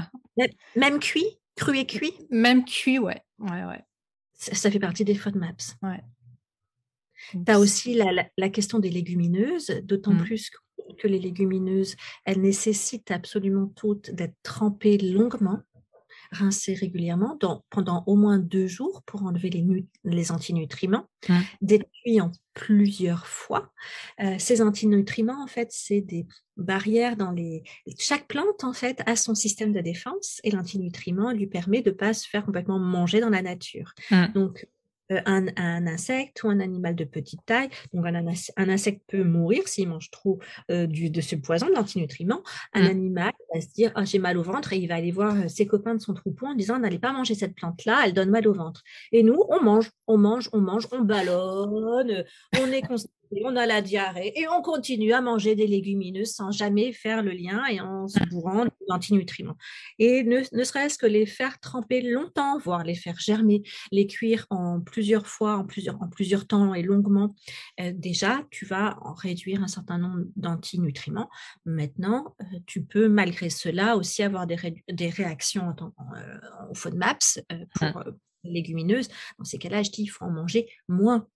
Même 0.75 0.99
cuit? 0.99 1.39
Cru 1.55 1.77
et 1.77 1.85
cuit? 1.85 2.13
Même 2.29 2.65
cuit, 2.65 2.99
ouais. 2.99 3.21
Ouais, 3.39 3.63
ouais. 3.63 3.83
Ça 4.33 4.69
fait 4.69 4.79
partie 4.79 5.03
des 5.03 5.15
FODMAPs. 5.15 5.77
Ouais. 5.81 6.03
Tu 7.31 7.51
as 7.51 7.59
aussi 7.59 7.93
la, 7.93 8.49
question 8.49 8.79
des 8.79 8.89
légumineuses, 8.89 9.81
d'autant 9.83 10.13
mmh. 10.13 10.23
plus 10.23 10.51
que 10.97 11.07
les 11.07 11.19
légumineuses, 11.19 11.95
elles 12.25 12.41
nécessitent 12.41 13.11
absolument 13.11 13.67
toutes 13.75 14.11
d'être 14.11 14.35
trempées 14.43 14.97
longuement, 14.97 15.59
rincées 16.31 16.73
régulièrement 16.73 17.37
pendant 17.69 18.03
au 18.05 18.15
moins 18.15 18.37
deux 18.37 18.67
jours 18.67 19.01
pour 19.05 19.23
enlever 19.23 19.49
les, 19.49 19.65
les 20.03 20.31
antinutriments, 20.31 21.05
mmh. 21.29 22.21
en 22.21 22.31
plusieurs 22.53 23.27
fois. 23.27 23.71
Euh, 24.21 24.35
ces 24.39 24.61
antinutriments, 24.61 25.41
en 25.41 25.47
fait, 25.47 25.69
c'est 25.71 26.01
des 26.01 26.25
barrières 26.55 27.17
dans 27.17 27.31
les... 27.31 27.63
Chaque 27.99 28.27
plante, 28.27 28.63
en 28.63 28.73
fait, 28.73 29.01
a 29.05 29.15
son 29.15 29.35
système 29.35 29.73
de 29.73 29.81
défense 29.81 30.41
et 30.43 30.51
l'antinutriment 30.51 31.31
lui 31.31 31.47
permet 31.47 31.81
de 31.81 31.91
ne 31.91 31.95
pas 31.95 32.13
se 32.13 32.27
faire 32.27 32.45
complètement 32.45 32.79
manger 32.79 33.19
dans 33.19 33.29
la 33.29 33.41
nature. 33.41 33.93
Mmh. 34.11 34.27
Donc, 34.33 34.67
euh, 35.11 35.21
un, 35.25 35.87
insecte 35.87 36.43
ou 36.43 36.49
un 36.49 36.59
animal 36.59 36.95
de 36.95 37.05
petite 37.05 37.45
taille. 37.45 37.69
Donc, 37.93 38.05
un, 38.05 38.69
insecte 38.69 39.01
peut 39.07 39.23
mourir 39.23 39.67
s'il 39.67 39.87
mange 39.87 40.11
trop 40.11 40.39
euh, 40.69 40.85
du, 40.85 41.09
de 41.09 41.21
ce 41.21 41.35
poison, 41.35 41.67
de 41.67 41.73
l'antinutriment. 41.73 42.43
Un 42.73 42.83
mmh. 42.83 42.87
animal 42.87 43.31
va 43.53 43.61
se 43.61 43.67
dire 43.73 43.91
ah, 43.95 44.03
j'ai 44.03 44.19
mal 44.19 44.37
au 44.37 44.43
ventre 44.43 44.73
et 44.73 44.77
il 44.77 44.87
va 44.87 44.95
aller 44.95 45.11
voir 45.11 45.35
euh, 45.35 45.47
ses 45.47 45.65
copains 45.65 45.95
de 45.95 46.01
son 46.01 46.13
troupeau 46.13 46.47
en 46.47 46.55
disant 46.55 46.77
n'allez 46.79 46.99
pas 46.99 47.13
manger 47.13 47.35
cette 47.35 47.55
plante-là, 47.55 48.01
elle 48.05 48.13
donne 48.13 48.29
mal 48.29 48.47
au 48.47 48.53
ventre. 48.53 48.83
Et 49.11 49.23
nous, 49.23 49.41
on 49.49 49.61
mange, 49.61 49.91
on 50.07 50.17
mange, 50.17 50.49
on 50.51 50.59
mange, 50.59 50.87
on 50.91 51.01
ballonne, 51.01 52.25
on 52.59 52.71
est 52.71 52.81
on 53.43 53.55
a 53.55 53.65
la 53.65 53.81
diarrhée 53.81 54.33
et 54.35 54.47
on 54.47 54.61
continue 54.61 55.13
à 55.13 55.21
manger 55.21 55.55
des 55.55 55.67
légumineuses 55.67 56.33
sans 56.33 56.51
jamais 56.51 56.91
faire 56.93 57.23
le 57.23 57.31
lien 57.31 57.65
et 57.65 57.79
en 57.81 58.07
se 58.07 58.19
bourrant 58.29 58.65
d'antinutriments. 58.87 59.57
Et 59.99 60.23
ne, 60.23 60.43
serait-ce 60.63 60.97
que 60.97 61.05
les 61.05 61.25
faire 61.25 61.59
tremper 61.59 62.01
longtemps, 62.01 62.57
voire 62.59 62.83
les 62.83 62.95
faire 62.95 63.19
germer, 63.19 63.63
les 63.91 64.07
cuire 64.07 64.45
en 64.49 64.79
plusieurs 64.79 65.27
fois, 65.27 65.57
en 65.57 65.65
plusieurs, 65.65 66.01
en 66.01 66.07
plusieurs 66.07 66.47
temps 66.47 66.73
et 66.73 66.81
longuement, 66.81 67.35
euh, 67.79 67.91
déjà, 67.95 68.43
tu 68.51 68.65
vas 68.65 68.97
en 69.01 69.13
réduire 69.13 69.63
un 69.63 69.67
certain 69.67 69.97
nombre 69.97 70.25
d'antinutriments. 70.35 71.29
Maintenant, 71.65 72.35
euh, 72.41 72.59
tu 72.65 72.83
peux 72.83 73.07
malgré 73.07 73.49
cela 73.49 73.97
aussi 73.97 74.23
avoir 74.23 74.47
des, 74.47 74.57
des 74.89 75.09
réactions 75.09 75.75
euh, 75.81 76.39
au 76.69 76.75
FODMAPS 76.75 77.41
pour 77.75 78.03
les 78.43 78.51
légumineuses. 78.51 79.09
Dans 79.37 79.45
ces 79.45 79.57
cas-là, 79.57 79.83
je 79.83 79.91
dis 79.91 80.03
il 80.03 80.07
faut 80.07 80.25
en 80.25 80.31
manger 80.31 80.69
moins 80.87 81.27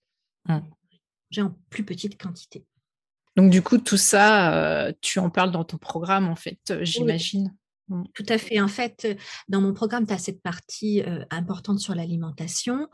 j'ai 1.31 1.41
en 1.41 1.57
plus 1.69 1.83
petite 1.83 2.21
quantité. 2.21 2.65
Donc 3.35 3.49
du 3.49 3.61
coup, 3.61 3.77
tout 3.77 3.97
ça, 3.97 4.53
euh, 4.53 4.91
tu 5.01 5.19
en 5.19 5.29
parles 5.29 5.51
dans 5.51 5.63
ton 5.63 5.77
programme, 5.77 6.27
en 6.27 6.35
fait, 6.35 6.59
euh, 6.69 6.83
j'imagine. 6.83 7.55
Mm. 7.87 8.03
Tout 8.13 8.25
à 8.29 8.37
fait. 8.37 8.59
En 8.61 8.67
fait, 8.67 9.17
dans 9.47 9.61
mon 9.61 9.73
programme, 9.73 10.05
tu 10.05 10.13
as 10.13 10.17
cette 10.17 10.41
partie 10.41 11.01
euh, 11.01 11.23
importante 11.29 11.79
sur 11.79 11.95
l'alimentation. 11.95 12.87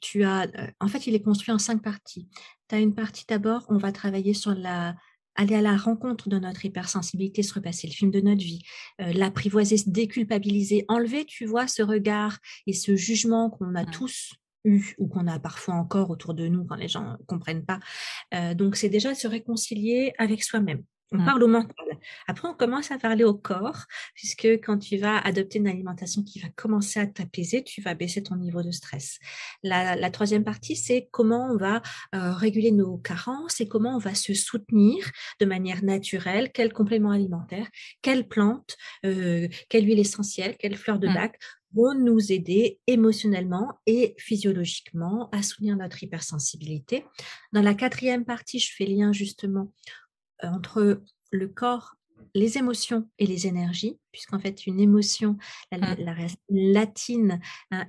tu 0.00 0.24
as, 0.24 0.46
en 0.80 0.88
fait, 0.88 1.06
il 1.06 1.14
est 1.14 1.22
construit 1.22 1.52
en 1.52 1.58
cinq 1.58 1.82
parties. 1.82 2.28
Tu 2.68 2.74
as 2.74 2.78
une 2.78 2.94
partie 2.94 3.24
d'abord, 3.28 3.64
on 3.68 3.78
va 3.78 3.92
travailler 3.92 4.34
sur 4.34 4.54
la 4.54 4.94
aller 5.38 5.54
à 5.54 5.60
la 5.60 5.76
rencontre 5.76 6.30
de 6.30 6.38
notre 6.38 6.64
hypersensibilité, 6.64 7.42
se 7.42 7.52
repasser 7.52 7.86
le 7.86 7.92
film 7.92 8.10
de 8.10 8.22
notre 8.22 8.40
vie, 8.40 8.62
l'apprivoiser, 8.98 9.76
se 9.76 9.90
déculpabiliser, 9.90 10.86
enlever, 10.88 11.26
tu 11.26 11.44
vois, 11.44 11.68
ce 11.68 11.82
regard 11.82 12.38
et 12.66 12.72
ce 12.72 12.96
jugement 12.96 13.50
qu'on 13.50 13.74
a 13.74 13.84
tous 13.84 14.32
ou 14.98 15.08
qu'on 15.08 15.26
a 15.26 15.38
parfois 15.38 15.74
encore 15.74 16.10
autour 16.10 16.34
de 16.34 16.48
nous 16.48 16.64
quand 16.64 16.76
les 16.76 16.88
gens 16.88 17.12
ne 17.12 17.24
comprennent 17.26 17.64
pas. 17.64 17.80
Euh, 18.34 18.54
donc, 18.54 18.76
c'est 18.76 18.88
déjà 18.88 19.14
se 19.14 19.28
réconcilier 19.28 20.12
avec 20.18 20.42
soi-même. 20.42 20.82
On 21.12 21.18
mmh. 21.18 21.24
parle 21.24 21.42
au 21.44 21.46
mental. 21.46 21.86
Après, 22.26 22.48
on 22.48 22.54
commence 22.54 22.90
à 22.90 22.98
parler 22.98 23.22
au 23.22 23.34
corps, 23.34 23.84
puisque 24.14 24.46
quand 24.64 24.78
tu 24.78 24.96
vas 24.96 25.18
adopter 25.18 25.58
une 25.58 25.68
alimentation 25.68 26.24
qui 26.24 26.40
va 26.40 26.48
commencer 26.56 26.98
à 26.98 27.06
t'apaiser, 27.06 27.62
tu 27.62 27.80
vas 27.80 27.94
baisser 27.94 28.24
ton 28.24 28.34
niveau 28.34 28.62
de 28.62 28.72
stress. 28.72 29.18
La, 29.62 30.10
troisième 30.10 30.42
partie, 30.42 30.74
c'est 30.74 31.08
comment 31.12 31.48
on 31.52 31.56
va 31.56 31.80
euh, 32.14 32.32
réguler 32.32 32.72
nos 32.72 32.96
carences 32.98 33.60
et 33.60 33.68
comment 33.68 33.94
on 33.94 33.98
va 33.98 34.14
se 34.14 34.34
soutenir 34.34 35.08
de 35.40 35.46
manière 35.46 35.84
naturelle, 35.84 36.50
quel 36.52 36.72
complément 36.72 37.12
alimentaire, 37.12 37.68
quelle 38.02 38.26
plante, 38.26 38.76
euh, 39.04 39.46
quelle 39.68 39.86
huile 39.86 40.00
essentielle, 40.00 40.56
quelle 40.58 40.76
fleur 40.76 40.98
de 40.98 41.06
mmh. 41.06 41.14
Vont 41.74 41.94
nous 41.94 42.32
aider 42.32 42.80
émotionnellement 42.86 43.78
et 43.86 44.14
physiologiquement 44.18 45.28
à 45.30 45.42
soutenir 45.42 45.76
notre 45.76 46.02
hypersensibilité. 46.02 47.04
Dans 47.52 47.62
la 47.62 47.74
quatrième 47.74 48.24
partie, 48.24 48.58
je 48.58 48.72
fais 48.74 48.86
lien 48.86 49.12
justement 49.12 49.72
euh, 50.44 50.48
entre 50.48 51.02
le 51.32 51.48
corps, 51.48 51.96
les 52.34 52.58
émotions 52.58 53.08
et 53.18 53.26
les 53.26 53.46
énergies, 53.46 53.98
puisqu'en 54.12 54.38
fait, 54.38 54.66
une 54.66 54.80
émotion, 54.80 55.38
la, 55.72 55.94
mmh. 55.94 56.36
latine, 56.50 57.40
hein, 57.70 57.84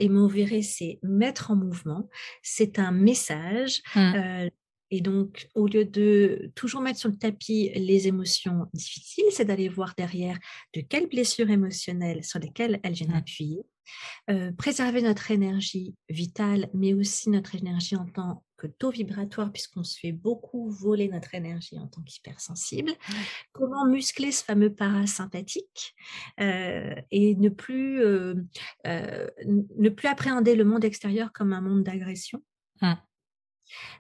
c'est 0.62 1.00
mettre 1.04 1.52
en 1.52 1.56
mouvement, 1.56 2.10
c'est 2.42 2.80
un 2.80 2.92
message. 2.92 3.82
Mmh. 3.96 4.00
Euh, 4.00 4.50
et 4.90 5.02
donc, 5.02 5.50
au 5.54 5.68
lieu 5.68 5.86
de 5.86 6.52
toujours 6.56 6.82
mettre 6.82 7.00
sur 7.00 7.10
le 7.10 7.18
tapis 7.18 7.72
les 7.76 8.08
émotions 8.08 8.68
difficiles, 8.74 9.26
c'est 9.32 9.46
d'aller 9.46 9.70
voir 9.70 9.94
derrière 9.98 10.38
de 10.74 10.82
quelles 10.82 11.08
blessures 11.08 11.50
émotionnelles 11.50 12.24
sur 12.24 12.40
lesquelles 12.40 12.80
elles 12.84 12.94
viennent 12.94 13.12
mmh. 13.12 13.16
appuyer. 13.16 13.66
Euh, 14.30 14.52
préserver 14.52 15.02
notre 15.02 15.32
énergie 15.32 15.96
vitale, 16.10 16.70
mais 16.74 16.94
aussi 16.94 17.30
notre 17.30 17.56
énergie 17.56 17.96
en 17.96 18.06
tant 18.06 18.44
que 18.58 18.68
taux 18.68 18.90
vibratoire, 18.90 19.52
puisqu'on 19.52 19.84
se 19.84 20.00
fait 20.00 20.12
beaucoup 20.12 20.70
voler 20.70 21.08
notre 21.10 21.36
énergie 21.36 21.78
en 21.78 21.88
tant 21.88 22.02
qu'hypersensible. 22.02 22.92
Comment 23.54 23.86
muscler 23.88 24.32
ce 24.32 24.44
fameux 24.44 24.74
parasympathique 24.74 25.96
euh, 26.40 26.96
et 27.12 27.36
ne 27.36 27.50
plus, 27.50 28.02
euh, 28.02 28.36
ne 28.86 29.90
plus 29.90 30.08
appréhender 30.08 30.56
le 30.56 30.66
monde 30.66 30.84
extérieur 30.84 31.32
comme 31.32 31.54
un 31.54 31.62
monde 31.62 31.84
d'agression. 31.84 32.42
Mmh. 32.82 32.94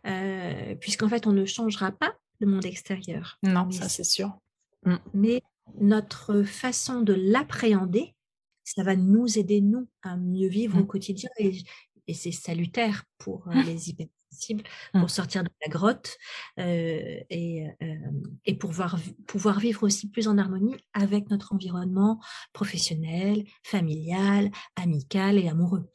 Euh, 0.06 0.76
puisqu'en 0.76 1.10
fait, 1.10 1.28
on 1.28 1.34
ne 1.34 1.46
changera 1.46 1.92
pas 1.92 2.14
le 2.40 2.48
monde 2.48 2.66
extérieur. 2.66 3.38
Non, 3.44 3.72
ça 3.72 3.90
c'est 3.90 4.04
sûr. 4.04 4.38
Mmh. 4.86 4.96
Mais 5.14 5.42
notre 5.80 6.44
façon 6.44 7.02
de 7.02 7.14
l'appréhender, 7.14 8.16
ça 8.64 8.84
va 8.84 8.96
nous 8.96 9.38
aider, 9.38 9.62
nous, 9.62 9.88
à 10.02 10.18
mieux 10.18 10.48
vivre 10.48 10.78
au 10.78 10.84
mmh. 10.84 10.88
quotidien. 10.88 11.30
Et, 11.38 11.58
c'est 12.14 12.32
salutaire 12.32 13.04
pour 13.18 13.50
euh, 13.50 13.54
mmh. 13.54 13.64
les 13.64 13.90
hypersensibles, 13.90 14.64
pour 14.94 15.10
sortir 15.10 15.44
de 15.44 15.50
la 15.66 15.70
grotte 15.70 16.18
euh, 16.58 17.20
et, 17.30 17.68
pouvoir 18.58 19.60
vivre 19.60 19.84
aussi 19.84 20.10
plus 20.10 20.30
en 20.30 20.38
harmonie 20.38 20.78
avec 20.94 21.30
notre 21.30 21.54
environnement 21.54 22.22
professionnel, 22.54 23.44
familial, 23.64 24.52
amical 24.78 25.38
et 25.38 25.50
amoureux. 25.50 25.92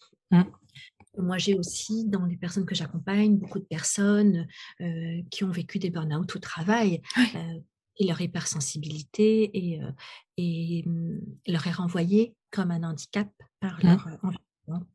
Moi, 1.19 1.39
j'ai 1.39 1.55
aussi, 1.55 2.05
dans 2.07 2.25
les 2.25 2.37
personnes 2.37 2.65
que 2.65 2.75
j'accompagne, 2.75 3.37
beaucoup 3.37 3.59
de 3.59 3.65
personnes 3.65 4.47
euh, 4.81 5.23
qui 5.31 5.45
ont 5.45 5.51
vécu 5.51 5.79
des 5.79 5.91
burn-out 5.91 6.37
au 6.37 6.39
travail 6.39 7.03
euh, 7.19 7.61
et 7.99 8.07
leur 8.07 8.21
hypersensibilité 8.21 9.51
et, 9.53 9.83
euh, 9.83 9.91
et 10.39 10.85
mmh, 10.87 11.21
leur 11.49 11.67
est 11.67 11.73
renvoyée 11.73 12.35
comme 12.51 12.71
un 12.71 12.83
handicap 12.83 13.29
par 13.61 13.79
mmh. 13.79 13.89
leur 13.89 14.07
environnement 14.07 14.87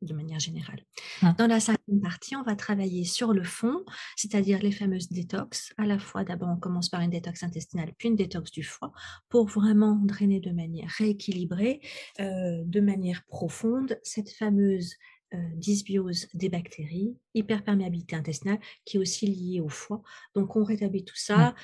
de 0.00 0.14
manière 0.14 0.38
générale. 0.38 0.80
Mmh. 1.20 1.32
Dans 1.36 1.48
la 1.48 1.60
cinquième 1.60 2.00
partie, 2.00 2.36
on 2.36 2.44
va 2.44 2.54
travailler 2.54 3.04
sur 3.04 3.34
le 3.34 3.42
fond, 3.42 3.84
c'est-à-dire 4.16 4.60
les 4.62 4.70
fameuses 4.70 5.10
détox. 5.10 5.74
À 5.76 5.84
la 5.84 5.98
fois, 5.98 6.24
d'abord, 6.24 6.48
on 6.48 6.56
commence 6.56 6.88
par 6.88 7.00
une 7.02 7.10
détox 7.10 7.42
intestinale, 7.42 7.92
puis 7.98 8.08
une 8.08 8.16
détox 8.16 8.50
du 8.52 8.62
foie, 8.62 8.92
pour 9.28 9.48
vraiment 9.48 9.96
drainer 9.96 10.40
de 10.40 10.52
manière 10.52 10.88
rééquilibrée, 10.96 11.80
de 12.18 12.80
manière 12.80 13.24
profonde, 13.26 13.98
cette 14.04 14.30
fameuse 14.30 14.94
euh, 15.34 15.36
dysbiose 15.56 16.26
des 16.32 16.48
bactéries, 16.48 17.14
hyperperméabilité 17.34 18.16
intestinale 18.16 18.58
qui 18.86 18.96
est 18.96 19.00
aussi 19.00 19.26
liée 19.26 19.60
au 19.60 19.68
foie. 19.68 20.02
Donc 20.34 20.56
on 20.56 20.64
rétablit 20.64 21.04
tout 21.04 21.16
ça 21.16 21.54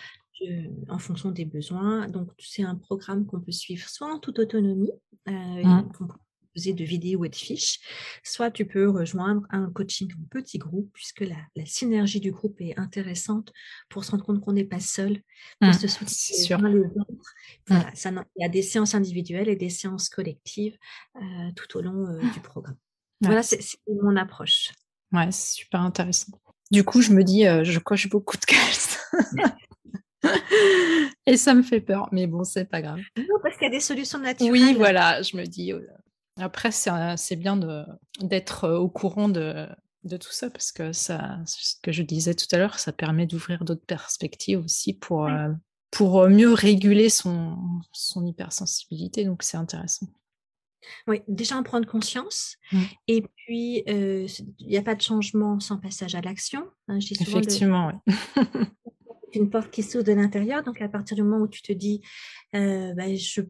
mmh. 0.42 0.90
en 0.90 0.98
fonction 0.98 1.30
des 1.30 1.46
besoins. 1.46 2.06
Donc 2.08 2.28
c'est 2.38 2.62
un 2.62 2.74
programme 2.74 3.24
qu'on 3.24 3.40
peut 3.40 3.52
suivre 3.52 3.88
soit 3.88 4.12
en 4.12 4.18
toute 4.18 4.38
autonomie, 4.38 4.92
euh, 5.28 5.32
mmh. 5.32 5.92
composé 5.96 6.74
de 6.74 6.84
vidéos 6.84 7.24
et 7.24 7.30
de 7.30 7.34
fiches, 7.34 7.80
soit 8.22 8.50
tu 8.50 8.66
peux 8.66 8.90
rejoindre 8.90 9.46
un 9.48 9.70
coaching 9.70 10.12
en 10.12 10.26
petit 10.30 10.58
groupe 10.58 10.90
puisque 10.92 11.20
la, 11.20 11.64
synergie 11.64 12.20
du 12.20 12.32
groupe 12.32 12.60
est 12.60 12.78
intéressante 12.78 13.50
pour 13.88 14.04
se 14.04 14.10
rendre 14.10 14.26
compte 14.26 14.42
qu'on 14.42 14.52
n'est 14.52 14.64
pas 14.64 14.78
seul, 14.78 15.22
pour 15.58 15.70
mmh, 15.70 15.72
se 15.72 15.88
soutenir 15.88 16.58
les 16.68 16.82
il 17.70 18.42
y 18.42 18.44
a 18.44 18.48
des 18.50 18.62
séances 18.62 18.94
individuelles 18.94 19.48
et 19.48 19.56
des 19.56 19.70
séances 19.70 20.10
collectives 20.10 20.76
euh, 21.16 21.50
tout 21.56 21.78
au 21.78 21.80
long 21.80 22.20
du 22.34 22.40
programme. 22.40 22.76
Voilà, 23.26 23.42
c'est 23.42 23.58
mon 24.02 24.16
approche. 24.16 24.72
Ouais, 25.12 25.30
c'est 25.30 25.56
super 25.56 25.80
intéressant. 25.80 26.32
Du 26.70 26.84
coup, 26.84 27.02
je 27.02 27.12
me 27.12 27.22
dis, 27.22 27.46
euh, 27.46 27.64
je 27.64 27.78
coche 27.78 28.08
beaucoup 28.08 28.36
de 28.36 28.44
cases. 28.44 28.98
Et 31.26 31.36
ça 31.36 31.54
me 31.54 31.62
fait 31.62 31.80
peur, 31.80 32.08
mais 32.12 32.26
bon, 32.26 32.44
c'est 32.44 32.64
pas 32.64 32.82
grave. 32.82 33.00
Non, 33.16 33.36
parce 33.42 33.56
qu'il 33.56 33.64
y 33.64 33.70
a 33.70 33.74
des 33.74 33.80
solutions 33.80 34.18
naturelles. 34.18 34.52
Oui, 34.52 34.74
voilà, 34.74 35.22
je 35.22 35.36
me 35.36 35.44
dis. 35.44 35.72
Après, 36.38 36.70
c'est 36.72 37.36
bien 37.36 37.58
d'être 38.20 38.68
au 38.68 38.88
courant 38.88 39.28
de, 39.28 39.68
de 40.04 40.16
tout 40.16 40.32
ça 40.32 40.50
parce 40.50 40.72
que 40.72 40.92
ça, 40.92 41.38
ce 41.46 41.74
que 41.82 41.92
je 41.92 42.02
disais 42.02 42.34
tout 42.34 42.46
à 42.52 42.58
l'heure, 42.58 42.78
ça 42.78 42.92
permet 42.92 43.26
d'ouvrir 43.26 43.64
d'autres 43.64 43.86
perspectives 43.86 44.64
aussi 44.64 44.94
pour, 44.94 45.28
pour 45.90 46.28
mieux 46.28 46.52
réguler 46.52 47.10
son, 47.10 47.58
son 47.92 48.26
hypersensibilité. 48.26 49.24
Donc, 49.24 49.42
c'est 49.42 49.58
intéressant. 49.58 50.06
Oui, 51.07 51.22
déjà 51.28 51.57
en 51.57 51.62
prendre 51.62 51.87
conscience. 51.87 52.57
Mmh. 52.72 52.82
Et 53.09 53.22
puis, 53.22 53.82
il 53.87 54.26
n'y 54.61 54.76
a 54.76 54.82
pas 54.82 54.95
de 54.95 55.03
changement 55.03 55.61
sans 55.61 55.78
passage 55.78 56.14
à 56.14 56.20
l'action. 56.20 56.66
Hein, 56.89 56.99
Effectivement, 56.99 57.93
oui. 58.07 58.14
une 59.37 59.51
porte 59.51 59.70
qui 59.70 59.82
s'ouvre 59.82 60.05
de 60.05 60.12
l'intérieur. 60.12 60.62
Donc, 60.62 60.80
à 60.80 60.89
partir 60.89 61.16
du 61.16 61.22
moment 61.22 61.43
où 61.43 61.49
tu 61.49 61.62
te 61.62 61.72
dis, 61.72 62.01
bah, 62.53 63.14
je, 63.14 63.43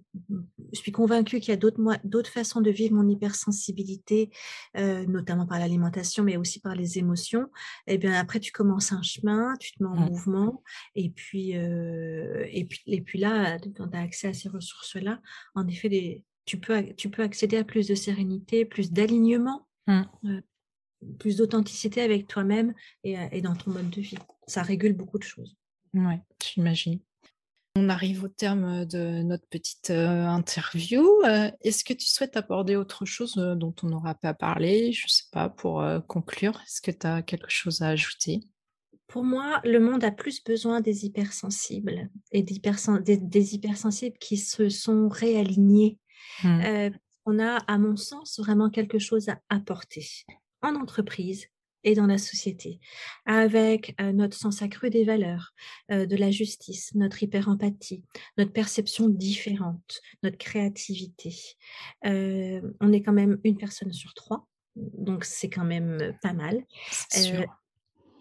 suis 0.73 0.93
convaincue 0.93 1.41
qu'il 1.41 1.55
y 1.55 1.57
a 1.57 2.01
d'autres 2.05 2.31
façons 2.31 2.61
de 2.61 2.71
vivre 2.71 2.95
mon 2.95 3.09
hypersensibilité, 3.09 4.31
notamment 4.75 5.47
par 5.47 5.59
l'alimentation, 5.59 6.25
mais 6.25 6.37
aussi 6.37 6.61
par 6.61 6.75
les 6.75 6.99
émotions, 6.99 7.49
et 7.87 7.95
eh 7.95 7.99
bien 7.99 8.13
après, 8.15 8.41
tu 8.41 8.53
commences 8.53 8.93
un 8.93 9.03
chemin, 9.03 9.55
tu 9.61 9.73
te 9.73 9.83
mets 9.83 9.89
en 9.89 9.97
mmh. 9.97 10.09
mouvement. 10.09 10.63
Et 10.95 11.11
puis, 11.11 11.51
et, 11.53 12.65
puis, 12.65 12.83
et 12.87 13.01
puis 13.03 13.19
là, 13.19 13.59
quand 13.77 13.89
tu 13.89 13.97
as 13.97 14.01
accès 14.01 14.29
à 14.29 14.35
ces 14.35 14.49
ressources-là, 14.49 15.21
en 15.55 15.67
effet, 15.69 15.89
les, 15.89 16.23
tu 16.45 16.59
peux, 16.59 16.95
tu 16.97 17.11
peux 17.11 17.23
accéder 17.23 17.57
à 17.57 17.65
plus 17.65 17.89
de 17.89 17.95
sérénité, 17.95 18.65
plus 18.65 18.93
d'alignement, 18.93 19.67
mmh. 19.87 20.03
euh, 20.27 20.41
plus 21.19 21.37
d'authenticité 21.37 22.03
avec 22.03 22.27
toi-même 22.27 22.75
et, 23.03 23.19
euh, 23.19 23.29
et, 23.33 23.41
dans 23.41 23.55
ton 23.55 23.71
mode 23.71 23.91
de 23.91 24.01
vie. 24.01 24.19
Ça 24.47 24.63
régule 24.63 24.93
beaucoup 24.93 25.19
de 25.19 25.25
choses. 25.25 25.57
Oui, 25.95 26.15
j'imagine. 26.43 27.01
On 27.77 27.89
arrive 27.89 28.23
au 28.23 28.29
terme 28.29 28.85
de 28.85 29.23
notre 29.23 29.49
petite 29.49 29.91
euh, 29.91 30.27
interview. 30.27 31.05
Est-ce 31.63 31.83
que 31.83 31.93
tu 31.93 32.07
souhaites 32.07 32.37
aborder 32.37 32.77
autre 32.77 33.05
chose 33.05 33.35
dont 33.35 33.75
on 33.83 33.89
n'aura 33.89 34.15
pas 34.15 34.33
parlé? 34.33 34.93
Je 34.93 35.07
ne 35.07 35.09
sais 35.09 35.25
pas, 35.33 35.49
pour 35.49 35.85
conclure, 36.07 36.61
est-ce 36.65 36.81
que 36.81 36.93
tu 36.93 37.05
as 37.05 37.23
quelque 37.23 37.51
chose 37.51 37.83
à 37.83 37.89
ajouter? 37.89 38.43
Pour 39.09 39.25
moi, 39.25 39.61
le 39.65 39.81
monde 39.81 40.05
a 40.05 40.13
plus 40.13 40.43
besoin 40.45 40.81
des 40.81 41.05
hypersensibles 41.05 42.11
et 42.31 42.45
des, 42.45 42.61
des 43.17 43.55
hypersensibles 43.55 44.19
qui 44.19 44.37
se 44.37 44.69
sont 44.69 45.09
réalignés 45.09 45.99
Mmh. 46.43 46.91
on 47.27 47.39
a, 47.39 47.57
à 47.57 47.79
mon 47.79 47.97
sens, 47.97 48.39
vraiment 48.39 48.71
quelque 48.71 48.99
chose 48.99 49.29
à 49.29 49.41
apporter 49.49 50.07
en 50.63 50.75
entreprise 50.75 51.47
et 51.85 51.95
dans 51.95 52.07
la 52.07 52.19
société, 52.19 52.81
avec 53.27 53.95
notre 54.01 54.37
sens 54.37 54.63
accru 54.63 54.89
des 54.89 55.05
valeurs, 55.05 55.53
de 55.91 56.17
la 56.17 56.31
justice, 56.31 56.95
notre 56.95 57.23
hyper-empathie, 57.23 58.03
notre 58.39 58.53
perception 58.53 59.09
différente, 59.09 60.01
notre 60.23 60.39
créativité. 60.39 61.35
on 62.03 62.93
est 62.93 63.03
quand 63.03 63.13
même 63.13 63.39
une 63.45 63.59
personne 63.59 63.93
sur 63.93 64.15
trois, 64.15 64.47
donc 64.77 65.25
c'est 65.25 65.51
quand 65.51 65.65
même 65.65 66.17
pas 66.23 66.33
mal. 66.33 66.65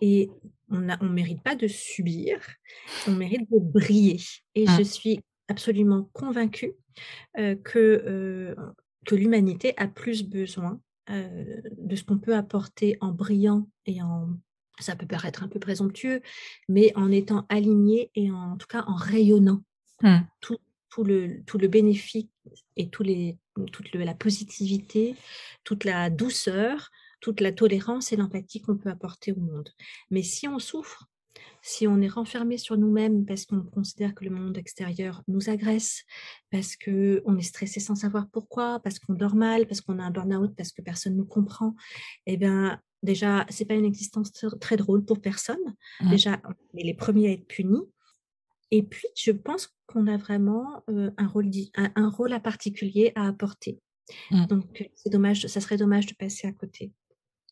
et 0.02 0.30
on 0.70 0.80
ne 0.80 1.10
mérite 1.10 1.42
pas 1.42 1.56
de 1.56 1.68
subir, 1.68 2.38
on 3.08 3.12
mérite 3.12 3.50
de 3.50 3.60
briller. 3.60 4.20
Et 4.56 4.66
je 4.66 4.82
mmh. 4.82 4.86
suis 4.86 5.20
absolument 5.48 6.10
convaincue 6.14 6.74
que, 7.36 8.56
que 9.06 9.16
l'humanité 9.16 9.74
a 9.78 9.88
plus 9.88 10.24
besoin 10.24 10.80
de 11.10 11.96
ce 11.96 12.04
qu'on 12.04 12.18
peut 12.18 12.36
apporter 12.36 12.98
en 13.02 13.12
brillant 13.12 13.68
et 13.86 14.02
en 14.02 14.30
ça 14.80 14.96
peut 14.96 15.06
paraître 15.06 15.44
un 15.44 15.48
peu 15.48 15.60
présomptueux, 15.60 16.22
mais 16.68 16.92
en 16.96 17.12
étant 17.12 17.46
aligné 17.50 18.12
et 18.16 18.32
en, 18.32 18.58
tout 18.58 18.68
cas 18.68 18.84
en 18.88 18.96
rayonnant 18.96 19.64
mmh. 20.02 20.18
tout, 20.42 20.58
tout, 20.90 21.04
le, 21.04 21.44
tout 21.46 21.58
le 21.58 21.68
bénéfice 21.68 22.26
et 22.76 22.90
tous 22.90 23.04
les, 23.04 23.38
toute 23.72 23.94
la 23.94 24.14
positivité, 24.14 25.16
toute 25.64 25.84
la 25.84 26.10
douceur, 26.10 26.90
toute 27.20 27.40
la 27.40 27.52
tolérance 27.52 28.12
et 28.12 28.16
l'empathie 28.16 28.62
qu'on 28.62 28.78
peut 28.78 28.90
apporter 28.90 29.32
au 29.32 29.40
monde. 29.40 29.70
Mais 30.12 30.24
si 30.24 30.48
on 30.48 30.60
souffre, 30.60 31.08
si 31.66 31.88
on 31.88 32.02
est 32.02 32.10
renfermé 32.10 32.58
sur 32.58 32.78
nous-mêmes 32.78 33.26
parce 33.26 33.46
qu'on 33.46 33.62
considère 33.62 34.14
que 34.14 34.26
le 34.26 34.32
monde 34.32 34.58
extérieur 34.58 35.24
nous 35.30 35.50
agresse, 35.50 36.04
parce 36.52 36.76
qu'on 36.76 37.38
est 37.38 37.42
stressé 37.42 37.80
sans 37.80 37.96
savoir 37.96 38.28
pourquoi, 38.30 38.82
parce 38.84 39.00
qu'on 39.00 39.14
dort 39.14 39.36
mal, 39.36 39.66
parce 39.66 39.80
qu'on 39.80 39.98
a 39.98 40.04
un 40.04 40.12
burn-out, 40.12 40.54
parce 40.58 40.74
que 40.74 40.82
personne 40.82 41.14
ne 41.14 41.20
nous 41.20 41.26
comprend, 41.26 41.74
eh 42.26 42.36
bien, 42.36 42.82
déjà, 43.02 43.46
c'est 43.50 43.64
pas 43.64 43.76
une 43.76 43.86
existence 43.86 44.34
très 44.60 44.76
drôle 44.76 45.06
pour 45.06 45.22
personne. 45.22 45.76
Mmh. 46.02 46.10
Déjà, 46.10 46.42
on 46.44 46.78
est 46.78 46.84
les 46.84 46.94
premiers 46.94 47.30
à 47.30 47.32
être 47.32 47.48
punis. 47.48 47.90
Et 48.70 48.84
puis, 48.84 49.08
je 49.16 49.32
pense 49.32 49.74
qu'on 49.88 50.08
a 50.08 50.18
vraiment 50.18 50.84
un, 50.88 51.28
rôle, 51.28 51.50
un, 51.76 52.10
rôle 52.10 52.34
à 52.34 52.42
particulier 52.42 53.14
à 53.16 53.26
apporter. 53.26 53.80
Mmh. 54.32 54.48
Donc, 54.48 54.90
c'est 54.96 55.10
dommage, 55.10 55.48
ça 55.48 55.62
serait 55.62 55.78
dommage 55.78 56.08
de 56.08 56.14
passer 56.14 56.46
à 56.46 56.52
côté. 56.52 56.92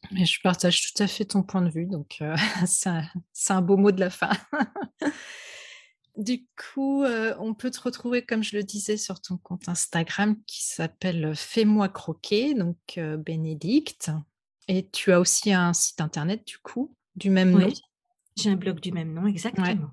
Mais 0.09 0.25
je 0.25 0.39
partage 0.41 0.91
tout 0.91 1.03
à 1.03 1.07
fait 1.07 1.25
ton 1.25 1.43
point 1.43 1.61
de 1.61 1.69
vue, 1.69 1.85
donc 1.85 2.17
euh, 2.21 2.35
c'est 2.65 3.53
un 3.53 3.61
beau 3.61 3.77
mot 3.77 3.91
de 3.91 3.99
la 3.99 4.09
fin. 4.09 4.31
du 6.17 6.47
coup, 6.57 7.03
euh, 7.03 7.35
on 7.39 7.53
peut 7.53 7.69
te 7.69 7.81
retrouver, 7.81 8.25
comme 8.25 8.43
je 8.43 8.57
le 8.57 8.63
disais, 8.63 8.97
sur 8.97 9.21
ton 9.21 9.37
compte 9.37 9.69
Instagram 9.69 10.35
qui 10.47 10.63
s'appelle 10.65 11.33
Fais-moi 11.35 11.87
croquer, 11.89 12.53
donc 12.53 12.77
euh, 12.97 13.17
Bénédicte. 13.17 14.11
Et 14.67 14.89
tu 14.89 15.11
as 15.11 15.19
aussi 15.19 15.53
un 15.53 15.73
site 15.73 16.01
internet, 16.01 16.45
du 16.45 16.57
coup, 16.57 16.95
du 17.15 17.29
même 17.29 17.51
nom? 17.51 17.69
J'ai 18.37 18.49
un 18.49 18.55
blog 18.55 18.79
du 18.79 18.91
même 18.91 19.13
nom, 19.13 19.27
exactement. 19.27 19.91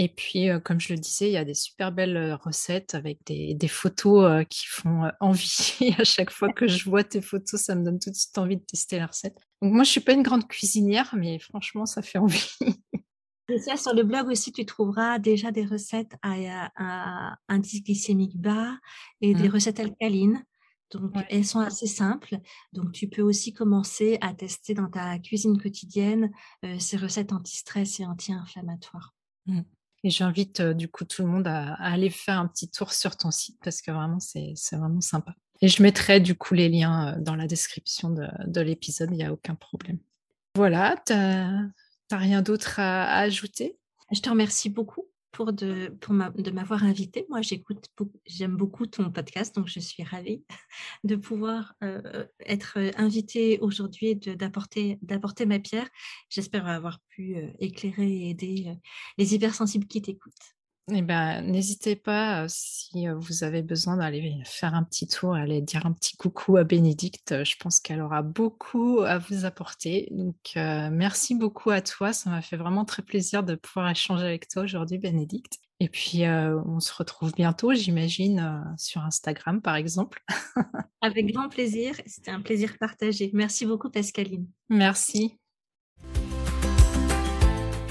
Et 0.00 0.08
puis, 0.08 0.46
comme 0.64 0.78
je 0.78 0.92
le 0.92 0.98
disais, 1.00 1.28
il 1.28 1.32
y 1.32 1.36
a 1.36 1.44
des 1.44 1.54
super 1.54 1.90
belles 1.90 2.38
recettes 2.44 2.94
avec 2.94 3.18
des, 3.26 3.68
photos 3.68 4.46
qui 4.48 4.64
font 4.68 5.10
envie. 5.18 5.74
à 5.98 6.04
chaque 6.04 6.30
fois 6.30 6.52
que 6.52 6.68
je 6.68 6.88
vois 6.88 7.02
tes 7.02 7.20
photos, 7.20 7.60
ça 7.60 7.74
me 7.74 7.84
donne 7.84 7.98
tout 7.98 8.10
de 8.10 8.14
suite 8.14 8.38
envie 8.38 8.58
de 8.58 8.62
tester 8.62 9.00
la 9.00 9.06
recette. 9.06 9.36
Donc 9.60 9.72
moi, 9.72 9.82
je 9.82 9.90
suis 9.90 10.00
pas 10.00 10.12
une 10.12 10.22
grande 10.22 10.46
cuisinière, 10.46 11.12
mais 11.16 11.40
franchement, 11.40 11.84
ça 11.84 12.02
fait 12.02 12.18
envie. 12.18 12.54
Et 13.48 13.58
ça, 13.58 13.76
sur 13.76 13.92
le 13.92 14.04
blog 14.04 14.28
aussi, 14.28 14.52
tu 14.52 14.64
trouveras 14.64 15.18
déjà 15.18 15.50
des 15.50 15.64
recettes 15.64 16.14
à, 16.22 17.34
indice 17.48 17.82
glycémique 17.82 18.36
bas 18.36 18.78
et 19.20 19.34
des 19.34 19.48
mmh. 19.48 19.52
recettes 19.52 19.80
alcalines. 19.80 20.44
Donc, 20.92 21.10
elles 21.28 21.44
sont 21.44 21.58
assez 21.58 21.88
simples. 21.88 22.38
Donc, 22.72 22.92
tu 22.92 23.08
peux 23.08 23.22
aussi 23.22 23.52
commencer 23.52 24.16
à 24.20 24.32
tester 24.32 24.74
dans 24.74 24.88
ta 24.88 25.18
cuisine 25.18 25.60
quotidienne 25.60 26.30
ces 26.78 26.96
recettes 26.96 27.32
anti-stress 27.32 27.98
et 27.98 28.06
anti-inflammatoires. 28.06 29.12
Mmh. 29.46 29.62
Et 30.04 30.10
j'invite 30.10 30.62
du 30.62 30.88
coup 30.88 31.04
tout 31.04 31.22
le 31.22 31.28
monde 31.28 31.46
à, 31.46 31.74
aller 31.74 32.10
faire 32.10 32.38
un 32.38 32.46
petit 32.46 32.70
tour 32.70 32.92
sur 32.92 33.16
ton 33.16 33.30
site 33.30 33.58
parce 33.62 33.82
que 33.82 33.90
vraiment, 33.90 34.20
c'est 34.20 34.54
vraiment 34.72 35.00
sympa. 35.00 35.34
Et 35.60 35.68
je 35.68 35.82
mettrai 35.82 36.20
du 36.20 36.36
coup 36.36 36.54
les 36.54 36.68
liens 36.68 37.16
dans 37.18 37.34
la 37.34 37.46
description 37.46 38.10
de, 38.10 38.60
l'épisode, 38.60 39.10
il 39.10 39.16
n'y 39.16 39.24
a 39.24 39.32
aucun 39.32 39.56
problème. 39.56 39.98
Voilà, 40.54 40.96
tu 41.04 41.12
n'as 41.12 41.70
rien 42.12 42.42
d'autre 42.42 42.78
à, 42.78 43.18
ajouter? 43.18 43.76
Je 44.12 44.20
te 44.20 44.30
remercie 44.30 44.70
beaucoup 44.70 45.07
pour 45.32 45.52
de, 45.52 45.92
m'avoir 46.52 46.84
invité. 46.84 47.26
Moi, 47.28 47.42
j'écoute, 47.42 47.88
j'aime 48.26 48.56
beaucoup 48.56 48.86
ton 48.86 49.10
podcast, 49.10 49.54
donc 49.54 49.68
je 49.68 49.80
suis 49.80 50.02
ravie 50.02 50.42
de 51.04 51.16
pouvoir 51.16 51.74
euh, 51.82 52.26
être 52.40 52.78
invitée 52.96 53.58
aujourd'hui 53.60 54.16
d'apporter, 54.16 54.98
d'apporter 55.02 55.46
ma 55.46 55.58
pierre. 55.58 55.88
J'espère 56.30 56.66
avoir 56.66 57.00
pu 57.08 57.36
euh, 57.36 57.48
éclairer 57.58 58.10
et 58.10 58.30
aider 58.30 58.64
euh, 58.68 58.74
les 59.18 59.34
hypersensibles 59.34 59.86
qui 59.86 60.02
t'écoutent. 60.02 60.57
Eh 60.90 61.02
ben, 61.02 61.42
n'hésitez 61.42 61.96
pas 61.96 62.46
si 62.48 63.06
vous 63.08 63.44
avez 63.44 63.62
besoin 63.62 63.98
d'aller 63.98 64.40
faire 64.44 64.74
un 64.74 64.84
petit 64.84 65.06
tour, 65.06 65.34
aller 65.34 65.60
dire 65.60 65.84
un 65.84 65.92
petit 65.92 66.16
coucou 66.16 66.56
à 66.56 66.64
Bénédicte. 66.64 67.44
Je 67.44 67.56
pense 67.60 67.78
qu'elle 67.80 68.00
aura 68.00 68.22
beaucoup 68.22 69.00
à 69.00 69.18
vous 69.18 69.44
apporter. 69.44 70.08
Donc, 70.10 70.52
merci 70.54 71.34
beaucoup 71.34 71.70
à 71.70 71.82
toi. 71.82 72.12
Ça 72.12 72.30
m'a 72.30 72.40
fait 72.40 72.56
vraiment 72.56 72.84
très 72.84 73.02
plaisir 73.02 73.42
de 73.42 73.54
pouvoir 73.54 73.90
échanger 73.90 74.24
avec 74.24 74.48
toi 74.48 74.62
aujourd'hui, 74.62 74.98
Bénédicte. 74.98 75.58
Et 75.80 75.88
puis, 75.88 76.22
on 76.26 76.80
se 76.80 76.92
retrouve 76.94 77.32
bientôt, 77.34 77.74
j'imagine, 77.74 78.64
sur 78.78 79.02
Instagram, 79.02 79.60
par 79.60 79.76
exemple. 79.76 80.24
avec 81.02 81.32
grand 81.32 81.48
plaisir. 81.48 81.94
C'était 82.06 82.30
un 82.30 82.40
plaisir 82.40 82.76
partagé. 82.78 83.30
Merci 83.34 83.66
beaucoup, 83.66 83.90
Pascaline. 83.90 84.46
Merci. 84.70 85.38